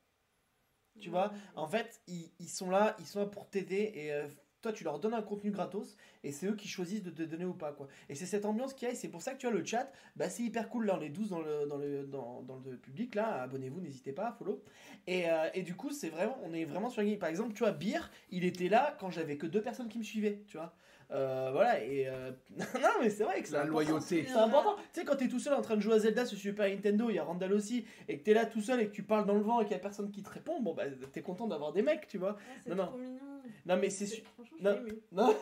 [1.00, 4.28] Tu vois, en fait, ils, ils sont là, ils sont là pour t'aider et euh,
[4.62, 7.46] toi, tu leur donnes un contenu gratos et c'est eux qui choisissent de te donner
[7.46, 7.88] ou pas quoi.
[8.10, 9.64] Et c'est cette ambiance qu'il y a et c'est pour ça que tu vois le
[9.64, 12.58] chat, bah c'est hyper cool là, on est 12 dans le dans le dans, dans
[12.66, 14.64] le public là, abonnez-vous, n'hésitez pas, follow.
[15.06, 17.20] Et, euh, et du coup, c'est vraiment, on est vraiment sur une ligne.
[17.20, 20.04] Par exemple, tu vois, Beer, il était là quand j'avais que deux personnes qui me
[20.04, 20.76] suivaient, tu vois.
[21.10, 23.72] Euh, voilà et euh, non mais c'est vrai que c'est La important.
[23.80, 24.26] loyauté.
[24.28, 24.76] C'est important.
[24.94, 27.10] Tu sais, quand t'es tout seul en train de jouer à Zelda sur Super Nintendo,
[27.10, 29.26] il y a Randall aussi, et que t'es là tout seul et que tu parles
[29.26, 30.84] dans le vent et qu'il y a personne qui te répond, bon bah
[31.14, 32.36] t'es content d'avoir des mecs, tu vois.
[32.38, 32.98] Ah, c'est Non, non.
[32.98, 33.20] mignon.
[33.66, 34.22] Non mais c'est
[34.60, 34.78] non.
[35.14, 35.34] Non.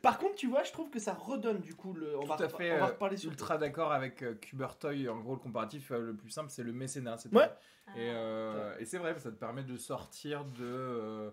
[0.00, 2.16] Par contre, tu vois, je trouve que ça redonne du coup le.
[2.18, 5.08] On Tout va, à fait on va euh, reparler sur ultra d'accord avec euh, Cubertoy.
[5.08, 7.18] En gros, le comparatif euh, le plus simple, c'est le mécénat.
[7.18, 7.48] c'est Ouais.
[7.86, 7.90] Ah.
[7.96, 11.30] Et, euh, et c'est vrai, ça te permet de sortir de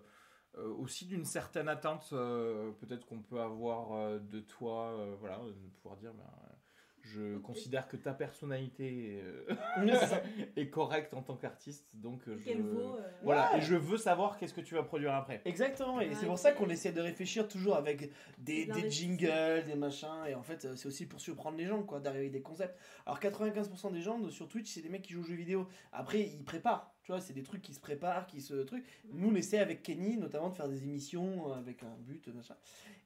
[0.57, 5.69] aussi d'une certaine attente euh, peut-être qu'on peut avoir euh, de toi, euh, voilà, de
[5.81, 6.53] pouvoir dire, ben, euh,
[7.01, 9.55] je considère que ta personnalité euh,
[10.57, 12.97] est correcte en tant qu'artiste, donc euh, je, vaut.
[12.97, 13.57] euh, voilà, Ouais.
[13.59, 15.41] et je veux savoir qu'est-ce que tu vas produire après.
[15.45, 19.63] Exactement, et c'est pour ça qu'on essaie de réfléchir toujours avec des, De des jingles,
[19.65, 22.33] des machins, et en fait, euh, c'est aussi pour surprendre les gens, quoi, d'arriver avec
[22.33, 22.77] des concepts.
[23.05, 25.67] Alors, 95% des gens sur Twitch, c'est des mecs qui jouent aux jeux vidéo.
[25.93, 28.53] Après, ils préparent, tu vois, c'est des trucs qui se préparent, qui se.
[28.53, 28.85] truc.
[29.13, 32.53] Nous, on essaie avec Kenny, notamment, de faire des émissions euh, avec un but, machin.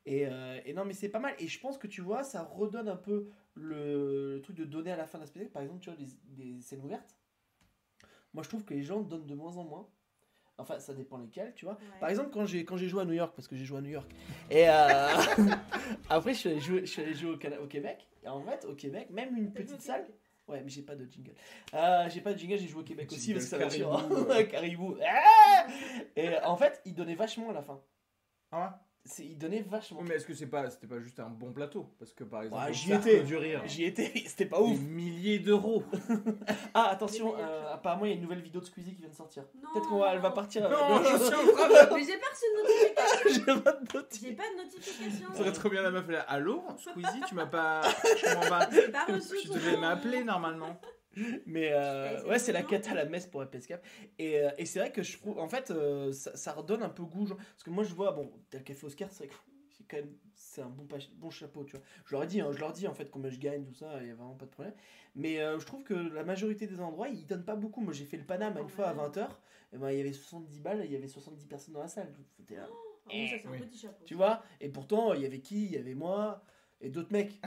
[0.05, 2.43] Et, euh, et non, mais c'est pas mal, et je pense que tu vois, ça
[2.43, 5.53] redonne un peu le, le truc de donner à la fin d'un spectacle.
[5.53, 5.97] Par exemple, tu vois,
[6.35, 7.15] des, scènes ouvertes.
[8.33, 9.87] Moi, je trouve que les gens donnent de moins en moins.
[10.57, 11.75] Enfin, ça dépend lesquels, tu vois.
[11.75, 11.99] ouais.
[12.01, 13.81] Par exemple, quand j'ai quand j'ai joué à New York, parce que j'ai joué à
[13.81, 14.11] New York,
[14.51, 15.07] et euh,
[16.09, 18.65] après je suis allé jouer, je suis allé jouer au, au Québec, et en fait
[18.65, 20.05] au Québec, même une petite salle,
[20.47, 21.33] ouais, mais j'ai pas de jingle.
[21.73, 24.15] Euh, j'ai pas de jingle, j'ai joué au Québec aussi parce que ça va caribou,
[24.29, 24.47] ouais.
[24.51, 24.97] caribou.
[25.05, 25.67] Ah
[26.15, 27.81] et en fait, ils donnaient vachement à la fin.
[28.51, 29.99] Ah c'est- il donnait vachement.
[30.01, 31.89] Oui, mais est-ce que c'est pas, c'était pas juste un bon plateau?
[31.99, 33.21] Parce que par exemple, Bah, j'y étais.
[33.23, 34.79] du rire, J'y étais, c'était pas des ouf.
[34.79, 35.83] milliers d'euros.
[36.75, 39.13] Ah, attention, euh, apparemment il y a une nouvelle vidéo de Squeezie qui vient de
[39.15, 39.43] sortir.
[39.61, 39.69] Non.
[39.73, 40.67] Peut-être qu'on va, elle va partir.
[40.69, 41.93] Non, je suis en train de...
[41.93, 43.29] Mais j'ai pas reçu de notification.
[43.55, 44.19] J'ai pas de note.
[44.21, 45.27] J'ai pas de notification.
[45.33, 46.21] Ça serait trop bien la meuf là.
[46.21, 47.81] Allô, Squeezie, tu m'as pas.
[47.83, 48.67] Je m'en bats.
[48.71, 50.79] J'ai pas reçu Tu devais m'appeler normalement.
[51.45, 53.83] Mais euh, ouais, c'est la cata à la messe pour FPSCAP.
[54.19, 56.89] Et, euh, et c'est vrai que je trouve, en fait, euh, ça, ça redonne un
[56.89, 57.27] peu goût.
[57.27, 59.33] genre- parce que moi, je vois, bon, tel café Oscar, c'est vrai que
[59.69, 61.85] c'est quand même c'est un bon, bon chapeau, tu vois.
[62.05, 63.99] Je leur ai dit, hein, je leur dis en fait combien je gagne, tout ça,
[64.01, 64.73] il y a vraiment pas de problème.
[65.15, 67.81] Mais euh, je trouve que la majorité des endroits, ils donnent pas beaucoup.
[67.81, 69.27] Moi, j'ai fait le Panama une fois à 20h,
[69.73, 72.11] et ben, il y avait 70 balles, il y avait 70 personnes dans la salle.
[72.39, 73.57] J'étais là, Ah oui, ça c'est Oui.
[73.57, 74.03] un petit chapeau.
[74.05, 76.43] tu vois Et pourtant, il y avait qui Il y avait moi
[76.81, 77.39] et d'autres mecs.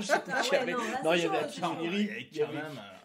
[0.00, 0.72] Je sais Ah ouais,
[1.04, 1.64] non, il y avait.
[1.64, 2.58] Omiri, il y avait-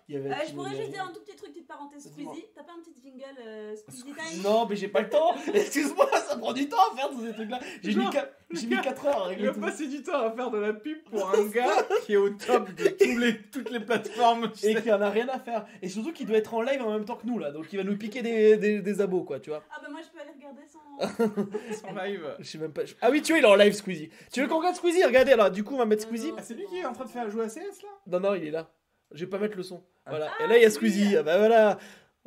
[0.09, 2.03] il y avait Euh, je pourrais juste dire un tout petit truc, petite parenthèse.
[2.11, 2.45] Squeezie.
[2.55, 5.35] T'as pas un petit jingle euh, Squeezie Time Non, mais j'ai pas le temps.
[5.53, 7.59] Excuse-moi, ça prend du temps à faire tous ces trucs-là.
[7.83, 9.59] J'ai mis, Genre, qua- j'ai mis 4 heures à Il tout.
[9.59, 12.71] passer du temps à faire de la pub pour un gars qui est au top
[12.73, 14.51] de tous les, toutes les plateformes.
[14.53, 15.65] Tu Et qui en a rien à faire.
[15.81, 17.51] Et surtout qu'il doit être en live en même temps que nous là.
[17.51, 19.63] Donc il va nous piquer des, des, des abos quoi, tu vois.
[19.71, 20.77] Ah bah moi je peux aller regarder sans.
[21.87, 22.35] Son live.
[22.39, 22.81] Je sais même pas.
[23.01, 24.09] Ah oui, tu vois, il est en live Squeezie.
[24.31, 25.03] Tu veux qu'on regarde Squeezie?
[25.03, 26.31] Regardez là, du coup on va mettre Squeezie.
[26.37, 27.89] Ah, c'est lui qui est en train de faire jouer à CS là?
[28.07, 28.71] Non, non, il est là.
[29.11, 29.83] Je vais pas mettre le son.
[30.09, 30.29] Voilà.
[30.39, 30.73] Ah, Et là il y a oui.
[30.73, 31.17] Squeezie.
[31.17, 31.77] Ah bah voilà.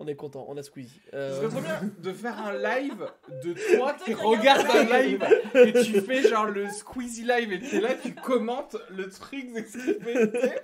[0.03, 0.99] On est content, on a Squeezie.
[1.11, 3.07] Ce Euh, serait trop bien de faire un live
[3.45, 5.23] de toi qui regarde un live
[5.55, 9.59] et tu fais genre le Squeezie live et t'es là, tu commentes le truc de
[9.63, 10.63] ce qu'il fait.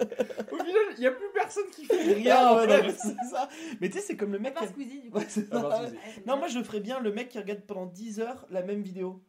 [0.51, 2.35] Au final, il y a plus personne qui fait rien.
[2.39, 2.79] Ah en ouais, fait.
[2.79, 3.49] non, mais c'est ça.
[3.83, 4.69] Mais tu sais, c'est comme le mec Pas qui.
[4.69, 5.19] Squeezie du coup.
[5.19, 5.29] Ouais, Ah.
[5.29, 5.53] Squeezie.
[5.53, 8.81] Ouais, Non, moi je ferais bien le mec qui regarde pendant 10 heures la même
[8.81, 9.23] vidéo.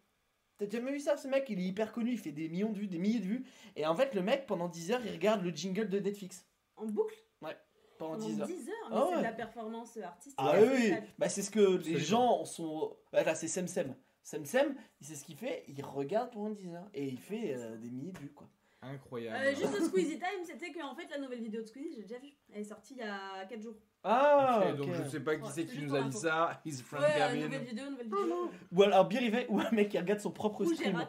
[0.58, 1.46] T'as jamais vu ça, ce mec?
[1.50, 3.44] Il est hyper connu, il fait des millions de vues, des milliers de vues.
[3.76, 6.46] Et en fait, le mec, pendant 10 heures, il regarde le jingle de Netflix.
[6.78, 7.14] En boucle?
[7.42, 7.54] Pendant
[7.98, 8.48] pendant 10 heures.
[8.48, 8.76] 10 heures.
[8.90, 9.18] Mais Ah c'est ouais.
[9.20, 10.36] de la performance artistique.
[10.38, 10.94] Ah oui.
[11.18, 12.96] Bah, c'est ce que les gens sont.
[13.12, 13.96] Voilà, c'est Semsem.
[14.24, 16.90] Semsem, il sait ce qu'il fait, il regarde pendant 10 heures.
[16.94, 18.48] Et il fait euh, des milliers de vues, quoi.
[18.82, 19.38] Incroyable.
[19.44, 22.04] Euh, juste le Squeezie Time, c'était que en fait la nouvelle vidéo de Squeezie, j'ai
[22.04, 22.28] déjà vu.
[22.54, 23.74] Elle est sortie il y a 4 jours.
[24.04, 24.66] Ah.
[24.78, 26.62] Donc je sais pas qui Ouais, c'est qui nous a dit ça.
[26.64, 27.44] He's from Ouais, Kevin.
[27.46, 28.52] nouvelle vidéo, nouvelle vidéo.
[28.72, 31.06] Ou alors Birrivet, ou un mec qui regarde son propre j'ai stream.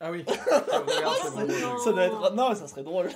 [0.00, 0.24] Ah oui.
[0.26, 1.78] Non.
[1.78, 2.34] Ça doit être.
[2.34, 3.10] Non, ça serait drôle.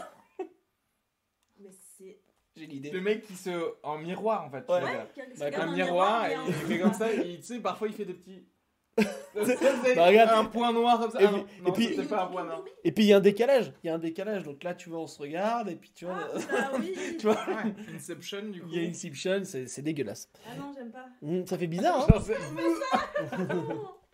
[2.61, 2.91] J'ai l'idée.
[2.91, 3.51] Le mec qui se.
[3.83, 4.65] en miroir en fait.
[4.69, 4.83] Ouais.
[4.83, 7.89] Ouais, qui- qui Bah, le miroir, et il fait comme ça, et tu sais, parfois
[7.89, 8.45] il fait des petits.
[9.35, 10.31] Bah, regarde.
[10.35, 11.23] un point noir comme ça.
[11.23, 12.63] Et Ah non, puis- non, et puis- c'était pas un point noir.
[12.85, 13.73] Et puis il y a un décalage.
[13.83, 14.43] Il y a un décalage.
[14.43, 15.69] Donc là, tu vois, on se regarde.
[15.71, 16.19] Et puis tu vois.
[16.35, 16.95] Ah, putain, oui.
[17.19, 18.69] tu vois, Ouais, Inception du coup.
[18.73, 20.29] il y a Inception, c'est c'est dégueulasse.
[20.45, 21.07] Ah non, j'aime pas.
[21.23, 23.97] Hum, ça fait bizarre, hein Genre.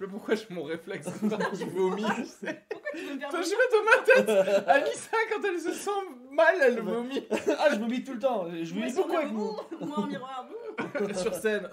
[0.00, 1.06] Je pourquoi j'ai mon réflexe
[1.52, 2.02] je vomis.
[2.16, 2.62] tu sais.
[2.92, 4.66] Tu veux me faire Toi, je mets dans ma tête.
[4.68, 5.90] Alissa, quand elle se sent
[6.32, 7.22] mal, elle vomit
[7.58, 8.48] Ah, je vomis tout le temps.
[8.50, 9.56] Je Moi vomis beaucoup avec vous.
[9.86, 10.48] Moi en miroir.
[10.48, 11.14] bout.
[11.18, 11.68] sur scène.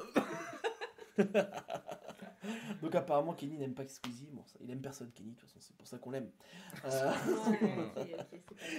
[2.82, 4.30] Donc apparemment, Kenny n'aime pas Squeezie.
[4.32, 5.32] Bon, ça, il aime personne, Kenny.
[5.32, 6.32] De toute façon, c'est pour ça qu'on l'aime.
[6.86, 7.12] Euh,
[7.49, 8.18] Ouais,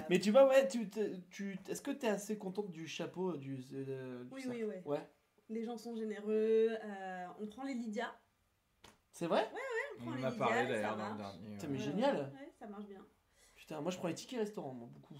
[0.08, 0.88] mais tu vois, ouais, tu,
[1.30, 4.82] tu, est-ce que tu es assez contente du chapeau du, euh, du Oui, oui, ouais.
[4.86, 5.08] Ouais.
[5.50, 6.68] Les gens sont généreux.
[6.82, 8.14] euh, on prend les Lydia.
[9.12, 9.46] C'est vrai
[9.98, 11.18] On prend On les en a Lydia, parlé ça d'ailleurs dans le marche.
[11.18, 11.48] dernier.
[11.56, 11.72] Putain, ouais.
[11.72, 12.16] mais Ouais, génial.
[12.16, 13.04] Ouais, ça marche bien.
[13.56, 15.14] Putain, moi je prends les tickets restaurant, moi, beaucoup.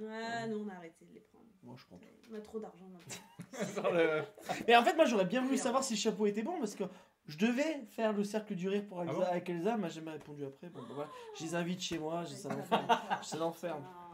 [0.00, 1.44] Ouais, non, on a arrêté de les prendre.
[1.62, 2.08] Moi, je prends tout.
[2.30, 3.90] On a trop d'argent maintenant.
[3.92, 4.22] Le-
[4.66, 6.84] Mais en fait, moi j'aurais bien voulu savoir si le chapeau était bon parce que
[7.26, 9.94] je devais faire le cercle du rire pour Elsa, Ah bon avec Elsa, mais j'ai
[9.96, 10.68] jamais répondu après.
[10.68, 11.10] Bon, bah, voilà.
[11.38, 12.34] Je les invite chez moi, je-.
[12.34, 13.84] Ça l'enferme.
[13.86, 14.10] Ah,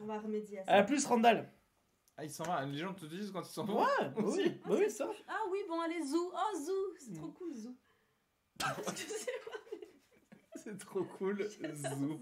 [0.00, 0.72] On va remédier à ça.
[0.72, 1.50] À plus, Randall.
[2.16, 2.64] Ah, il s'en va.
[2.64, 4.22] Les gens te disent quand ils s'en Ouais, vont.
[4.22, 4.42] bah Aussi.
[4.42, 5.08] oui, bah oui, ça.
[5.28, 6.32] Ah oui, bon, allez, Zou.
[6.32, 6.72] Oh, Zou.
[6.98, 7.14] C'est Mm.
[7.16, 7.76] trop cool, Zou.
[8.94, 9.54] Tu sais quoi
[10.56, 11.48] C'est trop cool.
[11.74, 12.20] Zou.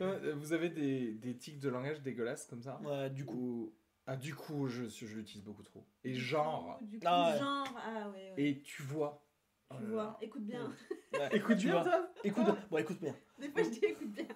[0.00, 3.34] Euh, Vous avez des, des tics de langage dégueulasses comme ça Ouais, du coup.
[3.36, 3.74] Ou-
[4.06, 5.84] Ah, du coup, je, je l'utilise beaucoup trop.
[6.04, 6.78] Et genre.
[6.82, 7.38] Du coup, Ah ouais.
[7.38, 7.76] genre.
[7.76, 8.42] Ah ouais, ouais.
[8.42, 9.24] Et tu vois.
[9.70, 10.70] Tu Oh vois, écoute bien.
[11.14, 11.28] Ouais.
[11.36, 12.08] Écoute Tu bien, vois.
[12.24, 13.14] Écoute, bon, écoute bien.
[13.38, 14.26] Des fois, je dis écoute bien.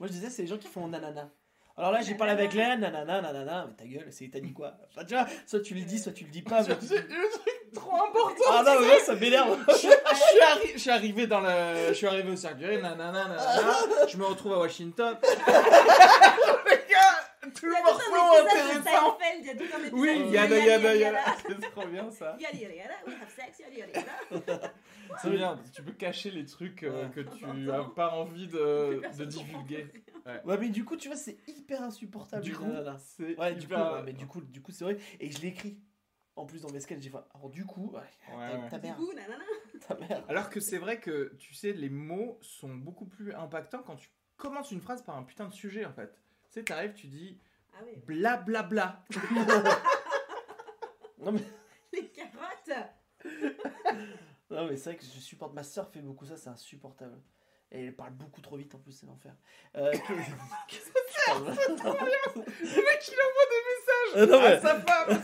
[0.00, 1.32] Moi je disais, c'est les gens qui font nanana.
[1.78, 4.72] Alors là, j'ai parlé avec Léa, nanana, nanana, mais ta gueule, c'est t'as dit quoi
[4.90, 6.62] Enfin, tu vois, soit tu le dis, soit tu le dis pas.
[6.62, 8.44] mais- C'est le truc trop important.
[8.50, 9.58] Ah non, mais là, ça m'énerve.
[9.68, 12.34] je, je suis arri- je suis arrivé dans le, je suis arrivé au
[12.66, 13.76] Rire, nanana, nanana,
[14.08, 15.18] je me retrouve à Washington.
[15.22, 19.18] Les gars, tout Il y le a tout morceau un épisode de intéressant.
[19.18, 21.18] Seinfeld, il y a tout un épisode Oui, de yada Yada yada Yada.
[21.18, 21.36] yada.
[21.46, 22.36] C'est trop bien ça.
[22.40, 23.92] Yada yada yada, we have sex, yada yada
[24.40, 24.72] yada.
[25.22, 29.86] C'est bien, tu peux cacher les trucs euh, que tu as pas envie de, divulguer.
[30.44, 32.42] Ouais, mais du coup, tu vois, c'est hyper insupportable.
[32.42, 32.64] Du coup,
[32.98, 34.98] c'est Ouais, du coup, ouais, mais du coup, du coup, c'est vrai.
[35.20, 35.78] Et je l'écris.
[36.38, 37.16] En plus, dans mes sketchs, j'ai fait.
[37.34, 38.00] Alors, du coup, ouais,
[38.36, 38.68] Ouais, ta, ouais.
[38.68, 39.44] ta Du mère, coup, nanana.
[39.88, 40.24] ta mère.
[40.28, 44.10] Alors que c'est vrai que, tu sais, les mots sont beaucoup plus impactants quand tu
[44.36, 46.10] commences une phrase par un putain de sujet en fait.
[46.48, 47.40] Tu sais, t'arrives, tu dis
[47.74, 49.02] Ah oui, blablabla.
[51.18, 51.40] Non, mais.
[54.50, 55.52] Non, mais c'est vrai que je supporte.
[55.54, 57.18] Ma soeur fait beaucoup ça, c'est insupportable.
[57.72, 59.32] Et elle parle beaucoup trop vite en plus, c'est l'enfer.
[59.76, 59.98] Euh, que-
[61.36, 65.22] Le mec, il envoie des messages Euh, non, à mais- sa femme,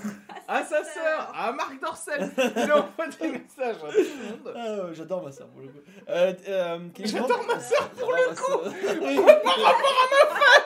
[0.48, 2.30] à sa sœur, à Marc Dorcel.
[2.56, 4.54] Il envoie des messages à tout le monde.
[4.56, 5.78] Ah, j'adore ma soeur pour le coup.
[6.08, 8.58] Euh, euh, J'adore ma soeur pour le coup.
[9.44, 10.61] Par rapport à ma femme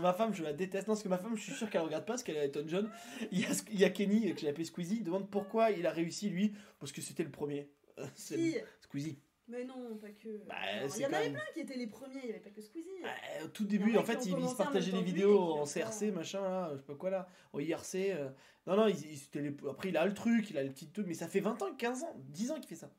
[0.00, 0.86] Ma femme, je la déteste.
[0.88, 2.64] Non, parce que ma femme, je suis sûr qu'elle regarde pas parce qu'elle est Elton
[2.66, 2.90] John.
[3.32, 5.86] Il y a, il y a Kenny, que j'ai appelé Squeezie, il demande pourquoi il
[5.86, 6.54] a réussi lui.
[6.78, 7.70] Parce que c'était le premier.
[7.98, 8.64] Euh, c'est-.
[8.80, 9.18] Squeezie.
[9.48, 10.38] Mais non, pas que.
[10.48, 10.56] Bah,
[10.96, 12.60] il y en avait même- plein qui étaient les premiers, il n'y avait pas que
[12.60, 12.88] Squeezie.
[13.02, 15.82] Ouais, au tout Il début, en fait, ils, ils se partageaient les vidéos en CRC,
[15.82, 17.94] après- machin, là, je sais pas quoi là, en IRC.
[18.10, 18.28] euh.
[18.66, 21.06] Non, non, ils- c'était les- après il a le truc, il a le petit truc,
[21.06, 22.90] mais ça fait 20 ans, 15 ans, 10 ans qu'il fait ça.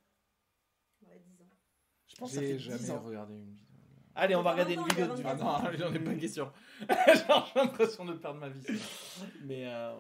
[1.06, 1.46] Ouais, 10 ans.
[2.08, 3.02] Je pense que ça fait J'ai 10 jamais ans.
[3.02, 3.67] regardé une vidéo.
[4.18, 5.78] Allez, on va regarder une 20 ans, il y a vidéo du 24 Ah non,
[5.78, 6.52] j'en ai pas question.
[6.90, 8.62] Genre, j'ai l'impression de perdre ma vie.
[9.46, 9.94] Mais euh,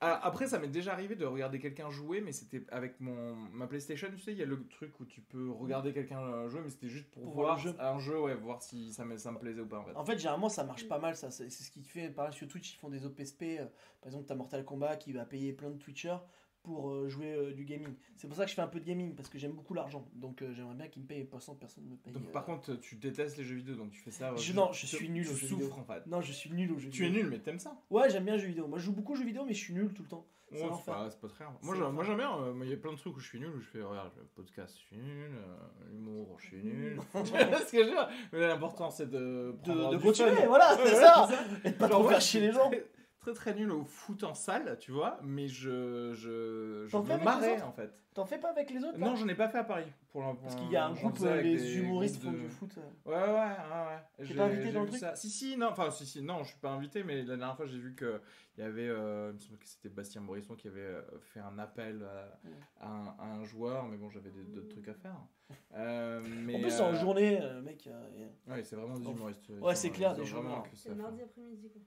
[0.00, 3.66] Ah, après, ça m'est déjà arrivé de regarder quelqu'un jouer, mais c'était avec mon ma
[3.66, 4.08] PlayStation.
[4.14, 6.88] Tu sais, il y a le truc où tu peux regarder quelqu'un jouer, mais c'était
[6.88, 7.74] juste pour, Pour voir voir jeu.
[7.78, 9.96] un jeu, ouais, voir si ça me, ça me plaisait ou pas en fait.
[9.96, 11.30] en fait, généralement, ça marche pas mal, ça.
[11.30, 13.42] C'est ce qui fait, pareil, sur Twitch, ils font des OPSP.
[13.60, 13.64] euh,
[14.00, 16.18] par exemple, t'as Mortal Kombat qui va payer plein de Twitchers
[16.66, 17.94] pour euh, jouer euh, du gaming.
[18.16, 20.04] C'est pour ça que je fais un peu de gaming, parce que j'aime beaucoup l'argent.
[20.14, 22.12] Donc euh, j'aimerais bien qu'ils me payent, pas sans personne me paye.
[22.12, 24.34] Donc, euh, par contre, tu détestes les jeux vidéo, donc tu fais ça.
[24.36, 25.78] Je- non, je tu- suis nul tu aux jeux souffres vidéo.
[25.80, 26.06] en fait.
[26.06, 27.22] Non, je suis nul aux jeux Tu es vidéo.
[27.22, 27.78] nul, mais t'aimes ça.
[27.90, 28.66] Ouais, j'aime bien les jeux vidéo.
[28.66, 30.26] Moi, je joue beaucoup aux jeux vidéo, mais je suis nul tout le temps.
[30.52, 32.38] Ouais, C'est pas, très Moi, j'aime bien.
[32.38, 34.12] euh, Il y a plein de trucs où je suis nul, où je fais, regarde,
[34.16, 35.30] le podcast, je suis nul,
[35.90, 37.00] l'humour, je suis nul.
[37.14, 37.96] tu ce que je veux
[38.32, 39.56] Mais l'important, c'est de.
[39.64, 41.28] De, de continuer, voilà, c'est ça.
[41.64, 42.70] Et de pas trop faire chier les gens.
[43.26, 47.18] Très, très nul au foot en salle, tu vois, mais je, je, je T'en fais
[47.18, 47.90] me marrais en fait.
[48.14, 49.84] T'en fais pas avec les autres Non, j'en ai pas fait à Paris.
[50.10, 52.48] Pour, pour Parce qu'il y a un groupe, euh, les des humoristes font de- du
[52.48, 52.70] foot.
[53.04, 53.32] Ouais, ouais, ouais.
[53.32, 53.98] ouais.
[54.18, 55.16] T'es J'ai- pas invité dans le truc ça.
[55.16, 57.66] Si, si, non, enfin, si, si, non, je suis pas invité, mais la dernière fois,
[57.66, 58.20] j'ai vu que
[58.56, 61.40] il y avait, euh, il me semble que c'était Bastien Morisson qui avait euh, fait
[61.40, 62.06] un appel
[62.80, 65.16] à, à un, à un joueur, mais bon, j'avais d'autres trucs à faire.
[65.74, 67.86] Euh, mais, En plus, c'est en journée, euh, mec.
[67.88, 69.50] euh, Ouais, c'est vraiment des humoristes.
[69.60, 70.70] Ouais, c'est clair, des vraiment humours.
[70.70, 71.82] que ça C'est mardi après-midi, quoi.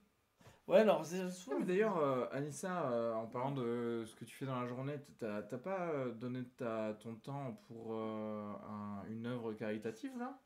[0.70, 1.58] Ouais, alors, c'est souvent.
[1.58, 4.94] mais d'ailleurs, euh, Anissa, euh, en parlant de ce que tu fais dans la journée,
[5.18, 10.38] t'as t'as pas euh, donné ta, ton temps pour euh, un- une œuvre caritative là?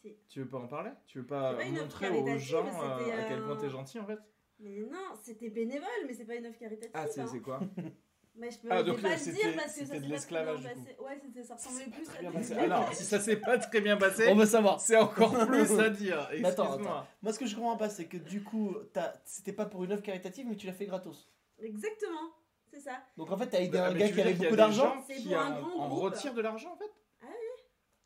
[0.00, 0.16] Si.
[0.30, 0.90] Tu veux pas en parler?
[1.06, 3.42] Tu veux pas C'est pas une œuvre montrer aux caritative, gens euh, c'était, à quel
[3.42, 4.18] point euh, t'es gentil en fait?
[4.60, 6.90] Mais non, c'était bénévole, mais c'est pas une œuvre caritative.
[6.94, 7.26] Ah, c'est hein.
[7.30, 7.60] c'est quoi?
[8.40, 10.06] Mais je peux Ah, donc, pas le dire parce que c'était ça de s'est pas
[10.08, 10.96] l'esclavage, très du bien passé.
[11.00, 12.62] Ouais, c'était ça ressemblait plus à.
[12.62, 14.80] Alors, si ça s'est pas très bien passé, On veut savoir.
[14.80, 16.28] c'est encore plus à dire.
[16.40, 17.06] Mais attends, Excuse-moi.
[17.22, 19.92] Moi, ce que je comprends pas, c'est que du coup, t'as- c'était pas pour une
[19.92, 21.28] œuvre caritative, mais tu l'as fait gratos.
[21.62, 22.30] Exactement,
[22.72, 22.92] c'est ça.
[23.18, 25.04] Donc en fait, t'as aidé Ah, un gars qui avait beaucoup d'argent.
[25.06, 26.90] qui pour un en, grand en retirent de l'argent en fait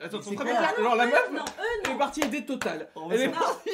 [0.00, 0.18] Attends,
[0.76, 2.90] Alors la meuf, Non, eux, elle est partie aider Total.
[3.10, 3.70] Elle est partie.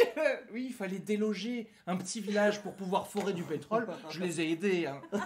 [0.52, 3.86] Oui, il fallait déloger un petit village pour pouvoir forer du pétrole.
[4.10, 4.86] Je les ai aidés.
[4.86, 5.00] hein.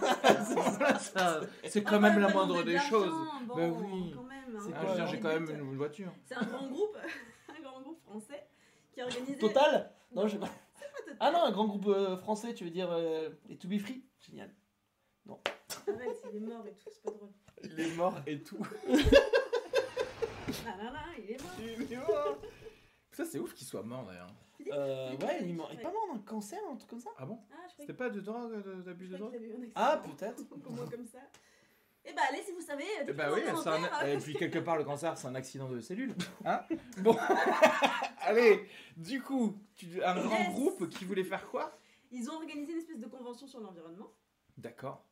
[0.85, 3.13] Ça, ça, C'est quand Ah, même la pas moindre des de choses.
[3.49, 4.13] Bah oui.
[4.15, 4.77] Quand même, C'est hein.
[4.77, 6.13] Ah, quoi, je veux dire, j'ai quand même Limite, une voiture.
[6.25, 6.97] C'est un grand groupe,
[7.49, 8.47] un grand groupe français
[8.93, 9.39] qui a organisé.
[9.39, 9.91] Total?
[10.15, 10.37] Non, je...
[10.39, 10.51] Total.
[11.21, 14.05] Ah non, un grand groupe euh, français, tu veux dire euh, les To Be Free?
[14.21, 14.51] Génial.
[15.29, 17.31] Arrête, il est mort et tout, c'est pas drôle.
[17.63, 18.59] Il est mort et tout.
[20.67, 21.53] Ah là là, il est mort.
[21.81, 22.39] Il est mort.
[23.13, 24.27] Ça, c'est ouf qu'il soit mort d'ailleurs.
[24.73, 25.83] Euh, ouais, il est mort- il est ouais.
[25.83, 28.21] pas mort d'un cancer, un truc comme ça Ah bon Ah, je C'était pas de
[28.21, 30.43] drogue, de- d'abus je de drogue qu'il avait eu un Ah, peut-être.
[30.65, 31.19] Comme moi, comme ça.
[32.07, 32.85] Eh bah, allez, si vous savez.
[33.07, 35.81] Eh bah oui, c'est un- et puis quelque part le cancer c'est un accident de
[35.81, 36.15] cellules.
[36.45, 36.63] Hein
[36.99, 37.17] bon,
[38.23, 40.03] allez, du coup, tu...
[40.03, 40.51] un grand Yes.
[40.55, 41.77] groupe qui voulait faire quoi?
[42.11, 44.13] Ils ont organisé une espèce de convention sur l'environnement.
[44.57, 45.05] D'accord.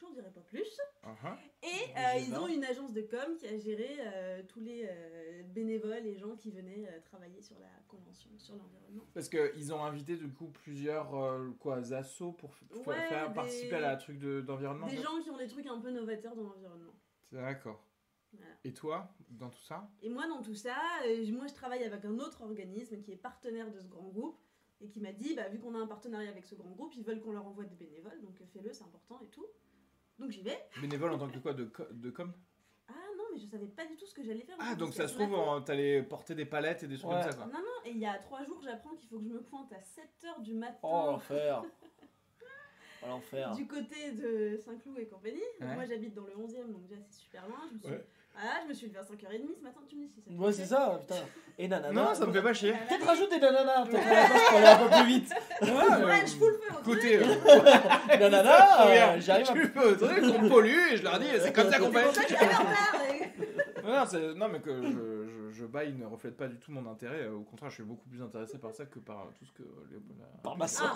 [0.00, 0.78] J'en dirai pas plus.
[1.04, 1.36] Uh-huh.
[1.62, 1.66] Et
[1.96, 6.06] euh, ils ont une agence de com qui a géré euh, tous les euh, bénévoles
[6.06, 9.04] et gens qui venaient travailler sur la convention sur l'environnement.
[9.14, 11.10] Parce qu'ils ont invité du coup plusieurs
[11.58, 12.54] quoi, assos pour
[12.86, 14.86] Ouais, faire des- participer à la truc de- d'environnement.
[14.86, 16.94] Des en fait gens qui ont des trucs un peu novateurs dans l'environnement.
[17.32, 17.82] D'accord.
[18.32, 18.52] Voilà.
[18.64, 19.88] Et toi, dans tout ça?
[20.02, 20.76] Et moi, dans tout ça,
[21.32, 24.38] moi, je travaille avec un autre organisme qui est partenaire de ce grand groupe
[24.82, 27.02] et qui m'a dit, bah, vu qu'on a un partenariat avec ce grand groupe, ils
[27.04, 29.46] veulent qu'on leur envoie des bénévoles, donc fais-le, c'est important et tout.
[30.18, 30.58] Donc j'y vais.
[30.80, 32.32] Bénévole en tant que quoi De, co- de com?
[32.88, 34.56] Ah non, mais je savais pas du tout ce que j'allais faire.
[34.58, 37.20] Ah, donc ça se trouve, en- t'allais porter des palettes et des trucs Ouais.
[37.22, 37.46] comme ça quoi.
[37.46, 39.72] Non, non, et il y a trois jours, j'apprends qu'il faut que je me pointe
[39.72, 41.62] à 7h du matin Oh, l'enfer.
[43.02, 43.52] Oh, l'enfer.
[43.54, 45.36] du côté de Saint-Cloud et compagnie.
[45.60, 45.74] Donc Ouais.
[45.74, 47.58] moi, j'habite dans le 11e, donc déjà, c'est super loin.
[47.68, 47.88] Je me suis...
[47.90, 48.06] Ouais.
[48.38, 50.52] Ah, je me suis levée à 5h30 ce matin, tu me dis si ça Ouais,
[50.52, 51.20] c'est ça, putain.
[51.58, 51.92] Et nanana.
[51.92, 52.74] Non, ça me fait pas chier.
[52.74, 54.02] Ah, Peut-être rajoute des nananas, peut-être
[54.48, 55.30] pour aller un peu plus vite.
[55.62, 55.68] Ouais,
[56.26, 59.52] je fous le feu Écoutez, euh, Nanana, euh, j'arrive à...
[59.54, 61.98] Tu fais le truc, on pollue et je leur dis c'est comme ça qu'on C'est
[61.98, 62.04] fait.
[62.04, 62.44] pour ça que je suis
[63.94, 65.15] à c'est- non, mais que je,
[65.56, 67.22] je, baille ne reflète pas du tout mon intérêt.
[67.24, 69.62] Euh, Au contraire, je suis beaucoup plus intéressé par ça que par tout ce que.
[69.90, 70.94] les- la- Par ma soeur.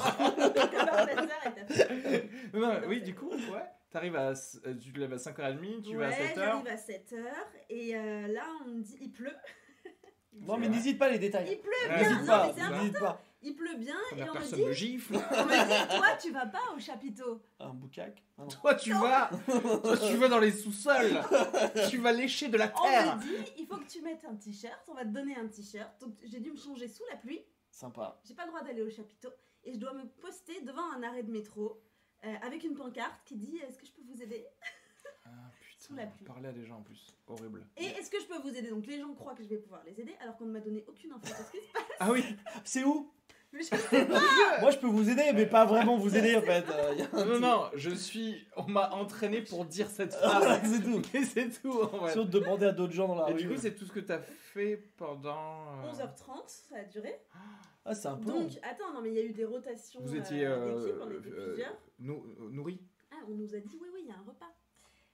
[2.55, 3.65] Ah, oui, du coup, ouais.
[3.91, 4.29] T'arrives à.
[4.31, 6.35] euh, Tu te lèves à 5h30, tu vas à Ouais, 7h.
[6.37, 7.25] j'arrive à 7h
[7.71, 9.35] et euh, là on me dit il pleut.
[10.33, 10.61] Il Non, pleut.
[10.61, 11.49] mais n'hésite pas les détails.
[11.51, 12.53] Il pleut Ouais, bien, non, pas, mais
[12.93, 13.21] c'est pas.
[13.43, 15.15] Il pleut bien et Première on me dit, me gifle.
[15.31, 17.43] on me dit toi tu vas pas au chapiteau.
[17.59, 18.23] Un boucac.
[18.39, 18.45] Ah.
[18.47, 19.31] Toi, tu vas.
[19.83, 21.21] Toi, tu vas dans les sous-sols.
[21.91, 23.17] tu vas lécher de la On terre.
[23.17, 25.91] me dit il faut que tu mettes un t-shirt, on va te donner un t-shirt.
[26.01, 28.21] Donc j'ai dû me changer sous la pluie, Sympa.
[28.25, 29.31] j'ai pas le droit d'aller au chapiteau
[29.65, 31.83] et je dois me poster devant un arrêt de métro
[32.25, 34.47] euh, avec une pancarte qui dit est-ce que je peux vous aider?
[34.63, 34.67] Ah,
[35.91, 36.25] Sous la pluie.
[36.25, 37.13] Parler à des gens en plus.
[37.27, 37.67] Horrible.
[37.77, 38.71] Et est-ce que je peux vous aider?
[38.71, 40.85] Donc les gens croient que je vais pouvoir les aider alors qu'on ne m'a donné
[40.89, 41.83] aucune info sur ce qui se passe.
[41.99, 42.25] Ah oui
[42.65, 43.11] C'est où?
[43.53, 44.21] Mais je sais pas.
[44.61, 46.65] Moi, je peux vous aider, mais pas vraiment vous aider en fait.
[46.71, 48.47] Euh, y a un Non, petit- non, je suis.
[48.57, 50.61] On m'a entraîné pour dire cette Ah, phrase.
[50.73, 51.03] c'est tout.
[51.17, 52.13] Et c'est tout en fait.
[52.15, 53.39] Sauf de demander à d'autres gens dans la Et rue.
[53.43, 55.83] du coup, c'est tout ce que t'as fait pendant.
[55.83, 57.13] euh, 11h30, ça a duré.
[57.85, 58.31] Ah, c'est un peu.
[58.31, 58.43] long.
[58.43, 60.47] Donc, attends, non, mais il y a eu des rotations Vous étiez.
[60.47, 61.77] euh, euh, d'équipe, on était euh, plusieurs.
[61.99, 62.81] nou- euh, nourri
[63.11, 64.47] Ah, on nous a dit, oui, oui, il y a un repas.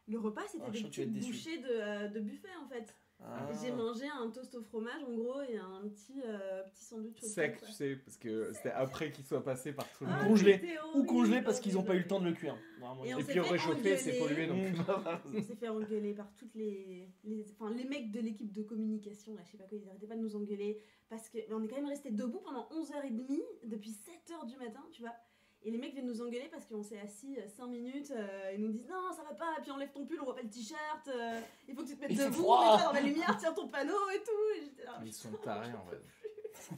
[0.08, 2.94] Le repas, c'était Ah, des petites bouchées de, euh, de buffet, en fait.
[3.18, 3.48] Ah.
[3.62, 7.26] J'ai mangé un toast au fromage, en gros, et un petit, euh, petit sandwich au
[7.26, 10.28] sec, tu sais, parce que c'était après qu'il soit passé par tout le Ah, monde.
[10.28, 10.60] Congelé.
[10.94, 12.56] Ou congelé parce qu'ils ont pas eu le temps de le cuire.
[12.78, 14.58] Normalement, Et Et puis réchauffé, c'est pollué donc.
[15.34, 19.34] On s'est fait engueuler par toutes les, les, enfin, les mecs de l'équipe de communication,
[19.34, 20.78] là, je sais pas quoi, ils arrêtaient pas de nous engueuler.
[21.08, 24.84] Parce que mais on est quand même resté debout pendant 11h30, depuis 7h du matin,
[24.92, 25.14] tu vois.
[25.66, 28.68] Et les mecs viennent nous engueuler parce qu'on s'est assis 5 minutes, euh, ils nous
[28.68, 31.40] disent non, ça va pas, puis enlève ton pull, on voit pas le t-shirt, euh,
[31.66, 34.22] il faut que tu te mettes Il debout, dans la lumière, tiens ton panneau et
[34.22, 34.78] tout.
[34.78, 36.00] Et là, Ils sont tarés en fait.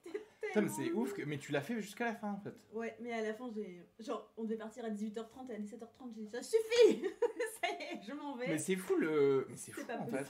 [0.00, 1.22] C'était Putain, c'est ouf, que...
[1.24, 2.54] mais tu l'as fait jusqu'à la fin en fait.
[2.72, 3.86] Ouais, mais à la fin, j'ai.
[3.98, 7.02] Genre, on devait partir à 18h30 et à 17h30, j'ai dit ça suffit
[7.60, 8.48] Ça y est, je m'en vais.
[8.48, 9.46] Mais c'est fou le.
[9.50, 10.26] Mais c'est C'est fou pas en fait.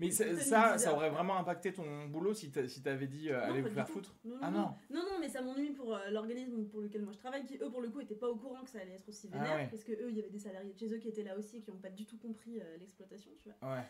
[0.00, 0.96] Mais ça, ça, 10 ça heures.
[0.96, 3.88] aurait vraiment impacté ton boulot si t'a- si t'avais dit euh, Non, allez vous faire
[3.88, 4.14] foutre.
[4.24, 4.58] Non, non, Ah non.
[4.90, 5.00] non.
[5.04, 7.80] Non, mais ça m'ennuie pour euh, l'organisme pour lequel moi je travaille, qui eux, pour
[7.80, 9.68] le coup, étaient pas au courant que ça allait être aussi Ah vénère, ouais.
[9.70, 11.60] parce que eux, il y avait des salariés de chez eux qui étaient là aussi,
[11.62, 13.74] qui n'ont pas du tout compris euh, l'exploitation, tu vois.
[13.74, 13.82] Ouais.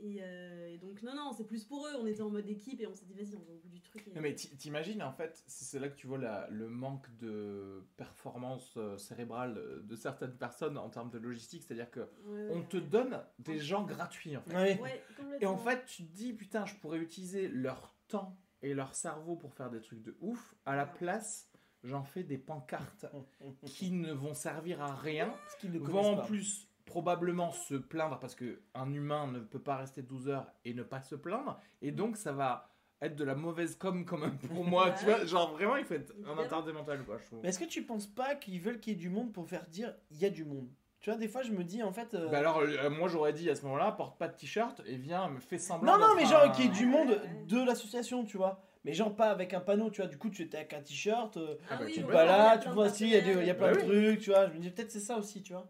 [0.00, 2.80] Et, euh, et donc, non, non, c'est plus pour eux, on était en mode équipe
[2.80, 4.06] et on s'est dit, vas-y, on va au bout du truc.
[4.06, 7.08] et- Non, mais ti- t'imagines en fait, c'est là que tu vois la- le manque
[7.18, 12.46] de performance euh, cérébrale euh, de certaines personnes en termes de logistique, c'est-à-dire que Ouais,
[12.46, 14.54] ouais, on te donne des gens gratuits en fait.
[14.54, 14.80] Ouais.
[14.80, 15.02] Ouais,
[15.40, 19.34] Et en fait, tu te dis putain, je pourrais utiliser leur temps et leur cerveau
[19.36, 20.54] pour faire des trucs de ouf.
[20.64, 21.50] À la place,
[21.82, 23.06] j'en fais des pancartes
[23.66, 26.26] qui ne vont servir à rien, Ce qu'ils ne vont en pas.
[26.26, 30.74] plus probablement se plaindre parce que un humain ne peut pas rester 12 heures et
[30.74, 32.70] ne pas se plaindre et donc ça va
[33.00, 35.94] être de la mauvaise com quand même pour moi tu vois genre vraiment il faut
[35.94, 38.80] être un interdit mental quoi je trouve Mais est-ce que tu penses pas qu'ils veulent
[38.80, 40.68] qu'il y ait du monde pour faire dire il y a du monde
[41.00, 42.14] Tu vois, des fois, je me dis en fait.
[42.14, 44.82] euh, bah alors euh, moi j'aurais dit à ce moment là porte pas de t-shirt
[44.84, 46.86] et viens me fais semblant Non, non, d'être mais genre un- qu'il y ait du
[46.86, 48.60] monde de l'association, tu vois.
[48.84, 50.08] Mais genre pas avec un panneau, tu vois.
[50.10, 52.62] Du coup, tu étais avec un t-shirt, euh, Ah bah, oui, tu te a balades,
[52.62, 54.30] tu vois, si, il y a, des- il y a plein de Bah trucs, tu
[54.30, 54.48] vois.
[54.48, 55.68] Je me dis peut-être c'est ça aussi, tu vois.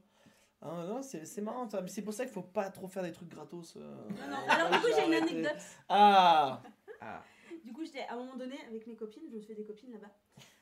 [0.61, 1.81] Ah, non, c'est c'est marrant, ça.
[1.81, 3.77] Mais c'est pour ça qu'il faut pas trop faire des trucs gratos.
[3.77, 3.81] euh.
[4.11, 4.37] Non, non.
[4.49, 5.31] Alors, du coup, j'ai une Arrêtez.
[5.33, 5.63] anecdote.
[5.89, 6.63] Ah
[7.01, 7.23] Ah,
[7.65, 9.65] Du coup, j'étais à un moment donné avec mes copines, je me suis fait des
[9.67, 10.11] copines là-bas.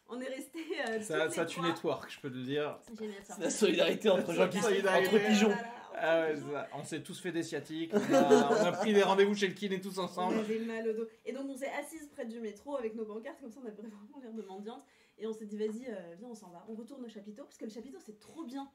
[0.09, 0.61] On est restés.
[0.89, 1.69] Euh, ça, toutes ça les tu trois.
[1.69, 3.35] network je peux te le dire C'est génial ça.
[3.35, 5.09] C'est la solidarité entre gens qui Solidarité.
[5.09, 5.51] entre pigeons.
[5.51, 5.65] Entre
[5.97, 6.53] ah ouais, pigeons.
[6.53, 9.49] ça, on s'est tous fait des sciatiques on a, on a pris des rendez-vous chez
[9.49, 11.07] le kiné tous On ensemble avait mal au dos.
[11.25, 13.75] Et donc on s'est assises près du métro avec nos pancartes, comme ça on avait
[13.75, 14.85] vraiment l'air de mendiante.
[15.19, 16.65] Et on s'est dit, vas-y, euh, viens, on s'en va.
[16.69, 18.69] On retourne au chapiteau, parce que le chapiteau c'est trop bien.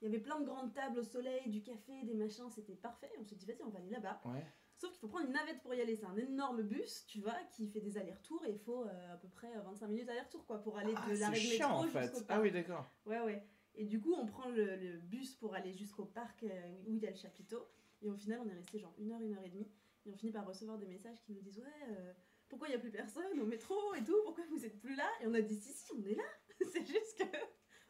[0.00, 3.10] Il y avait plein de grandes tables au soleil, du café, des machins, c'était parfait.
[3.18, 4.20] On s'est dit, vas-y, on va aller là-bas.
[4.26, 4.44] ouais
[4.76, 5.96] Sauf qu'il faut prendre une navette pour y aller.
[5.96, 9.16] C'est un énorme bus, tu vois, qui fait des allers-retours et il faut euh, à
[9.16, 11.82] peu près euh, 25 minutes aller-retour, quoi, pour aller ah, de l'arrêt de chiant en
[11.82, 13.42] métro fait ah oui d'accord Ouais, ouais.
[13.74, 16.48] Et du coup, on prend le, le bus pour aller jusqu'au parc euh,
[16.86, 17.66] où il y a le chapiteau.
[18.02, 19.68] Et au final, on est resté genre une heure, une heure et demie.
[20.06, 22.12] Et on finit par recevoir des messages qui nous disent Ouais, euh,
[22.48, 24.16] pourquoi il n'y a plus personne au métro et tout?
[24.24, 25.08] Pourquoi vous êtes plus là?
[25.20, 26.24] Et on a dit Si, si, on est là.
[26.72, 27.24] C'est juste que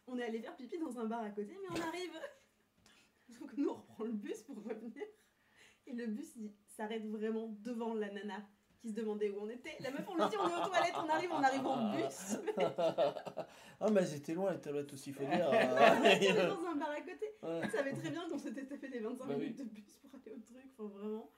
[0.08, 2.12] on est allé faire pipi dans un bar à côté, mais on arrive.
[3.40, 5.04] Donc nous, on reprend le bus pour revenir.
[5.86, 8.46] Et le bus il s'arrête vraiment devant la nana
[8.80, 9.76] qui se demandait où on était.
[9.80, 12.36] La meuf, on lui dit On est aux toilettes, on arrive, on arrive en bus.
[13.80, 15.48] ah, mais elles étaient loin les tablettes aussi, faut dire.
[15.50, 16.48] on est euh.
[16.48, 17.26] dans un bar à côté.
[17.42, 17.60] Ouais.
[17.62, 19.36] Ça savait très bien qu'on s'était tapé les 25 Bah oui.
[19.36, 21.30] minutes de bus pour aller au truc, enfin vraiment.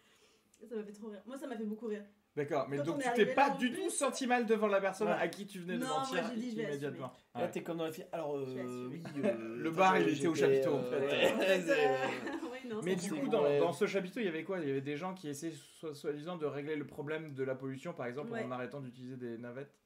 [0.69, 1.23] Ça m'a fait trop rire.
[1.27, 2.05] Moi, ça m'a fait beaucoup rire.
[2.37, 4.47] D'accord, mais Quand on donc est tu arrivé t'es pas là du tout senti mal
[4.47, 5.15] devant la personne Ouais.
[5.15, 7.13] à qui tu venais de Non, moi, mentir j'ai dit, je vais immédiatement.
[7.35, 7.51] Là, Ouais.
[7.51, 8.07] t'es comme dans la fille.
[8.13, 8.87] Alors, Je vais euh, assumer.
[8.89, 9.03] oui.
[9.25, 11.07] euh, Le bar, il était au chapiteau, en euh, fait.
[11.27, 13.59] ouais, En fait, c'est, ouais, non, Mais du coup, dans, Ouais.
[13.59, 14.61] dans ce chapiteau, il y avait quoi?
[14.61, 17.57] Il y avait des gens qui essaient so- soi-disant de régler le problème de la
[17.57, 18.45] pollution, par exemple, Ouais.
[18.45, 19.77] en arrêtant d'utiliser des navettes?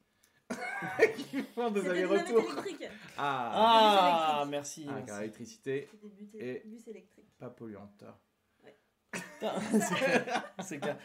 [1.17, 2.41] qui font des C'était des navettes allers-retours.
[2.63, 2.89] électriques.
[3.17, 4.85] Ah, Ah, merci.
[4.87, 5.07] Ah, merci.
[5.07, 7.33] car l'électricité, C'était des bus, Et- bus électriques.
[7.39, 8.05] pas polluante.
[9.11, 9.55] Putain,
[10.63, 10.99] c'est clair.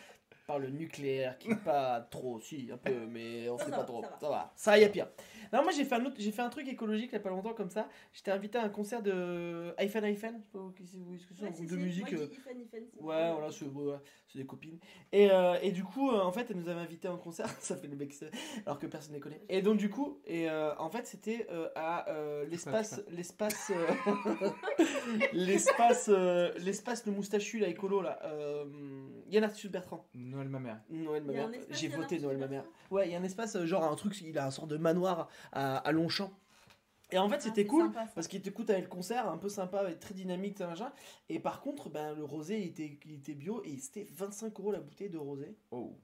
[0.50, 3.78] Par le nucléaire, qui est pas trop, si, un peu, mais on Ça, sait pas
[3.78, 4.02] va, trop.
[4.02, 4.18] ça va.
[4.20, 4.54] Ça va.
[4.56, 5.08] Ça, y a pire.
[5.54, 7.30] Non, moi j'ai fait un autre, j'ai fait un truc écologique il y a pas
[7.30, 7.88] longtemps comme ça.
[8.14, 11.34] J'étais invité à un concert de Hyphen Hyphen, je sais pas qui c'est, vous- que
[11.36, 12.12] c'est un Ouais, groupe si, de si, musique.
[12.14, 14.80] moi, euh, Ouais, voilà, c'est des copines.
[15.12, 17.48] Et, euh, et du coup, euh, en fait, elle nous avait invités à un concert.
[17.60, 18.14] Ça fait le mec,
[18.66, 19.42] alors que personne ne les connaît.
[19.50, 24.50] Et donc, du coup, et euh, en fait, c'était euh, à euh, l'espace, l'espace, euh,
[25.34, 28.20] l'espace, euh, l'espace, le moustachu, là, écolo, là.
[28.24, 28.66] Euh,
[29.30, 30.06] Yann Arthus Bertrand.
[30.40, 30.80] Noël ma mère.
[30.90, 31.49] Noël, ma mère.
[31.72, 32.64] J'ai voté Noël, ma mère.
[32.91, 34.78] Ouais, il y a un espace, euh, genre un truc, il a un sort de
[34.78, 36.32] manoir à, à Longchamp.
[37.11, 37.86] Et en fait, Ah, c'était cool.
[37.88, 38.07] sympa.
[38.14, 40.91] Parce qu'il t'écoute avec le concert, un peu sympa, avec très dynamique, tout machin.
[41.28, 44.72] Et par contre, ben, le rosé, il était, il était bio et c'était 25 euros
[44.72, 45.57] la bouteille de rosé.
[45.72, 45.98] Oh.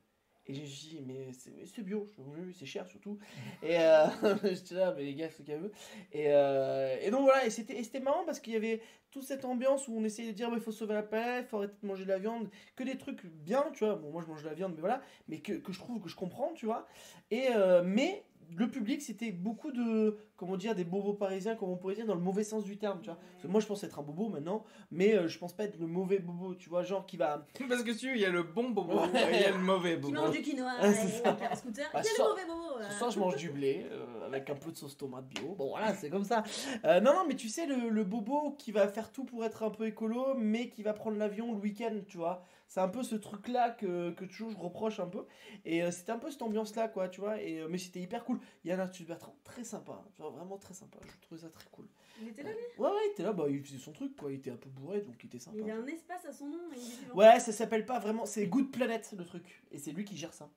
[0.47, 3.17] Et j'ai dit, mais c'est bio, je c'est cher surtout.
[3.63, 4.05] Et euh,
[4.43, 5.71] j'étais là, mais les gars, c'est qu'à eux.
[6.11, 9.23] Et, euh, et donc voilà, et c'était et c'était marrant parce qu'il y avait toute
[9.23, 11.87] cette ambiance où on essayait de dire, il faut sauver la planète, faut arrêter de
[11.87, 13.95] manger de la viande, que des trucs bien, tu vois.
[13.95, 16.09] Bon, moi je mange de la viande, mais voilà, mais que, que je trouve que
[16.09, 16.85] je comprends, tu vois.
[17.31, 18.23] Et, euh, mais
[18.55, 22.15] le public, c'était beaucoup de, comment dire, des bobos parisiens, comme on pourrait dire, dans
[22.15, 23.17] le mauvais sens du terme, tu vois.
[23.33, 25.77] Parce que moi je pense être un bobo maintenant, mais euh, je pense pas être
[25.79, 27.45] le mauvais bobo, tu vois, genre qui va.
[27.69, 29.33] Parce que tu il y a le bon bobo Ouais.
[29.33, 30.13] et il y a le mauvais Qui bobo.
[30.13, 31.29] mange du quinoa Ah, c'est et ça.
[31.29, 31.85] avec un scooter.
[31.93, 32.81] Bah, Il y a le mauvais bobo.
[32.81, 32.97] Ce euh.
[32.97, 35.55] soir, je mange du blé euh, avec un peu de sauce tomate bio.
[35.57, 36.43] Bon, voilà, c'est comme ça.
[36.85, 39.63] Euh, non, non, mais tu sais, le, le bobo qui va faire tout pour être
[39.63, 42.43] un peu écolo, mais qui va prendre l'avion le week-end, tu vois.
[42.67, 45.25] C'est un peu ce truc-là que, que toujours je reproche un peu.
[45.65, 47.39] Et euh, c'était un peu cette ambiance-là, quoi, tu vois.
[47.41, 48.39] Et, euh, mais c'était hyper cool.
[48.63, 50.03] Yann Arthus Bertrand, très sympa.
[50.15, 50.97] Tu vois, vraiment très sympa.
[51.05, 51.87] Je trouvais ça très cool.
[52.21, 52.57] Il était là, lui?
[52.81, 54.31] Ouais, ouais, il était là, bah, il faisait son truc, quoi.
[54.31, 55.57] Il était un peu bourré, donc il était sympa.
[55.59, 56.59] Il a un espace à son nom.
[56.75, 57.11] il.
[57.13, 58.25] Ouais, ça s'appelle pas vraiment.
[58.25, 59.63] C'est Good Planet, le truc.
[59.71, 60.49] Et c'est lui qui gère ça.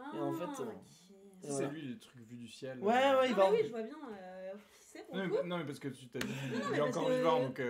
[0.00, 0.72] Ah, Et en fait, euh, ok.
[0.72, 1.68] Et C'est voilà.
[1.68, 2.78] lui, les trucs vus du ciel.
[2.80, 2.96] Ouais, euh.
[2.96, 3.50] ouais, Ah, il bah va.
[3.52, 3.96] oui, je vois bien.
[4.12, 6.78] euh, C'est pour Non le mais, non, mais parce que tu t'as dit, Non, il
[6.78, 7.60] est encore que- vivant, donc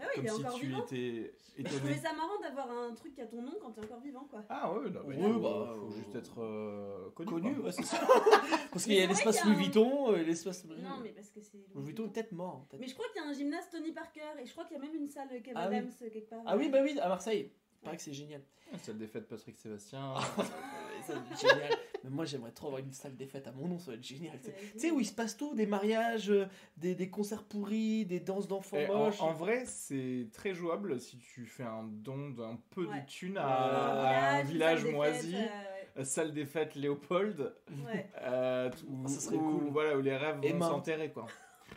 [0.00, 0.84] euh, Bah oui, il comme est si encore tu vivant.
[0.84, 1.94] étais Je trouvais étonné.
[1.96, 4.42] ça marrant d'avoir un truc à ton nom quand t'es encore vivant, quoi.
[4.48, 7.28] Ah ouais, mais Ouais, bah, faut euh, juste être euh, connu.
[7.28, 7.98] Connu, ouais, c'est ça.
[8.72, 10.64] Parce qu'il y Mais a c'est l'espace Louis a Vuitton, et l'espace.
[10.64, 11.58] Non, mais parce que c'est.
[11.74, 12.64] Louis Vuitton est peut-être mort.
[12.68, 12.80] peut-être.
[12.80, 14.80] Mais je crois qu'il y a un gymnase Tony Parker et je crois qu'il y
[14.80, 15.76] a même une salle Kev Ah oui.
[15.76, 16.38] Adams euh, quelque part.
[16.46, 17.50] Ah oui, bah oui, à Marseille.
[17.82, 18.42] Il paraît que c'est génial.
[18.72, 20.14] Ah, Celle des fêtes Patrick Sébastien.
[20.38, 21.72] Ouais, ça, c'est génial.
[22.04, 24.02] Mais moi, j'aimerais trop avoir une salle des fêtes à mon nom, ça va être
[24.04, 24.38] génial.
[24.40, 26.46] Tu sais, où il se passe tout, des mariages, euh,
[26.76, 29.20] des, des concerts pourris, des danses d'enfants en, moches.
[29.20, 33.00] en vrai, c'est très jouable si tu fais un don d'un peu Ouais.
[33.02, 35.50] de thunes à, à un village moisi, fêtes,
[35.98, 38.08] euh, salle des fêtes Léopold, euh, ouais.
[38.22, 39.68] euh, où, Ah, ça serait où- cool.
[39.70, 41.26] voilà, où les rêves vont s'enterrer quoi.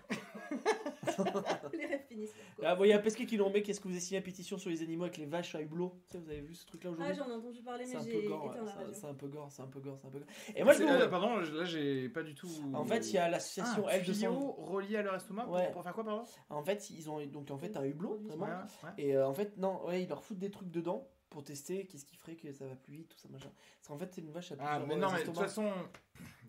[1.73, 2.33] Les rêves finissent.
[2.63, 3.61] Ah, bon, il y a Pesquet qui l'ont mis.
[3.63, 5.93] Qu'est-ce que vous avez signé la pétition sur les animaux avec les vaches à hublot
[6.07, 7.97] Tu sais, vous avez vu ce truc-là Ah, aujourd'hui j'en ai entendu parler, C'est mais
[7.99, 10.29] un j'ai c'est- un peu gore, c'est un peu gore, c'est un peu gore.
[10.55, 12.49] Et moi, je me- euh, pardon, là j'ai pas du tout.
[12.73, 14.13] En fait, il y a l'association ah, L200.
[14.19, 15.71] tuyau relié à leur estomac pour- Ouais.
[15.71, 18.45] pour, faire quoi, pardon En fait, ils ont donc en fait un hublot, vraiment.
[18.45, 18.51] Ouais,
[18.83, 18.89] ouais.
[18.97, 22.05] Et euh, en fait, non, ouais, ils leur foutent des trucs dedans pour tester qu'est-ce
[22.05, 23.49] qui ferait que ça va plus vite, tout ça machin.
[23.79, 25.67] Parce qu'en fait, c'est une vache à Ah, plusieurs mais non, mais de toute façon,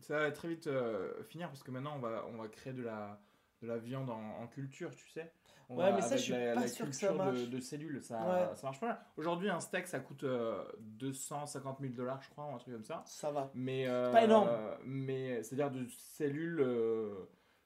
[0.01, 2.83] ça va très vite euh, finir parce que maintenant on va, on va créer de
[2.83, 3.19] la,
[3.65, 5.33] de la viande en, en culture, tu sais.
[5.71, 7.31] On Ouais, va- mais ça, je suis la, pas la sûr que ça culture de,
[7.31, 7.49] marche.
[7.49, 8.17] de cellules, ça,
[8.51, 8.55] Ouais.
[8.57, 9.01] ça marche pas.
[9.17, 12.85] Aujourd'hui, un steak ça coûte euh, 250 000 dollars, je crois, ou un truc comme
[12.85, 13.03] ça.
[13.07, 13.51] Ça va.
[13.55, 14.51] Mais, euh, pas énorme.
[14.85, 17.15] Mais c'est-à-dire de cellules euh,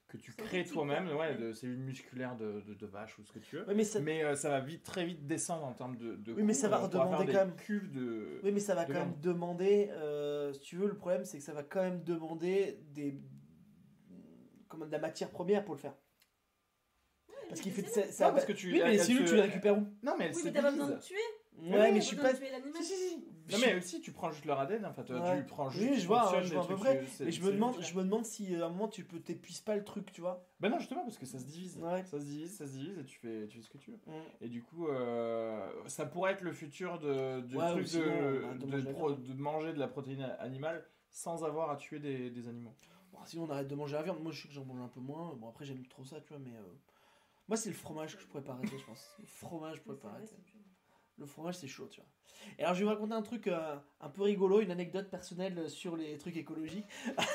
[0.07, 3.41] que tu crées toi-même, ouais, de cellules musculaires de, de, de vache ou ce que
[3.41, 3.67] tu veux.
[3.75, 6.45] Mais ça, Mais euh, ça va vite, très vite descendre en termes de, de Oui,
[6.45, 7.57] mais ça va faire redemander quand même.
[7.57, 8.41] cuves de.
[8.45, 9.89] oui, mais ça va quand même demander.
[9.91, 13.21] euh, si tu veux, le problème, c'est que ça va quand même demander des.
[14.79, 15.95] Comment, de la matière première pour le faire.
[17.49, 17.83] Parce qu'il fait.
[17.89, 19.77] Ça, ça Non, parce que tu- oui, mais les elle cellules, se- tu les récupères
[19.79, 21.17] où Non, mais elle Oui, mais t'as pas besoin de tuer.
[21.61, 22.37] Ouais, mais je suis besoin pas.
[22.39, 22.83] de tuer l'animal.
[22.83, 23.25] Si, si, si.
[23.51, 25.39] Non mais aussi tu prends juste leur ADN en fait, Ouais.
[25.39, 27.03] tu prends juste Oui, tu je vois, je vois à peu près.
[27.21, 29.61] Et je me demande, je me demande si euh, à un moment tu peux t'épuises
[29.63, 30.47] pas le truc, tu vois.
[30.61, 31.79] Bah non justement parce que ça se divise.
[31.79, 32.05] Ouais.
[32.05, 33.97] Ça se divise, ça se divise et tu fais, tu fais ce que tu veux.
[34.07, 34.13] Mm.
[34.43, 38.05] Et du coup euh, ça pourrait être le futur de, du Ouais, ou truc sinon,
[38.05, 39.23] de, de de, manger la pro- viande.
[39.25, 42.75] de manger de la protéine animale sans avoir à tuer des, des animaux.
[43.19, 44.23] Bon, sinon on arrête de manger la viande.
[44.23, 45.35] Moi je sais que j'en mange un peu moins.
[45.35, 46.63] Bon après j'aime trop ça, tu vois, mais euh,
[47.49, 49.15] moi c'est le fromage que je pourrais pas arrêter, je pense.
[49.19, 50.37] Le fromage je pourrais C'est pas arrêter.
[51.19, 52.09] Le fromage c'est chaud, tu vois.
[52.59, 55.69] Et alors je vais vous raconter un truc euh, un peu rigolo, une anecdote personnelle
[55.69, 56.87] sur les trucs écologiques.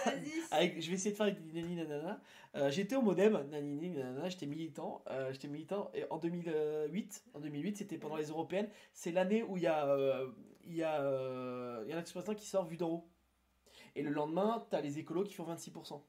[0.05, 0.31] Vas-y.
[0.51, 2.21] Avec, je vais essayer de faire avec des nani nanana.
[2.55, 5.03] Euh, j'étais au modem, nani nanana, j'étais militant.
[5.09, 8.69] euh, j'étais militant et en 2008, en 2008 c'était pendant les européennes.
[8.93, 10.31] C'est l'année où il y a, euh,
[10.65, 13.09] il y a, euh, il y a un exploitant qui sort vue d'en haut.
[13.95, 16.01] Et le lendemain, t'as les écolos qui font 26%.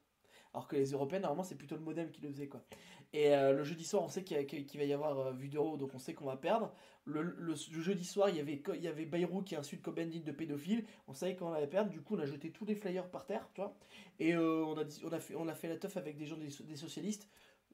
[0.53, 2.47] Alors que les européennes, normalement, c'est plutôt le modem qui le faisait.
[2.47, 2.63] Quoi.
[3.11, 5.75] Et euh, le jeudi soir, on sait qu'il y va y avoir euh, vue haut,
[5.77, 6.73] donc on sait qu'on va perdre.
[7.03, 7.35] Le, le-
[7.73, 10.31] le jeudi soir, il y avait, il y avait Bayrou qui a insulte Cobendy de
[10.31, 10.85] pédophile.
[11.07, 11.91] On savait qu'on allait perdre.
[11.91, 13.75] Du coup, on a jeté tous les flyers par terre, tu vois.
[14.19, 16.37] Et euh, on, a on, a fait, on a fait la teuf avec des gens
[16.37, 17.27] des, des socialistes.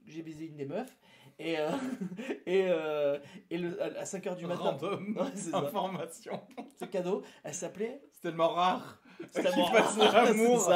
[0.07, 0.97] j'ai baisé une des meufs.
[1.39, 1.69] Et, euh,
[2.47, 3.19] et, euh,
[3.51, 5.15] et le, à 5h du matin, Random.
[5.17, 5.53] Ouais, c'est.
[5.53, 6.41] Information.
[6.91, 8.01] cadeau, elle s'appelait.
[8.11, 9.01] C'est tellement rare.
[9.29, 9.91] C'est tellement rare,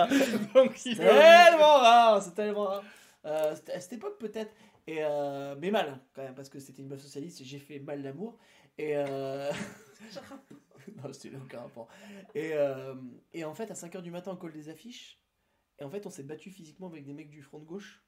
[0.75, 2.83] c'est tellement rare, c'est tellement rare.
[3.25, 4.53] Euh, c'était à cette époque peut-être,
[4.85, 7.41] et euh, mais mal quand même parce que c'était une meuf socialiste.
[7.41, 8.37] et J'ai fait mal l'amour
[8.77, 9.51] et euh...
[11.03, 11.87] non, c'était aucun rapport.
[12.33, 12.93] Et, euh,
[13.33, 15.19] et en fait, à 5h du matin, on colle des affiches.
[15.79, 18.01] Et en fait, on s'est battu physiquement avec des mecs du front de gauche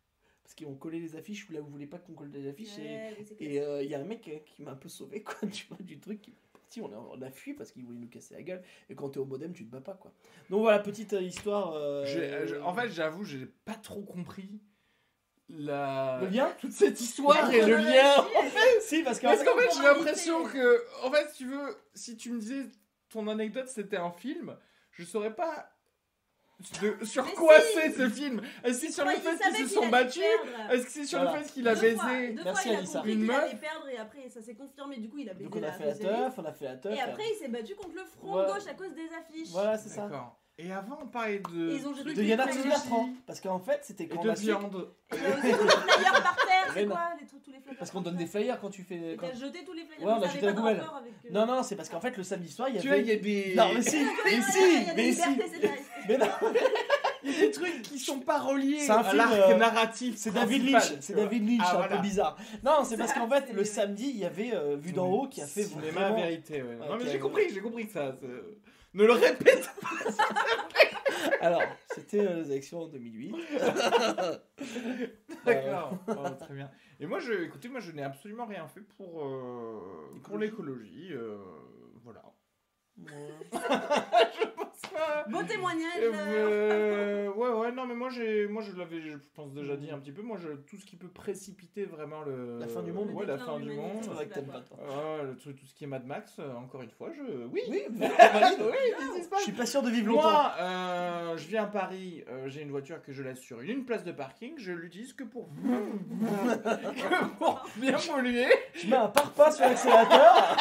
[0.44, 2.78] parce qu'ils ont collé les affiches où là vous voulez pas qu'on colle des affiches.
[2.78, 5.68] Et Ouais, euh, il y a un mec qui m'a un peu sauvé quoi, tu
[5.68, 6.30] vois, du truc.
[6.70, 8.62] Si on a, on a fui parce qu'il voulait nous casser la gueule.
[8.90, 10.12] Et quand t'es au modem, tu te bats pas quoi.
[10.50, 11.74] Donc voilà, petite euh, histoire.
[11.74, 14.60] euh, J'ai- je- en fait, j'avoue, j'ai pas trop compris
[15.50, 16.20] la...
[16.22, 18.16] le lien toute cette histoire et le lien.
[18.82, 21.78] Si, parce qu'en Parce fait, qu'en fait, j'ai l'impression que, en fait, si tu veux,
[21.94, 22.66] si tu me disais
[23.10, 24.58] ton anecdote c'était un film,
[24.92, 25.70] je saurais pas
[26.82, 27.68] de- sur Mais quoi si.
[27.76, 28.42] c'est ce film.
[28.64, 30.24] Est-ce que c'est sur le il fait qu'ils se sont battus.
[30.72, 31.38] Est-ce que c'est sur Voilà.
[31.38, 32.94] le fait qu'il a baisé fois, deux Merci, fois, il a Alissa.
[33.00, 33.44] compris Une qu'il meuf.
[33.44, 34.98] allait perdre et après ça s'est confirmé.
[34.98, 36.76] Du coup, il a baisé donc on a fait la teuf, on a fait la
[36.78, 36.96] teuf.
[36.96, 38.54] Et après, il s'est battu contre le front Voilà.
[38.54, 39.50] gauche à cause des affiches.
[39.52, 40.10] Voilà, c'est ça.
[40.60, 41.72] Et avant, on parlait de.
[41.72, 42.40] Et ils ont jeté De des Yann.
[42.40, 43.10] Arthur Bertrand.
[43.28, 44.90] Parce qu'en fait, c'était Et quand on de viande.
[45.14, 46.74] Il y a aussi tous les flyers par terre.
[46.74, 48.96] C'est quoi les trucs, tous les flyers Parce qu'on donne des flyers quand tu fais.
[49.14, 50.08] Et quand- t'as jeté tous les flyers.
[50.08, 50.80] Ouais, on a ça jeté avait la poubelle.
[50.84, 53.06] euh, Non, non, c'est parce qu'en fait, le samedi soir, il y Tu vois, il
[53.06, 53.20] y avait.
[53.20, 53.54] a des.
[53.56, 55.22] Non, mais si, mais si, mais si.
[56.08, 56.26] Mais non,
[57.24, 59.58] il y a des trucs qui sont pas reliés C'est un à film, l'arc euh,
[59.58, 60.16] narratif.
[60.18, 60.94] c'est David Lynch.
[61.02, 61.14] C'est.
[61.16, 61.96] David Lynch, Ah, c'est un voilà.
[61.98, 62.38] peu bizarre.
[62.64, 65.28] Non, c'est parce Ça, qu'en fait, le samedi, il y avait euh, Vue d'en haut
[65.28, 66.16] qui a fait Cinéma vraiment.
[66.16, 66.78] vérité, ouais.
[66.90, 68.16] Non, mais j'ai compris, j'ai compris ça.
[68.20, 68.67] c'est-
[68.98, 69.70] Ne le répète
[71.40, 71.62] Alors,
[71.94, 73.36] c'était euh, les élections en 2008.
[75.46, 76.72] D'accord, Oh, très bien.
[77.00, 81.10] Et moi, je, écoutez, moi, je n'ai absolument rien fait pour, euh, pour l'écologie.
[81.12, 81.38] euh,
[82.04, 82.24] voilà.
[83.54, 85.26] je pense pas.
[85.30, 86.02] Bon témoignage.
[86.02, 90.00] Euh, ouais, ouais, non, mais moi, j'ai, moi, je l'avais, je pense déjà dit un
[90.00, 90.22] petit peu.
[90.22, 92.60] Moi, je, tout ce qui peut précipiter vraiment le.
[92.60, 94.00] La fin du monde Ouais, la fin du monde.
[94.02, 94.78] C'est vrai que t'aimes pas toi.
[94.80, 97.22] Ouais, le truc, tout ce qui est Mad Max, euh, encore une fois, je.
[97.52, 98.00] Oui, Oui, oui,
[99.30, 99.40] passe?
[99.40, 100.32] Je suis pas sûr de vivre longtemps.
[100.32, 103.86] Moi, euh, je viens à Paris, euh, j'ai une voiture que je laisse sur une
[103.86, 109.52] place de parking, je l'utilise que pour que pour bien polluer Je mets un pare-pas
[109.52, 110.58] sur l'accélérateur.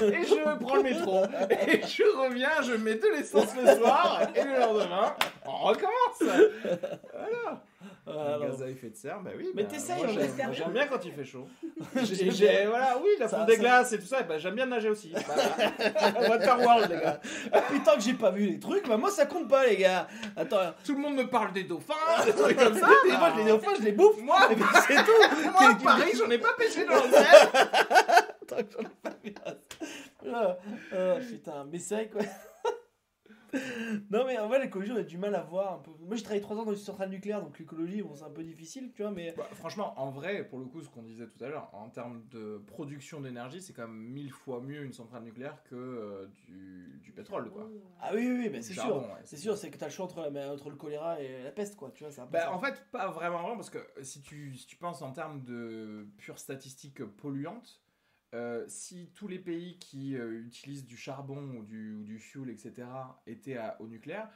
[0.00, 1.22] et je prends le métro
[1.68, 5.14] et je reviens, je mets de l'essence le soir et le lendemain
[5.46, 6.20] on recommence.
[7.12, 7.62] Voilà.
[8.06, 8.40] Alors.
[8.40, 9.48] gaz à effet de serre, bah oui.
[9.54, 10.52] Mais bah, t'essayes, j'aime-.
[10.52, 11.46] J'aime bien quand il fait chaud.
[12.02, 14.66] J'ai- voilà, oui, la fonte des ça- glaces et tout ça, et bah, j'aime bien
[14.66, 15.12] nager aussi.
[15.26, 16.28] Voilà.
[16.30, 17.20] Waterworld, les gars.
[17.70, 20.06] Putain que j'ai pas vu les trucs, bah moi ça compte pas les gars.
[20.36, 21.94] Attends, Tout le monde me parle des dauphins,
[22.24, 22.88] des trucs comme ça.
[23.08, 24.20] et moi les enfin je les bouffe.
[24.20, 25.50] Moi, Et puis c'est tout.
[25.52, 27.00] Moi, Paris, j'en ai pas pêché dans le.
[27.00, 29.34] Attends, j'en ai pas vu.
[29.44, 29.84] Ah, ah,
[31.30, 32.22] putain, mais c'est vrai quoi.
[34.10, 35.90] non mais en vrai l'écologie on a du mal à voir un peu.
[36.00, 38.42] Moi j'ai travaillé 3 ans dans une centrale nucléaire donc l'écologie bon c'est un peu
[38.42, 41.42] difficile tu vois mais Bah, franchement, en vrai, pour le coup, ce qu'on disait tout
[41.44, 45.22] à l'heure, en termes de production d'énergie, c'est quand même mille fois mieux une centrale
[45.24, 47.68] nucléaire que euh, du, du pétrole, quoi.
[48.00, 48.96] ah oui oui, oui bah, c'est sûr.
[48.96, 51.52] ouais, C'est sûr c'est que t'as le choix entre, la- entre le choléra et la
[51.52, 52.52] peste quoi tu vois un peu Bah, ça.
[52.52, 56.06] en fait, pas vraiment, vraiment, parce que si tu, si tu penses en termes de
[56.18, 57.81] pure statistique polluante,
[58.34, 62.50] euh, si tous les pays qui euh, utilisent du charbon ou du, ou du fuel,
[62.50, 62.72] etc.,
[63.26, 64.28] étaient à- au nucléaire,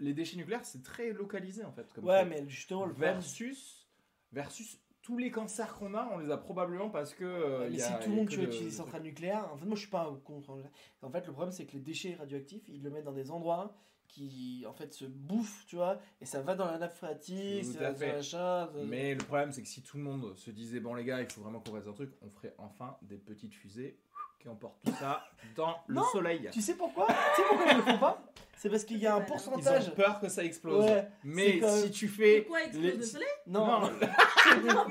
[0.00, 1.92] les déchets nucléaires, c'est très localisé, en fait.
[1.92, 2.30] Comme Ouais fait.
[2.42, 3.88] mais justement le versus,
[4.32, 7.24] versus tous les cancers qu'on a, on les a probablement parce que.
[7.24, 9.02] euh, mais y a- si tout le monde que tu veux de- utiliser de centrales
[9.02, 10.56] nucléaires, en fait moi je suis pas contre.
[11.02, 13.76] En fait le problème c'est que les déchets radioactifs ils le mettent dans des endroits
[14.08, 17.90] qui en fait se bouffent tu vois et ça va dans la nappe phréatique, ça
[17.90, 18.68] va machin.
[18.86, 21.30] Mais le problème, c'est que si tout le monde se disait, bon les gars, il
[21.30, 23.98] faut vraiment qu'on fasse un truc, on ferait enfin des petites fusées
[24.38, 25.24] qui emportent tout ça
[25.56, 26.48] dans le Non, soleil.
[26.52, 27.06] Tu sais pourquoi?
[27.06, 28.22] Tu sais pourquoi ils le font pas?
[28.56, 29.88] C'est parce qu'il y a un ont Ils pourcentage.
[29.88, 30.84] ont peur que ça explose.
[30.84, 32.44] Ouais, Mais c'est comme- si tu fais.
[32.44, 33.28] quoi explose les- le soleil?
[33.46, 33.80] Non, Non.
[34.64, 34.84] Non,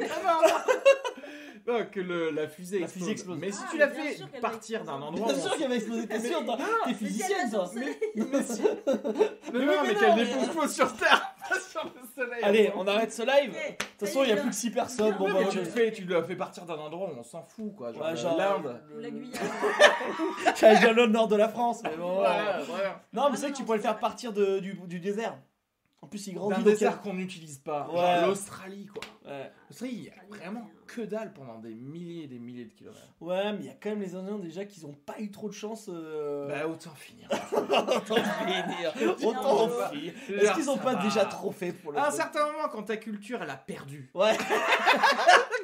[1.91, 3.03] que le- la fusée La explose.
[3.03, 3.37] fusée explose.
[3.39, 5.07] Mais si Ah, tu mais la bien fais sûr qu'elle va partir d'un exploser.
[5.07, 5.27] endroit.
[5.33, 6.07] bien où sûr qu'elle va exploser.
[6.07, 7.71] T'es sûr toi T'es physicienne toi.
[7.75, 7.83] Mais
[8.43, 8.61] si.
[8.85, 8.93] Mais
[9.53, 12.43] Mais non, oui, mais mais qu'elle non, dépose sur Terre, pas sur le soleil.
[12.43, 13.51] Allez, on arrête ce live.
[13.53, 15.15] De toute façon, il n'y a plus que 6 personnes.
[15.17, 17.43] Bon, bah, mais tu le fais, tu le fais partir d'un endroit où on s'en
[17.43, 17.93] fout, quoi.
[17.93, 18.81] Genre, Ouais, genre, l'Inde.
[18.97, 19.31] La Guyane.
[20.59, 22.15] J'allais dire le nord de la France, mais bon.
[22.15, 23.01] Voilà, voilà.
[23.13, 25.37] Non, mais Ah c'est vrai que tu pourrais le faire partir de, du, du désert.
[26.01, 27.87] En plus, il grandit D'un donc y désert qu'on n'utilise pas.
[27.89, 27.95] Ouais.
[28.19, 29.31] Genre l'Australie, quoi.
[29.31, 29.49] Ouais.
[29.69, 33.01] L'Australie, il y a vraiment que dalle pendant des milliers et des milliers de kilomètres.
[33.21, 35.47] Ouais, mais il y a quand même les Indiens déjà qui n'ont pas eu trop
[35.49, 35.89] de chance.
[35.91, 37.27] euh, Bah, autant finir.
[37.51, 38.93] Autant finir.
[39.25, 40.13] Autant finir.
[40.29, 42.97] Est-ce qu'ils ont pas déjà trop fait pour le À un certain moment, quand ta
[42.97, 44.09] culture, elle a perdu.
[44.13, 44.33] Ouais,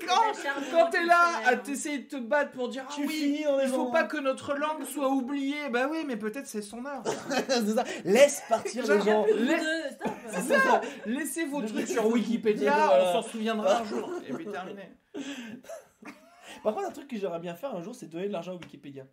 [0.08, 0.34] Quand,
[0.72, 3.92] quand t'es là à t'essayer de te battre pour dire ah tu oui, il faut
[3.92, 5.70] pas que notre langue soit oubliée.
[5.72, 7.04] Bah oui, mais peut-être c'est son heure.
[7.48, 7.84] C'est ça.
[8.06, 9.26] Laisse partir les gens.
[9.36, 9.98] Laisse-.
[10.32, 14.10] C'est ça Laissez vos trucs truc sur Wikipédia, on s'en souviendra un jour.
[14.28, 14.90] Et puis terminé.
[16.64, 18.56] Par contre, un truc que j'aimerais bien faire un jour, c'est donner de l'argent à
[18.56, 19.08] Wikipédia.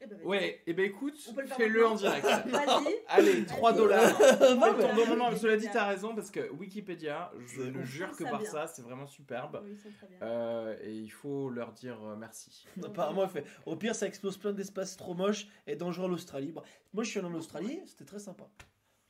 [0.00, 0.26] Eh ben, vas-y.
[0.26, 2.10] Ouais, et ben écoute, On peut le faire fais-le en maintenant.
[2.10, 2.26] direct.
[2.48, 2.94] Vas-y.
[3.08, 3.80] Allez, 3 Vas-y.
[3.80, 4.20] dollars.
[4.40, 7.84] Non, Non, mais- non, non, non, cela dit, t'as raison, parce que Wikipédia, je ne
[7.84, 8.50] jure que Ça par bien.
[8.50, 9.60] ça, c'est vraiment superbe.
[9.64, 10.18] Oui, c'est très bien.
[10.22, 12.66] Euh, et il faut leur dire euh, merci.
[12.82, 13.44] Apparemment, fait.
[13.64, 16.50] Au pire, ça explose plein d'espaces trop moches et dangereux en Australie.
[16.50, 16.62] Bon,
[16.92, 18.48] moi, je suis allé en Australie, c'était très sympa.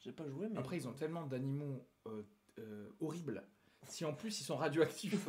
[0.00, 0.58] J'ai pas joué, mais.
[0.58, 2.22] Après, ils ont tellement d'animaux euh,
[2.58, 3.42] euh, horribles.
[3.88, 5.26] Si en plus ils sont radioactifs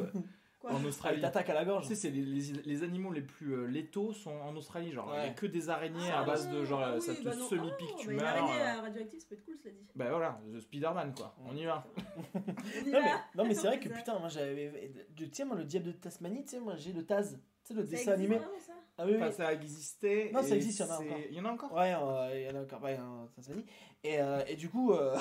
[0.64, 1.22] Quoi en Ah, ils Australie.
[1.22, 1.84] t'attaquent à la gorge.
[1.84, 4.92] Tu sais, c'est les, les- les animaux les plus euh, létaux sont en Australie.
[4.94, 5.36] Genre, il y a Ouais.
[5.36, 7.98] que des araignées Ah, à base de genre, ah ça oui, te bah semi-pique, Oh,
[8.00, 8.28] tu bah, Une meurs.
[8.30, 8.78] araignée euh.
[8.78, 9.86] euh, radioactive, ça peut être cool, cela dit.
[9.94, 11.36] Bah voilà, The Spider-Man quoi.
[11.46, 11.86] On y va.
[12.36, 13.02] On y Non va.
[13.02, 13.96] mais, non, mais c'est vrai que Ça.
[13.96, 14.92] putain, moi j'avais.
[15.18, 17.38] Tu sais, moi le diable de Tasmanie, tu sais, moi j'ai le Taz.
[17.66, 18.38] Tu sais, le Ça dessin existe animé.
[18.38, 19.32] vraiment, ça Ah oui, oui.
[19.34, 20.32] Ça a existé.
[20.34, 21.18] Non, ça existe, il y en a encore.
[21.30, 23.66] Il y en a encore Ouais, euh, il y en a encore pas en Tasmanie.
[24.04, 25.18] Et, euh, et du coup, euh,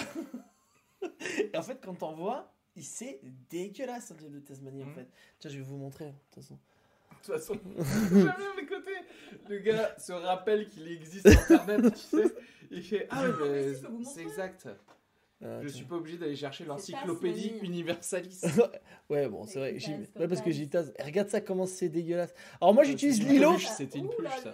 [1.52, 3.20] et en fait, quand t'en vois, c'est
[3.50, 4.94] dégueulasse un diable de Tasmanie en Mhm.
[4.94, 5.06] fait.
[5.38, 6.54] Tiens, je vais vous montrer, de toute façon.
[6.54, 7.54] De toute façon,
[8.12, 8.90] jamais mes côtés.
[9.48, 12.34] Le gars se rappelle qu'il existe internet, tu sais.
[12.70, 13.66] Il fait Ah, mais
[13.98, 14.66] mais c'est exact.
[15.44, 17.66] Euh, Je suis pas obligé d'aller chercher l'encyclopédie Tasmanie.
[17.68, 18.40] universalis.
[19.10, 19.76] Ouais, bon, c'est vrai.
[20.18, 20.70] Ouais, parce que j'ai
[21.04, 22.32] regarde ça, comment c'est dégueulasse.
[22.62, 23.58] Alors, moi, Euh, j'utilise Lilo.
[23.58, 24.52] C'était une là ça.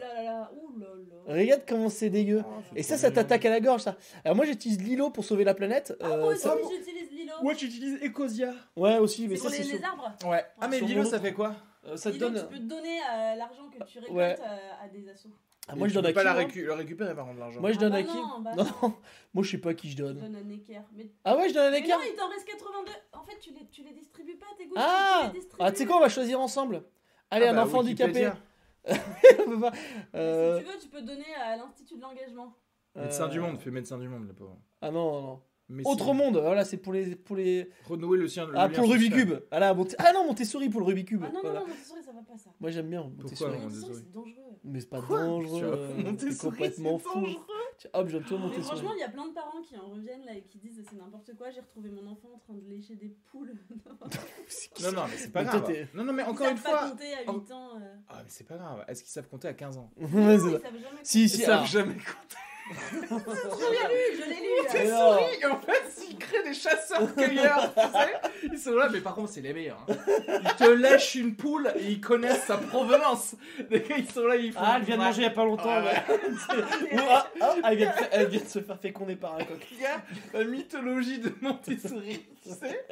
[1.27, 2.43] Regarde comment c'est dégueu.
[2.73, 3.97] C'est Et ça, ça t'attaque à la gorge, ça.
[4.24, 5.95] Alors, moi, j'utilise Lilo pour sauver la planète.
[6.01, 6.97] Ah, euh, moi aussi, ça- j'utilise
[7.39, 7.44] Lilo.
[7.44, 8.52] Moi, j'utilise Ecosia.
[8.77, 10.12] Ouais, aussi, mais C'est ça, c'est les, sur- les arbres?
[10.27, 10.44] Ouais.
[10.60, 11.55] Ah, mais Sur mon ça autre- fait quoi?
[11.86, 12.35] Euh, ça te donne.
[12.39, 14.36] tu peux te donner euh, l'argent que tu récoltes Ouais.
[14.40, 15.31] euh, à des assos.
[15.70, 16.43] Ah, moi, Et je tu donne peux à pas qui la moi?
[16.43, 17.60] récu- le récupérer par contre l'argent.
[17.60, 18.16] Moi, je Ah donne bah à qui?
[18.16, 18.94] non, bah Non, non.
[19.35, 20.19] moi, je sais pas à qui je Tu donne.
[20.19, 20.81] donnes à Necker.
[20.94, 22.93] Mais, Ah ouais, je donne à mais l'écart non, il t'en reste 82.
[23.12, 24.74] En fait, tu les, tu les distribues pas, tes goûts.
[24.77, 25.62] Ah tu les distribues.
[25.65, 26.82] Ah, tu sais quoi, on va choisir ensemble.
[27.31, 28.12] Allez, Ah un bah, enfant handicapé.
[28.28, 28.36] Wikipédia.
[29.40, 29.73] On peut pas.
[30.15, 32.55] Euh, Si tu veux, tu peux donner à l'Institut de l'engagement.
[32.94, 34.56] Médecin euh, du monde, fait médecin du monde, le pauvre.
[34.81, 35.43] Ah non, non, non.
[35.70, 37.15] Mais Autre monde, voilà, c'est pour les.
[37.15, 37.69] Pour les...
[37.85, 38.49] Renouer le sien.
[38.55, 39.15] Ah, lien pour le Rubik's.
[39.15, 39.35] Cube.
[39.51, 41.23] Ah, Monte- ah non, Montessori pour le Rubik's Cube.
[41.24, 41.61] Ah non, non, Voilà.
[41.61, 42.51] non, Montessori, ça va pas ça.
[42.59, 43.53] Moi, j'aime bien Pourquoi Montessori.
[43.59, 44.43] non Montessori, c'est dangereux.
[44.65, 45.61] Mais c'est pas Quoi dangereux.
[45.65, 47.20] Euh, Montessori, C'est complètement c'est fou.
[47.20, 47.43] dangereux.
[47.77, 48.65] Tiens, Hop, j'aime tout Mais Montessori.
[48.65, 50.97] franchement, il y a plein de parents qui en reviennent là et qui disent c'est
[50.97, 51.51] n'importe quoi.
[51.51, 53.53] J'ai retrouvé mon enfant en train de lécher des poules.
[54.82, 55.73] Non, non, mais c'est pas Mais toi, grave.
[55.73, 56.90] t'es- Non, non, mais Ils encore savent une pas fois.
[56.90, 57.69] compter à 8 ans.
[57.77, 57.95] euh.
[58.09, 58.85] Ah, mais c'est pas grave.
[58.89, 59.90] Est-ce qu'ils savent compter à 15 ans?
[60.01, 60.61] Ouais, Non, c'est ils vrai.
[60.61, 61.01] savent jamais.
[61.03, 61.66] Si, Ils savent ah.
[61.66, 62.36] jamais compter.
[62.70, 64.90] Je l'ai lu, je l'ai lu.
[64.90, 65.19] Non.
[65.40, 69.31] Et en fait, s'ils créent des chasseurs-cueilleurs, tu sais, ils sont là, mais par contre,
[69.31, 69.85] c'est les meilleurs.
[69.89, 69.95] hein.
[70.45, 73.35] Ils te lèchent une poule et ils connaissent sa provenance.
[73.70, 74.61] Les gars, ils sont là, ils font.
[74.62, 75.65] Ah, elle vient de manger il y a pas longtemps.
[75.69, 76.93] Ah, ouais.
[76.93, 79.66] Ou, ah, ah, elle, vient de, elle vient de se faire féconder par un coq.
[79.73, 80.03] Les gars,
[80.35, 82.85] la mythologie de Montessori, tu sais.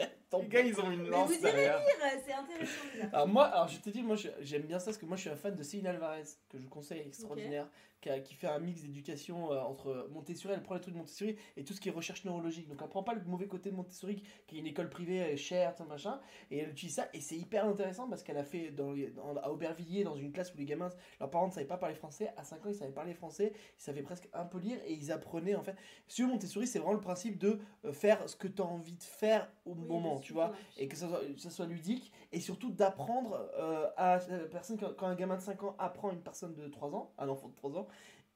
[0.43, 1.79] Les gars, ils ont une Mais lance vous irez derrière.
[1.79, 3.09] lire, c'est intéressant.
[3.13, 5.31] Alors moi, alors je t'ai dit, moi j'aime bien ça parce que moi je suis
[5.31, 7.69] un fan de Céline Alvarez, que je vous conseille, extraordinaire,
[8.01, 10.99] qui, a- qui fait un mix d'éducation euh, entre Montessori, elle prend les trucs de
[10.99, 12.69] Montessori et tout ce qui est recherche neurologique.
[12.69, 15.37] Donc elle prend pas le mauvais côté de Montessori, qui est une école privée euh,
[15.37, 16.21] chère, tout machin,
[16.51, 19.37] et elle utilise ça et c'est hyper intéressant parce qu'elle a fait dans, les- dans-
[19.37, 20.91] à Aubervilliers, dans une classe où les gamins,
[21.21, 23.83] leurs parents ne savaient pas parler français, à 5 ans ils savaient parler français, ils
[23.83, 25.77] savaient presque un peu lire et ils apprenaient en fait.
[26.09, 29.03] Sur Montessori, c'est vraiment le principe de euh, faire ce que tu as envie de
[29.03, 32.71] faire au Oui, moment, tu vois et que ça soit, ça soit ludique et surtout
[32.71, 36.21] d'apprendre euh, à la personne quand, quand un gamin de 5 ans apprend à une
[36.23, 37.87] personne de 3 ans, un enfant de 3 ans,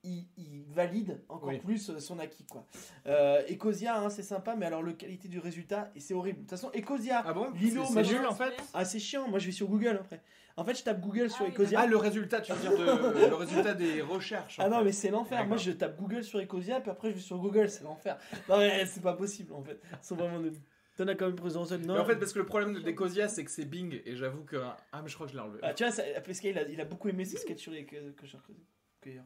[0.02, 1.58] il, il valide encore Oui.
[1.58, 2.64] plus euh, son acquis quoi.
[3.06, 6.38] Euh, Ecosia hein, c'est sympa mais alors la qualité du résultat et c'est horrible.
[6.38, 7.50] De toute façon Ecosia Ah bon?
[7.50, 10.22] Lilo, C'est- nul en fait ah c'est chiant, moi je vais sur Google après.
[10.56, 11.80] En fait je tape Google sur Ah oui, Ecosia.
[11.80, 13.28] Ah, le résultat, tu veux dire de...
[13.28, 14.56] le résultat des recherches.
[14.58, 14.84] Ah non fait.
[14.84, 15.46] mais c'est l'enfer.
[15.46, 18.18] Moi je tape Google sur Ecosia puis après je vais sur Google, c'est l'enfer.
[18.48, 19.78] Non mais c'est pas possible en fait.
[20.02, 20.54] Ils sont vraiment nuls.
[21.00, 21.94] T'en as quand même présent non.
[21.94, 24.44] Mais en fait, parce que le problème de Decosia, c'est que c'est Bing, et j'avoue
[24.44, 24.56] que.
[24.92, 25.58] Ah, mais je crois que je l'ai enlevé.
[25.62, 27.86] Ah, tu vois, ça- parce qu'il a, il a beaucoup aimé ses sketchs sur les
[27.86, 29.24] cueilleurs.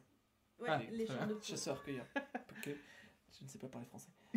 [0.60, 1.40] Ouais, Ah, les de.
[1.42, 2.06] Chasseurs, cueilleurs.
[2.62, 2.70] Que-
[3.36, 4.10] je ne sais pas parler français.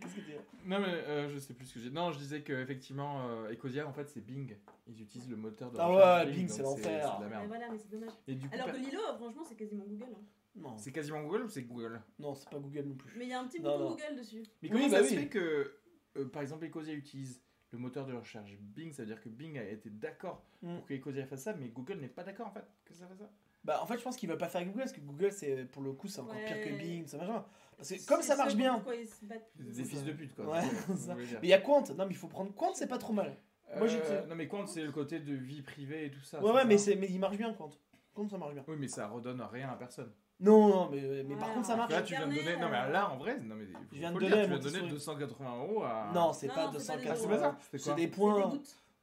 [0.00, 0.32] Qu'est-ce que tu dis
[0.66, 1.90] Non, mais euh, je sais plus ce que j'ai.
[1.90, 4.56] Non, je disais qu'effectivement, euh, Ecosia, en fait, c'est Bing.
[4.88, 6.82] Ils utilisent le moteur de Ah ouais, Bing, c'est l'enfer.
[6.84, 7.46] C'est de la Mais merde.
[7.46, 8.10] voilà, mais c'est dommage.
[8.26, 10.06] Et du coup, Alors que Lilo, franchement, c'est quasiment Google.
[10.12, 10.22] hein.
[10.56, 12.00] Non, c'est quasiment Google ou c'est Google?
[12.18, 13.12] Non, c'est pas Google non plus.
[13.18, 13.90] Mais il y a un petit bouton.
[13.90, 14.42] Google dessus.
[14.62, 15.08] Mais Oui, comment bah ça oui.
[15.08, 15.72] se fait que,
[16.16, 17.40] euh, par exemple, Ecosia utilise
[17.72, 20.76] le moteur de recherche Bing Ça veut dire que Bing a été d'accord Mm.
[20.76, 23.18] pour que Ecosia fasse ça, mais Google n'est pas d'accord en fait que ça fasse
[23.18, 23.30] ça.
[23.64, 25.64] Bah, en fait, je pense qu'ils veulent pas faire avec Google parce que Google, c'est
[25.66, 26.78] pour le coup, c'est encore pire que.
[26.78, 27.44] Bing, ça machin.
[27.76, 28.74] Parce que comme ça marche bien.
[28.74, 29.50] pourquoi ils se battent.
[29.56, 30.04] Des fils ça.
[30.04, 30.46] de pute quoi.
[30.50, 30.62] Ouais,
[30.96, 31.14] ça.
[31.14, 31.82] Mais il y a Quant.
[31.96, 33.36] Non, mais il faut prendre Quant, c'est pas trop mal.
[33.78, 36.40] Moi, j'ai- Euh, non mais Quant c'est le côté de vie privée et tout ça.
[36.42, 37.70] Ouais, ouais, mais, c'est, mais il marche bien, Quant.
[38.12, 38.64] Quant, ça marche bien.
[38.68, 40.12] Oui mais ça redonne rien à personne.
[40.40, 41.92] Non, non, mais, mais par contre, ça marche.
[41.92, 44.18] Là tu viens de donner, non mais là en vrai, non mais Je viens de
[44.18, 44.90] donner tu viens de donner Montessori.
[44.90, 46.10] 280 euros à.
[46.12, 48.52] Non, c'est pas non, c'est pas 200 des Ah, c'est des points.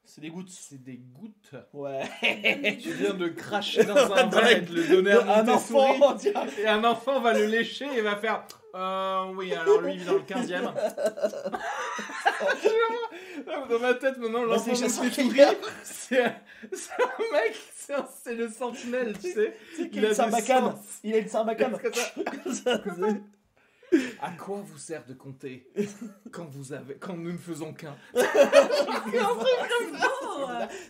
[0.03, 0.49] C'est des gouttes.
[0.49, 1.56] C'est des gouttes.
[1.74, 2.02] Ouais.
[2.82, 6.18] Tu viens de cracher dans un verre et de le donner à un enfant.
[6.58, 10.06] Et un enfant va le lécher et va faire Euh, oui, alors lui, il vit
[10.06, 10.56] dans le 15 e
[13.69, 14.85] Dans ma tête, maintenant, Bah, l'enfant c'est
[16.22, 16.31] un,
[17.31, 17.55] mec,
[18.23, 19.53] c'est le sentinelle, tu sais.
[19.91, 20.76] Il a une sarbacane.
[21.03, 21.77] Il a une sarbacane.
[24.22, 25.69] À quoi vous sert de compter
[26.31, 27.95] quand, vous avez, quand nous ne faisons qu'un?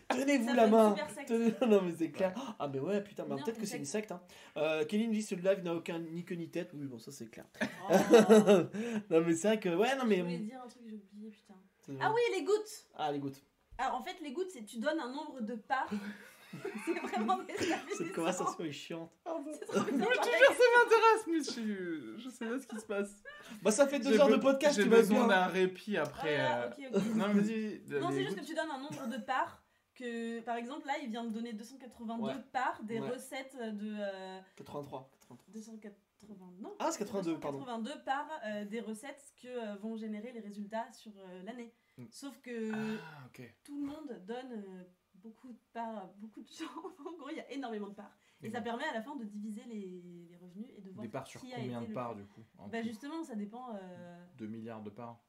[0.10, 0.90] Tenez-vous Ça la main.
[0.95, 1.28] super secte.
[1.30, 2.34] Tenez- Non mais c'est clair.
[2.60, 4.11] Ah mais ouais putain, bah, peut-être que c'est une secte.
[4.11, 4.22] Hein.
[4.57, 6.72] Euh, dit ce live n'a aucun ni queue ni tête.
[6.73, 7.45] Oui bon ça c'est clair.
[7.90, 7.94] Oh,
[9.10, 10.18] non mais c'est vrai que ouais non mais.
[10.18, 11.56] Je voulais dire un truc, j'ai oublié, putain.
[11.99, 13.41] Ah oui, les gouttes Ah les gouttes.
[13.78, 15.90] Alors en fait, les gouttes, c'est tu donnes un nombre de parts.
[16.86, 17.53] c'est vraiment des
[17.98, 19.11] Cette conversation est chiante.
[19.26, 20.06] C'est trop bien.
[20.11, 23.23] Je te jure, ça m'intéresse, mais je, je sais pas ce qui se passe.
[23.61, 24.76] Bah ça fait deux heures de podcast.
[24.76, 25.28] J'ai Tu vas besoin bien.
[25.28, 26.40] d'un répit après.
[26.40, 27.15] Ah, euh, ok, ok.
[27.15, 27.99] Non, mais vas-y.
[27.99, 29.64] Non, c'est juste que tu donnes un nombre de parts.
[29.94, 32.34] Que, par exemple, là, il vient de donner 282 Ouais.
[32.53, 33.10] parts des Ouais.
[33.10, 33.95] recettes de.
[33.99, 35.11] euh, 83.
[35.19, 35.45] 83.
[35.53, 36.53] 280.
[36.60, 37.60] Non Ah c'est 82 pardon.
[37.60, 41.73] 282 parts euh, des recettes que euh, vont générer les résultats sur euh, l'année.
[41.98, 42.06] Mm.
[42.10, 43.53] Sauf que Ah, ok.
[43.64, 44.84] tout le monde donne euh,
[45.23, 46.65] beaucoup de parts beaucoup de gens.
[47.06, 48.15] en gros, il y a énormément de parts.
[48.41, 51.03] Et Et ça permet à la fin de diviser les, les revenus et de voir
[51.03, 52.41] Des parts sur combien de parts du coup
[52.72, 53.76] Bah justement, ça dépend.
[53.76, 55.22] euh, 2 milliards de parts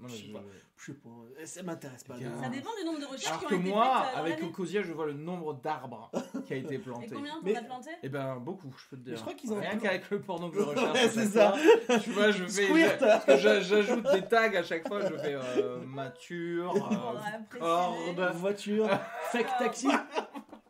[0.00, 0.42] Non, Je sais je- pas.
[0.76, 1.46] Je sais pas.
[1.46, 2.14] Ça m'intéresse pas.
[2.14, 4.20] Ça dépend du nombre de recherches Alors qui ont que été moi, faites euh, dans
[4.24, 4.48] avec l'année.
[4.48, 6.10] Ocosia, je vois le nombre d'arbres
[6.46, 7.08] qui a été Et planté.
[7.14, 7.90] combien t'en Mais- as planté?
[8.02, 9.16] Eh ben, beaucoup, je peux te dire.
[9.16, 10.92] je crois qu'ils ont Rien qu'avec le porno que je recherche.
[10.92, 11.52] Ouais, à c'est chaque ça.
[11.86, 12.66] fois, Tu vois, je fais.
[12.66, 12.98] Squirt.
[12.98, 15.00] parce que j'a- J'ajoute des tags à chaque fois.
[15.00, 16.72] Je fais euh, mature,
[17.50, 18.38] Pour euh, apprécier.
[18.40, 18.88] Voiture.
[19.30, 19.88] Fake taxi.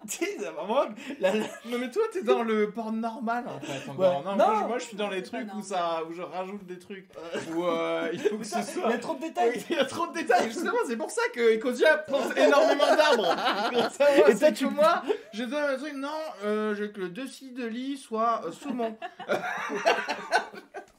[0.08, 0.82] Tu sais, c'est vraiment.
[1.20, 4.18] La, la- Non mais toi t'es dans le porn normal en fait encore.
[4.18, 4.24] Ouais.
[4.24, 4.46] Non, Non.
[4.46, 6.64] Moi, je, moi, je suis dans les C'est pas trucs où ça où je rajoute
[6.66, 7.08] des trucs
[7.54, 9.64] où euh, il faut que ce Il y soit a trop de détails.
[9.70, 13.36] il y a trop de détails justement c'est pour ça que Ecosia plante énormément d'arbres.
[13.72, 15.02] Comme ça, moi, Et toi, c'est tu- que moi
[15.32, 16.08] je donne un truc non
[16.44, 18.96] euh, je veux que le dessus de lit soit euh, saumon.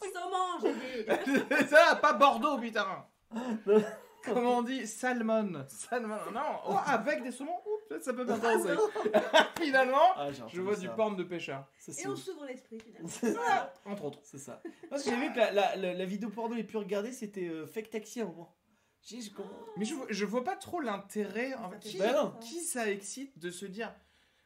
[0.01, 1.41] Saumon, j'ai dit.
[1.51, 2.85] C'est ça pas Bordeaux putain.
[4.23, 4.87] Comment on dit?
[4.87, 5.65] Salmon.
[5.67, 6.15] Salmon.
[6.33, 7.59] Non, oh, avec des saumons,
[8.01, 8.69] ça peut m'intéresser.
[9.57, 10.81] Finalement, Ah, je vois ça.
[10.81, 11.65] du porn de pêcheur.
[11.79, 13.07] Ça, Et on s'ouvre l'esprit finalement.
[13.07, 13.73] C'est ça.
[13.85, 14.19] Entre autres.
[14.23, 14.61] C'est ça.
[14.89, 17.47] Parce que j'ai vu que la, la, la, la vidéo porno les plus regardée, c'était
[17.47, 18.55] euh, Fake Taxi à un moment.
[19.07, 19.15] Je.
[19.77, 21.53] Mais je, vois- je vois pas trop l'intérêt.
[21.53, 22.33] En fait, qui, Bah non.
[22.41, 23.93] qui ça excite de se dire.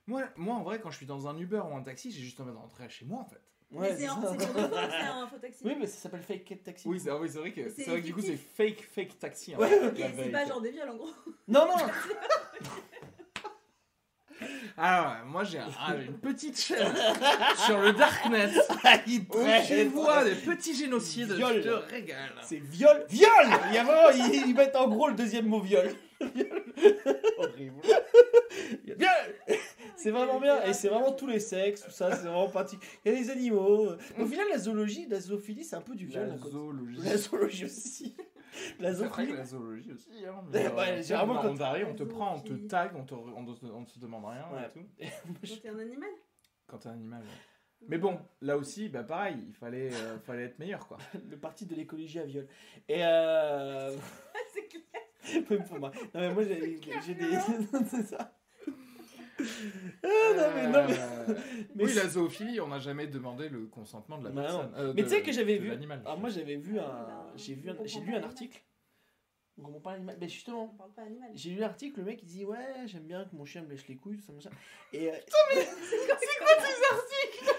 [0.06, 2.40] Moi, moi, en vrai, quand je suis dans un Uber ou un taxi, j'ai juste
[2.42, 3.40] envie de rentrer chez moi, en fait.
[3.72, 5.62] Ouais, mais c'est un, un faux taxi.
[5.64, 6.88] Oui, mais ça s'appelle Fake Taxi.
[6.88, 9.56] Oui, c'est ah oui, vrai que C'est vrai que du coup c'est fake fake taxi.
[9.56, 11.12] Ouais, la c'est pas genre des viols en gros.
[11.48, 11.76] Non, non.
[14.78, 16.88] Ah ouais, moi j'ai un- ah, une petite chaîne
[17.66, 18.50] sur le darknet
[19.08, 21.32] Il où tu vois des petits génocides.
[21.34, 21.56] Viol.
[21.64, 22.32] Je te régale.
[22.42, 23.06] C'est viol.
[23.10, 23.30] Viol
[23.70, 25.90] Il y a vraiment, ils, ils mettent en gros le deuxième mot viol.
[27.38, 27.82] horrible.
[28.84, 28.98] Viol
[29.96, 30.64] C'est vraiment bien.
[30.64, 32.80] Et c'est vraiment tous les sexes, tout ça, c'est vraiment pratique.
[33.06, 33.92] Il y a des animaux.
[34.18, 36.28] Au final, la zoologie, la zoophilie, c'est un peu du viol.
[36.28, 37.00] La zoologie.
[37.04, 38.16] La zoologie aussi.
[38.80, 39.34] La zoophilie.
[39.34, 40.10] la zoologie aussi.
[40.26, 43.04] Hein, mais, ouais, euh, généralement, on quand- t'arrive, on te prend, on te tag, on
[43.06, 44.66] te, on te, on te demande rien Ouais.
[45.02, 45.28] et tout.
[45.28, 46.10] Donc t'es un animal
[46.68, 47.22] Quand t'es un animal.
[47.22, 47.88] ouais.
[47.88, 50.98] Mais bon, là aussi, bah pareil, il fallait, euh, fallait être meilleur quoi.
[51.30, 52.48] Le parti de l'écologie à viol.
[52.90, 53.96] Et euh.
[55.22, 55.50] C'est.
[55.50, 55.92] Même pour moi.
[56.14, 57.26] Non, mais moi, j'ai j'ai des.
[57.90, 58.36] c'est ça.
[60.04, 60.98] Ah, non, mais non, mais.
[61.00, 61.36] Euh,
[61.76, 64.72] mais oui, c'est- la zoophilie, on n'a jamais demandé le consentement de la Bah personne.
[64.78, 65.70] euh, Mais tu sais que j'avais vu.
[65.70, 66.02] l'animal.
[66.06, 66.84] Alors, moi, j'avais vu un.
[66.84, 68.62] bah, J'ai vu un- on j'ai lu pas un article.
[69.58, 70.18] On comprend pas l'animal.
[70.20, 71.30] Mais justement, On parle pas animal.
[71.34, 73.88] j'ai lu l'article, le mec il dit Ouais, j'aime bien que mon chien me lèche
[73.88, 74.50] les couilles, tout ça, machin.
[74.94, 75.10] Et.
[75.12, 75.16] euh,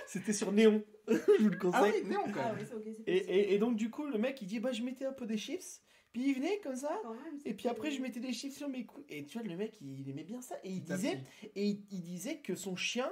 [0.07, 0.83] C'était sur Néon.
[1.09, 2.03] Je vous le Ah conseille.
[2.03, 2.57] oui, néon quand Ah même.
[2.59, 4.83] oui, c'est c'est Et, et, et donc, du coup, le mec il dit Bah, je
[4.83, 5.83] mettais un peu des chips.
[6.13, 6.91] Puis il venait comme ça.
[7.05, 9.05] Même, Et puis après, je mettais des chips sur mes couilles.
[9.09, 10.57] Et tu vois, le mec il aimait bien ça.
[10.65, 11.23] Et il disait,
[11.55, 13.11] et il, il disait que son chien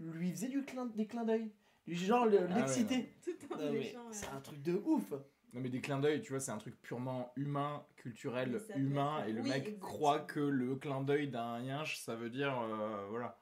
[0.00, 1.50] lui faisait du clin, des clins d'œil.
[1.86, 3.08] Genre Ah ouais, l'excitait.
[3.20, 3.94] C'est un ouais.
[4.10, 5.12] c'est truc de ouf.
[5.52, 9.32] Non mais des clins d'œil, tu vois, c'est un truc purement humain, culturel, humain, et
[9.32, 9.86] le oui, mec exactement.
[9.86, 13.40] croit que le clin d'œil d'un yinche, ça veut dire, euh, voilà.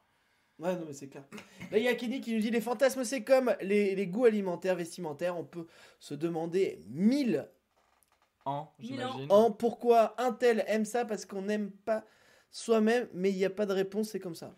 [0.60, 1.24] Ouais, non, mais c'est clair.
[1.72, 4.26] Là, il y a Kenny qui nous dit Les fantasmes, c'est comme les, les goûts
[4.26, 5.36] alimentaires, vestimentaires.
[5.36, 5.66] On peut
[5.98, 7.48] se demander mille
[8.46, 9.30] En, j'imagine.
[9.32, 12.04] ans pourquoi un tel aime ça parce qu'on n'aime pas
[12.50, 14.54] soi-même, mais il n'y a pas de réponse, c'est comme ça.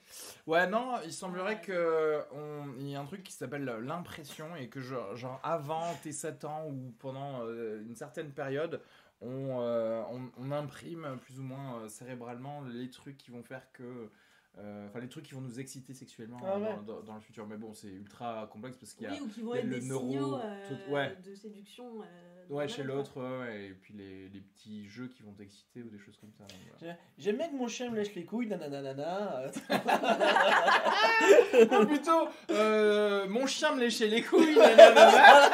[0.47, 4.69] Ouais, non, il semblerait que on- il y a un truc qui s'appelle l'impression et
[4.69, 8.83] que genre, genre avant tes 7 ans ou pendant euh, une certaine période,
[9.23, 13.63] on, euh, on, on imprime plus ou moins euh, cérébralement les trucs qui vont faire
[13.73, 14.11] que
[14.59, 16.77] euh, enfin les trucs qui vont nous exciter sexuellement Ah ouais.
[16.77, 17.47] dans, dans- dans le futur.
[17.47, 19.61] Mais bon, c'est ultra complexe parce qu'il y a Oui, ou qui vont il y
[19.61, 21.17] a être le des neuro- signaux euh, tout- ouais.
[21.25, 22.03] de séduction.
[22.03, 25.89] euh, ouais chez l'autre, ouais, et puis les, les petits jeux qui vont t'exciter ou
[25.90, 26.44] des choses comme ça.
[26.78, 26.94] voilà.
[27.18, 29.40] J'aime bien que mon chien me lèche les couilles, nanana.
[29.40, 29.51] euh.
[31.81, 34.56] Ou plutôt, euh, mon chien me léchait les couilles.
[34.56, 35.51] nanana.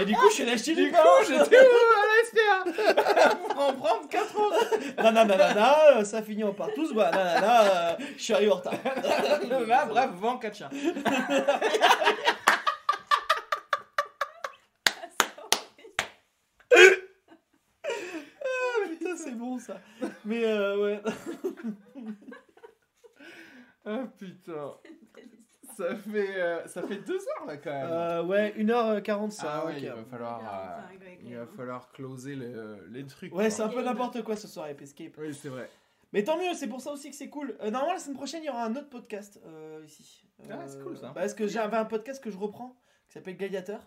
[0.00, 2.64] Et du coup, je suis lâché du du coup, j'étais où à la SPA
[3.54, 5.02] Pour en prendre 4 autres.
[5.02, 8.74] Nanana, euh, ça finit en partous, bah nanana, euh, je suis arrivé en retard.
[9.88, 10.70] Bref, vends 4 chiens.
[18.88, 19.80] Putain, c'est bon ça.
[20.24, 21.02] Mais euh, ouais.
[23.86, 24.72] Ah putain.
[25.76, 27.88] Ça fait, euh, ça fait 2 heures là quand même.
[27.90, 29.40] Euh, ouais, 1h45.
[29.46, 33.34] ah ouais, il va falloir, Ouais, euh, il va euh, falloir closer le- les trucs.
[33.34, 35.14] Ouais, c'est un peu n'importe quoi ce soir, Escape.
[35.18, 35.68] Oui, c'est vrai.
[36.12, 37.56] Mais tant mieux, c'est pour ça aussi que c'est cool.
[37.60, 40.24] Euh, normalement, la semaine prochaine, il y aura un autre podcast euh, ici.
[40.48, 41.10] Ah, c'est cool, ça.
[41.12, 42.76] Parce que j'avais un podcast que je reprends
[43.08, 43.80] qui s'appelle Gladiator.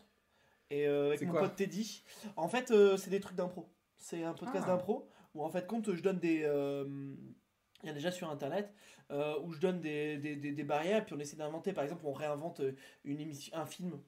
[0.69, 2.03] Et euh, avec mon pote Teddy.
[2.35, 3.69] En fait, euh, c'est des trucs d'impro.
[3.95, 4.71] C'est un podcast Ah.
[4.71, 5.07] d'impro
[5.37, 6.41] où, en fait, compte, je donne des.
[6.43, 6.85] euh,
[7.83, 8.73] Il y a déjà sur internet
[9.11, 11.73] euh, où je donne des, des, des, des barrières, puis on essaie d'inventer.
[11.73, 13.99] Par exemple, on réinvente euh, une émission, un film.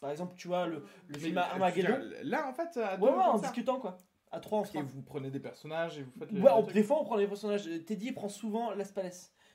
[0.00, 0.82] Par exemple, tu vois, le,
[1.18, 1.98] film Armageddon.
[2.22, 3.96] Là, en fait, à deux, Ouais, ouais, en discutant quoi.
[4.30, 6.40] À trois, on Et vous prenez des personnages et vous faites les.
[6.40, 7.68] Ouais, on- des fois on prend les personnages.
[7.86, 9.10] Teddy prend souvent Las Palais.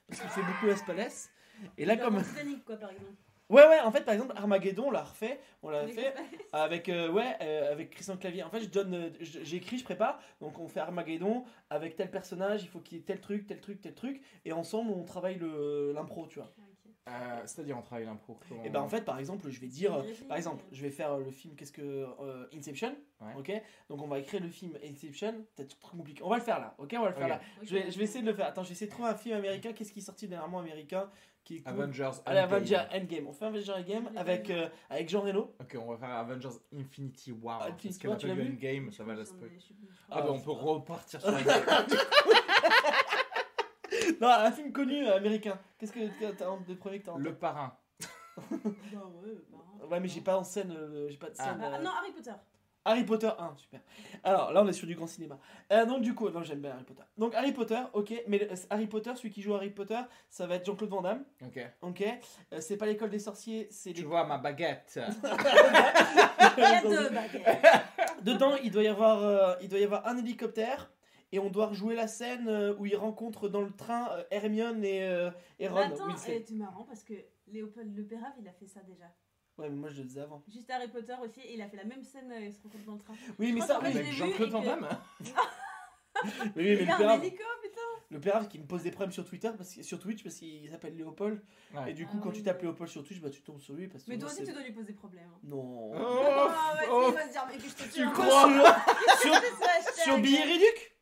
[0.07, 1.09] Parce qu'il fait beaucoup Las Palais.
[1.77, 2.15] Et là, comme.
[2.15, 3.11] dans Titanic, quoi, par exemple.
[3.51, 5.39] Ouais, ouais, en fait, par exemple, Armageddon, on l'a refait.
[5.61, 6.13] On l'a Avec fait
[6.53, 8.43] avec, euh, ouais, euh, avec Christian Clavier.
[8.43, 8.93] En fait, je donne.
[8.95, 10.19] euh, je- J'écris, je prépare.
[10.39, 12.63] Donc, on fait Armageddon avec tel personnage.
[12.63, 14.21] Il faut qu'il y ait tel truc, tel truc, tel truc.
[14.45, 16.51] Et ensemble, on travaille le- l'impro, tu vois.
[17.09, 18.37] Euh, C'est-à-dire, on travaille l'impro.
[18.47, 19.91] comment- Et ben, en fait, par exemple, je vais dire.
[19.95, 21.81] euh, Par exemple, je vais faire le film, qu'est-ce que.
[21.81, 22.95] euh, Inception.
[23.19, 23.33] Ouais.
[23.37, 23.51] Ok
[23.89, 25.33] Donc, on va écrire le film Inception.
[25.55, 26.23] Peut-être trop compliqué.
[26.23, 26.75] On va le faire là.
[26.77, 27.41] Ok On va le faire là.
[27.63, 28.45] Je vais, je vais essayer de le faire.
[28.47, 29.73] Attends, je vais essayer de trouver un film américain.
[29.73, 31.09] Qu'est-ce qui est sorti dernièrement américain?
[31.43, 32.11] Qui est cool Avengers.
[32.25, 32.53] Allez, Endgame.
[32.53, 33.27] Avenger Endgame.
[33.27, 35.55] On fait Avenger Endgame avec, pas euh, avec Jean Reno.
[35.59, 37.59] Ok, on va faire Avengers Infinity War.
[37.63, 39.51] Ah, parce War, tu appelle l'as vu Endgame, ça va la J'en ai- spoil.
[39.57, 41.39] je sais plus, je Ah, bah on peut repartir sur la
[44.21, 45.59] Non, un film connu euh, américain.
[45.77, 47.73] Qu'est-ce que que t'as en- de premier que t'as en Le parrain.
[48.37, 50.71] Bah ouais, bah, Ouais, mais j'ai pas en scène.
[50.71, 51.43] euh, j'ai pas de Ah.
[51.43, 51.59] scène.
[51.61, 52.31] Ah, euh, non, Harry Potter.
[52.83, 53.79] Harry Potter 1, super.
[54.23, 55.37] Alors là, on est sur du grand cinéma.
[55.71, 57.03] Euh, donc, du coup, non, j'aime bien Harry Potter.
[57.17, 58.13] Donc, Harry Potter, ok.
[58.27, 59.99] Mais le- Harry Potter, celui qui joue Harry Potter,
[60.29, 61.59] ça va être Jean-Claude Van Damme, Ok.
[61.81, 62.03] ok.
[62.53, 64.99] Euh, c'est pas l'école des sorciers, c'est Tu vois ma baguette.
[66.57, 67.43] Il y a deux baguettes.
[68.23, 70.91] Dedans, il doit y avoir, euh, il doit y avoir un hélicoptère.
[71.33, 74.83] Et on doit rejouer la scène euh, où il rencontre dans le train euh, Hermione
[74.83, 77.13] et, euh, et Ron Mais attends, c'est marrant parce que
[77.47, 79.05] Léopold Le Pérave, il a fait ça déjà.
[79.61, 80.43] Ouais, mais moi je le disais avant.
[80.51, 82.83] Juste Harry Potter aussi, et il a fait la même scène, euh, il se rencontre
[82.85, 83.13] dans le train.
[83.39, 84.87] Oui, mais crois ça, qu'en fait, oui, je Avec l'ai Jean-Claude Van que- Damme.
[86.23, 88.65] mais, oui, mais Il le y a un Pérave, hélico, putain le Pérave qui me
[88.65, 91.41] pose des problèmes sur Twitter, parce que, sur Twitch, parce qu'il s'appelle Léopold.
[91.73, 91.91] Ouais.
[91.91, 92.35] Et du coup, Ah quand oui.
[92.37, 93.87] tu tapes Léopold sur Twitch, bah tu tombes sur lui.
[93.87, 95.29] Parce que Mais toi moi, aussi, c'est- tu dois lui poser problème.
[95.33, 95.39] hein.
[95.43, 95.91] Non.
[95.93, 98.01] Oh, Ah ouais, oh, il va se dire, mais que je te tu tue.
[98.01, 98.11] hein.
[98.13, 98.49] crois
[99.21, 99.33] sur,
[100.03, 100.17] sur.
[100.19, 100.97] Billet Réduc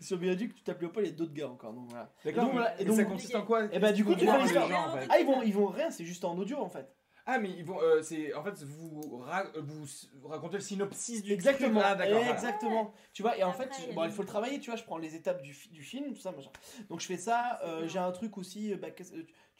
[0.00, 1.74] Sur Billet Réduc, tu tapes Léopold et d'autres gars encore.
[1.74, 2.10] Donc voilà.
[2.24, 4.14] D'accord, donc, mais- voilà, et mais donc- ça consiste en quoi Et bah, du coup,
[4.14, 4.68] tu fais l'histoire.
[4.68, 6.90] gens, en fait Ah, ils vont, ils vont rien, c'est juste en audio en fait.
[7.32, 7.80] Ah, mais ils vont.
[7.80, 11.80] euh, c'est en fait, vous, ra- vous s- racontez le synopsis du Exactement.
[11.80, 11.92] truc.
[11.92, 12.30] Ah, voilà.
[12.32, 12.92] Exactement.
[13.12, 14.98] Tu vois, et en Après, fait, il bon, faut le travailler, tu vois, je prends
[14.98, 16.50] les étapes du, fi- du film, tout ça, machin.
[16.88, 18.90] Donc je fais ça, euh, j'ai un truc aussi, euh, bah,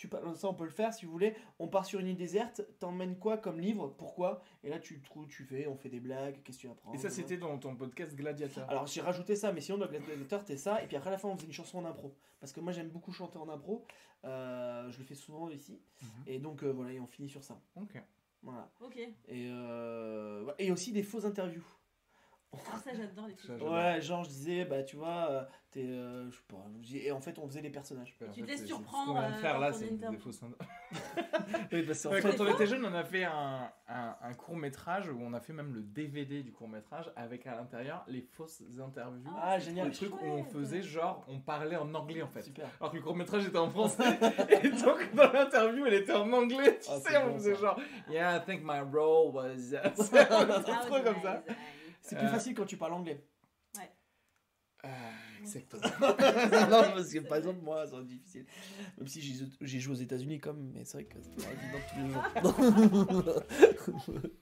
[0.00, 1.34] tu, ça on peut le faire si vous voulez.
[1.58, 4.40] On part sur une île déserte, t'emmènes quoi comme livre, pourquoi?
[4.64, 6.92] Et là tu trouves, tu fais, on fait des blagues, qu'est-ce que tu apprends?
[6.94, 8.64] Et ça, c'était dans ton podcast Gladiator.
[8.70, 11.18] Alors j'ai rajouté ça, mais sinon dans Gladiator t'es ça, et puis après à la
[11.18, 12.14] fin on faisait une chanson en impro.
[12.40, 13.84] Parce que moi j'aime beaucoup chanter en impro,
[14.24, 16.08] euh, je le fais souvent ici, Mhm.
[16.26, 17.60] et donc euh, voilà, et on finit sur ça.
[17.76, 18.02] Ok.
[18.42, 18.70] Voilà.
[18.80, 18.96] Ok.
[18.96, 19.12] Et,
[19.50, 21.62] euh, et aussi des fausses interviews.
[22.52, 23.72] Ah, ça, j'adore les j'adore.
[23.72, 25.84] Ouais, genre je disais, bah tu vois, euh, t'es.
[25.84, 28.16] euh, je sais pas, je dis- et en fait on faisait les personnages.
[28.32, 30.06] Tu te laisses surprendre, Ce qu'on vient de euh, faire là, c'est des
[31.72, 34.56] Oui, parce Ouais, fait- quand on était jeune, on a fait un, un, un court
[34.56, 38.20] métrage où on a fait même le DVD du court métrage avec à l'intérieur les
[38.22, 39.30] fausses interviews.
[39.40, 39.86] Ah, génial.
[39.88, 42.42] le truc où on faisait genre, on parlait en anglais en fait.
[42.42, 42.68] Super.
[42.80, 44.02] Alors que le court métrage était en français.
[44.64, 46.80] et donc dans l'interview, elle était en anglais.
[46.82, 47.60] Tu Ah, sais, c'est on bon, faisait ça.
[47.60, 49.56] genre, Yeah, I think my role was.
[49.94, 50.46] c'est Ah,
[50.84, 51.42] trop ouais, comme ça.
[51.48, 51.56] nice.
[52.02, 53.24] C'est plus Euh, facile quand tu parles anglais.
[55.40, 55.82] Exactement.
[56.70, 58.44] non, parce que par exemple, moi, c'est difficile.
[58.98, 61.78] Même si j'ai j'ai joué aux États-Unis, comme, mais c'est vrai que c'est pas évident
[61.88, 63.42] tous les jours.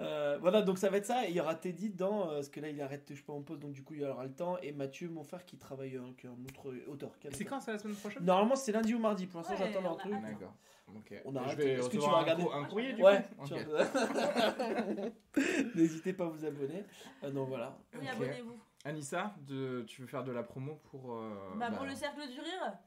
[0.00, 1.26] Euh, voilà, donc ça va être ça.
[1.26, 3.32] Et il y aura Teddy dedans, euh, parce que là, il arrête, je sais pas,
[3.32, 4.58] en pause, donc du coup, il y aura le temps.
[4.58, 7.10] Et Mathieu, mon frère, qui travaille, qui est un autre auteur.
[7.32, 8.24] C'est quand c'est la semaine prochaine?
[8.24, 9.26] Normalement, c'est lundi ou mardi.
[9.26, 10.12] Pour l'instant, Ouais, j'attends on leur a truc.
[10.22, 10.54] D'accord.
[10.96, 11.22] Ok.
[11.24, 11.58] On arrête.
[11.58, 13.46] Est-ce que tu vas un, regarder un courrier du Ouais, coup?
[13.46, 13.60] Tu Ok.
[13.66, 13.84] vois.
[15.74, 16.84] N'hésitez pas à vous abonner.
[17.24, 17.78] Euh, donc voilà.
[17.94, 18.08] Oui, Ok.
[18.14, 18.58] abonnez-vous.
[18.88, 21.14] Anissa, de, tu veux faire de la promo pour.
[21.16, 22.78] euh, Bah, bah, pour le cercle du rire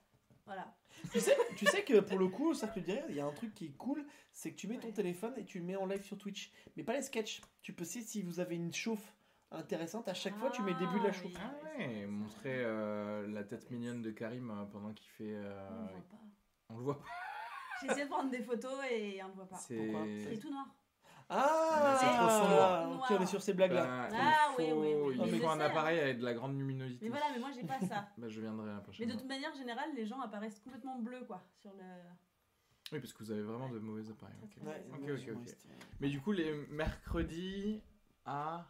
[0.46, 0.74] Voilà.
[1.12, 3.26] Tu sais, tu sais que pour le coup, au cercle du rire, il y a
[3.26, 4.94] un truc qui est cool, c'est que tu mets ton Ouais.
[4.94, 6.52] téléphone et tu le mets en live sur Twitch.
[6.76, 7.42] Mais pas les sketchs.
[7.62, 9.16] Tu peux essayer si vous avez une chauffe
[9.52, 10.08] intéressante.
[10.08, 11.26] À chaque fois, tu mets le début de la Ah, chauffe.
[11.26, 11.38] oui.
[11.40, 15.36] Ah ouais, montrer euh, la tête mignonne de Karim euh, pendant qu'il fait.
[15.36, 16.18] euh, On le voit pas.
[16.70, 17.06] on le voit pas.
[17.82, 19.56] J'ai essayé de prendre des photos et on le voit pas.
[19.58, 19.76] C'est.
[19.76, 20.06] Pourquoi?
[20.42, 20.68] tout noir.
[21.34, 23.00] Ah, C'est trop sombre.
[23.02, 23.86] Ok, on est sur ces blagues-là.
[23.86, 25.20] Bah, Ah, il oui, faut, oui, oui.
[25.26, 27.06] il Mais faut un appareil avec de la grande luminosité.
[27.06, 28.08] Mais voilà, mais moi j'ai pas ça.
[28.18, 29.22] Bah, je viendrai la Mais prochaine de fois.
[29.22, 31.84] toute manière générale, les gens apparaissent complètement bleus quoi sur le.
[32.92, 34.36] Oui, parce que vous avez vraiment de mauvais appareils.
[34.44, 34.58] Ok.
[34.66, 34.86] Ouais.
[34.94, 35.56] Ok, ok.
[36.02, 37.82] Mais du coup, les mercredis
[38.26, 38.66] à.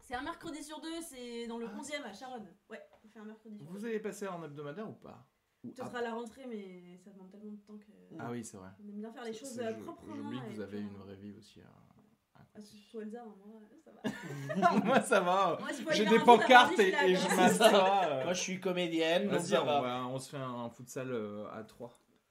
[0.00, 2.46] C'est un mercredi sur deux, c'est dans le 11e à Charonne.
[2.68, 3.86] Ouais, on fait un mercredi sur Vous deux.
[3.86, 5.26] avez passé en hebdomadaire ou pas
[5.64, 7.90] Ou Ce à- sera la rentrée, mais ça demande tellement de temps que.
[8.18, 8.68] Ah oui, c'est vrai.
[8.84, 10.14] On aime bien faire les choses C'est- je- proprement.
[10.14, 11.60] J'oublie que et vous avez une euh, vraie vie aussi.
[12.56, 13.34] Ah, surtout Elsa, hein,
[14.84, 15.58] moi, ça va.
[15.60, 15.92] Moi, ça va.
[15.92, 18.04] J'ai des un pancartes et, je et suis je m'assois.
[18.06, 18.24] euh.
[18.24, 20.06] Moi, je suis comédienne, Vas-y, on, va.
[20.06, 21.90] on se fait un futsal euh, à 3.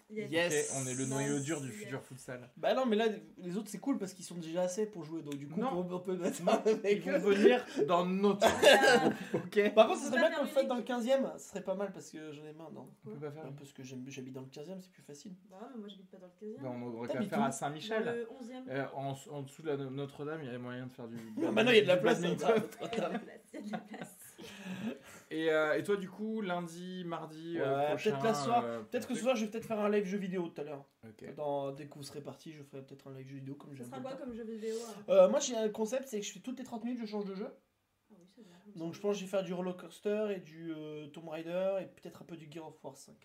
[0.10, 0.30] Yes.
[0.32, 0.74] Yes.
[0.78, 1.78] on est le noyau dur du Yes.
[1.78, 2.50] futur futsal.
[2.58, 3.06] Bah non, mais là,
[3.38, 5.22] les autres, c'est cool parce qu'ils sont déjà assez pour jouer.
[5.24, 5.86] Donc, du coup, Non.
[5.90, 8.46] on peut, mettre Non, Ils vont venir dans notre.
[9.34, 11.38] Ok Par contre, ce On serait bien qu'on le fasse dans le 15ème.
[11.38, 13.46] Ce serait pas mal parce que j'en ai marre, non On peut pas faire.
[13.46, 15.34] Un peu ce que j'aime, j'habite dans le 15ème, c'est plus facile.
[15.50, 16.62] Bah moi j'habite pas dans le 15e.
[16.62, 18.04] Bah, on aurait qu'à faire à Saint-Michel.
[18.04, 18.64] le 11e.
[18.70, 21.18] Euh, en, en dessous de la Notre-Dame, il y a moyen de faire du.
[21.46, 22.20] Ah, Maintenant, il y a de la place.
[22.22, 22.28] ça.
[22.28, 24.18] Il y a de la place,
[25.36, 28.12] Et, euh, et toi, du coup, lundi, mardi euh, prochain.
[28.12, 30.18] peut-être la soir- euh, Peut-être que ce soir, je vais peut-être faire un live jeu
[30.20, 30.86] vidéo tout à l'heure.
[31.08, 31.34] Ok.
[31.36, 33.78] Dans, dès que vous serez parti, je ferai peut-être un live jeu vidéo comme Ça
[33.78, 33.86] j'aime.
[33.88, 34.24] sera tout le quoi temps.
[34.26, 34.76] comme jeu vidéo
[35.10, 37.26] Euh, Moi, j'ai un concept, c'est que je fais toutes les 30 minutes, je change
[37.26, 37.48] de jeu.
[37.50, 38.54] Ah oui, c'est bien.
[38.76, 41.78] Donc, je pense que je vais faire du Roller Coaster et du euh, Tomb Raider
[41.82, 43.16] et peut-être un peu du Gear of War 5.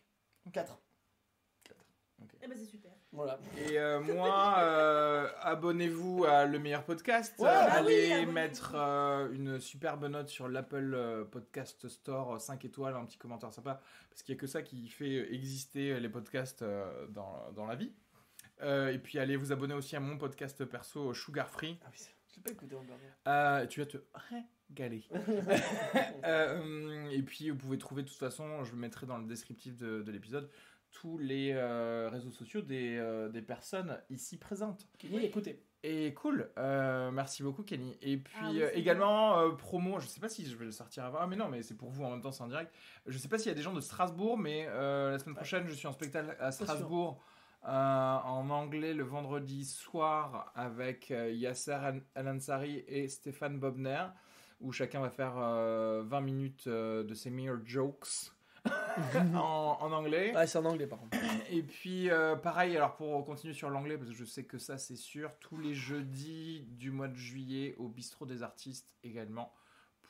[0.52, 0.80] 4.
[2.42, 2.90] Eh ben c'est super.
[3.12, 3.38] Voilà.
[3.68, 7.34] Et euh, moi, euh, abonnez-vous à Le Meilleur Podcast.
[7.38, 12.64] Ouais, Euh, bah Allez mettre euh, une superbe note sur l'Apple euh, Podcast Store, 5
[12.64, 13.80] étoiles, un petit commentaire sympa.
[14.10, 17.74] Parce qu'il n'y a que ça qui fait exister les podcasts euh, dans, dans la
[17.76, 17.92] vie.
[18.62, 21.78] Euh, et puis allez vous abonner aussi à mon podcast perso Sugar Free.
[21.84, 22.98] Ah oui, je l'ai pas écouté encore.
[23.28, 23.98] Euh, tu vas te
[24.68, 25.04] régaler.
[26.24, 29.76] Euh, et puis vous pouvez trouver de toute façon, je le mettrai dans le descriptif
[29.76, 30.50] de, de l'épisode,
[30.92, 34.86] tous les euh, réseaux sociaux des, euh, des personnes ici présentes.
[34.98, 35.62] Kenny, écoutez.
[35.84, 37.96] Et cool, euh, merci beaucoup Kenny.
[38.02, 40.64] Et puis Ah oui, euh, c'est également euh, promo, je sais pas si je vais
[40.64, 42.48] le sortir avant, ah mais non mais c'est pour vous en même temps c'est en
[42.48, 42.74] direct.
[43.06, 45.40] Je sais pas s'il y a des gens de Strasbourg, mais euh, la semaine Ouais.
[45.40, 46.50] prochaine je suis en spectacle à.
[46.50, 47.22] Strasbourg
[47.64, 54.06] euh, en anglais le vendredi soir avec euh, Yasser Al- Al-Ansari et Stéphane Bobner
[54.60, 58.32] où chacun va faire euh, 20 minutes euh, de ses meilleurs jokes
[59.34, 60.34] en, en anglais.
[60.34, 61.16] Ouais, c'est en anglais par contre.
[61.50, 64.78] Et puis, euh, pareil, alors pour continuer sur l'anglais, parce que je sais que ça
[64.78, 69.52] c'est sûr, tous les jeudis du mois de juillet au bistrot des artistes également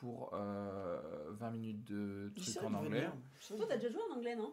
[0.01, 3.09] pour euh, 20 minutes de trucs en anglais.
[3.47, 4.53] Toi t'as déjà joué en anglais non?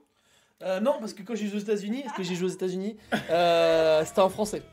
[0.63, 2.97] Euh, non, parce que quand j'ai joué aux États-Unis, parce que j'ai joué aux États-Unis,
[3.29, 4.63] euh, c'était en français.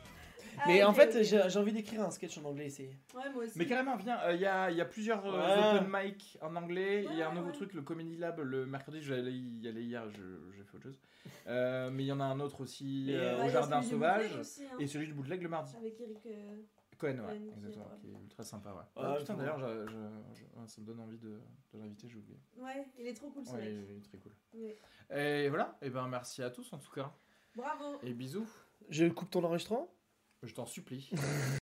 [0.57, 2.69] Ah, Mais en fait, j'ai j'ai envie d'écrire un sketch en anglais.
[2.69, 3.57] C'est Ouais, moi aussi.
[3.57, 5.79] Mais carrément, viens, il y, a, y a plusieurs euh, Ouais.
[5.79, 7.05] open mic en anglais.
[7.09, 7.53] Il y a un nouveau ouais.
[7.53, 10.99] truc, le Comedy Lab, le mercredi, j'allais y aller hier, je- j'ai fait autre chose.
[11.47, 13.45] Euh, mais il y en a un autre aussi Et, euh, euh, Ouais, au il
[13.45, 14.21] y a Jardin celui du Sauvage.
[14.23, 14.75] bootleg aussi, hein.
[14.79, 15.75] Et celui du bootleg le mardi.
[15.75, 16.25] Avec Eric.
[16.25, 16.55] euh,
[16.97, 17.97] Cohen, ouais, Cohen, qui est exactement, drôle.
[17.99, 18.83] qui est ultra sympa, ouais.
[18.95, 19.91] Ah, putain, d'ailleurs, je- je-
[20.35, 21.29] je- ouais, ça me donne envie de,
[21.73, 22.39] de l'inviter, j'ai oublié.
[22.57, 23.85] Ouais, il est trop cool ce Ouais, mec.
[23.89, 24.31] il est très cool.
[24.53, 24.77] Ouais.
[25.45, 27.11] Et voilà, et ben merci à tous en tout cas.
[27.55, 27.97] Bravo.
[28.03, 28.47] Et bisous,
[28.89, 29.89] Je coupe ton enregistrement?
[30.47, 31.09] Je t'en supplie.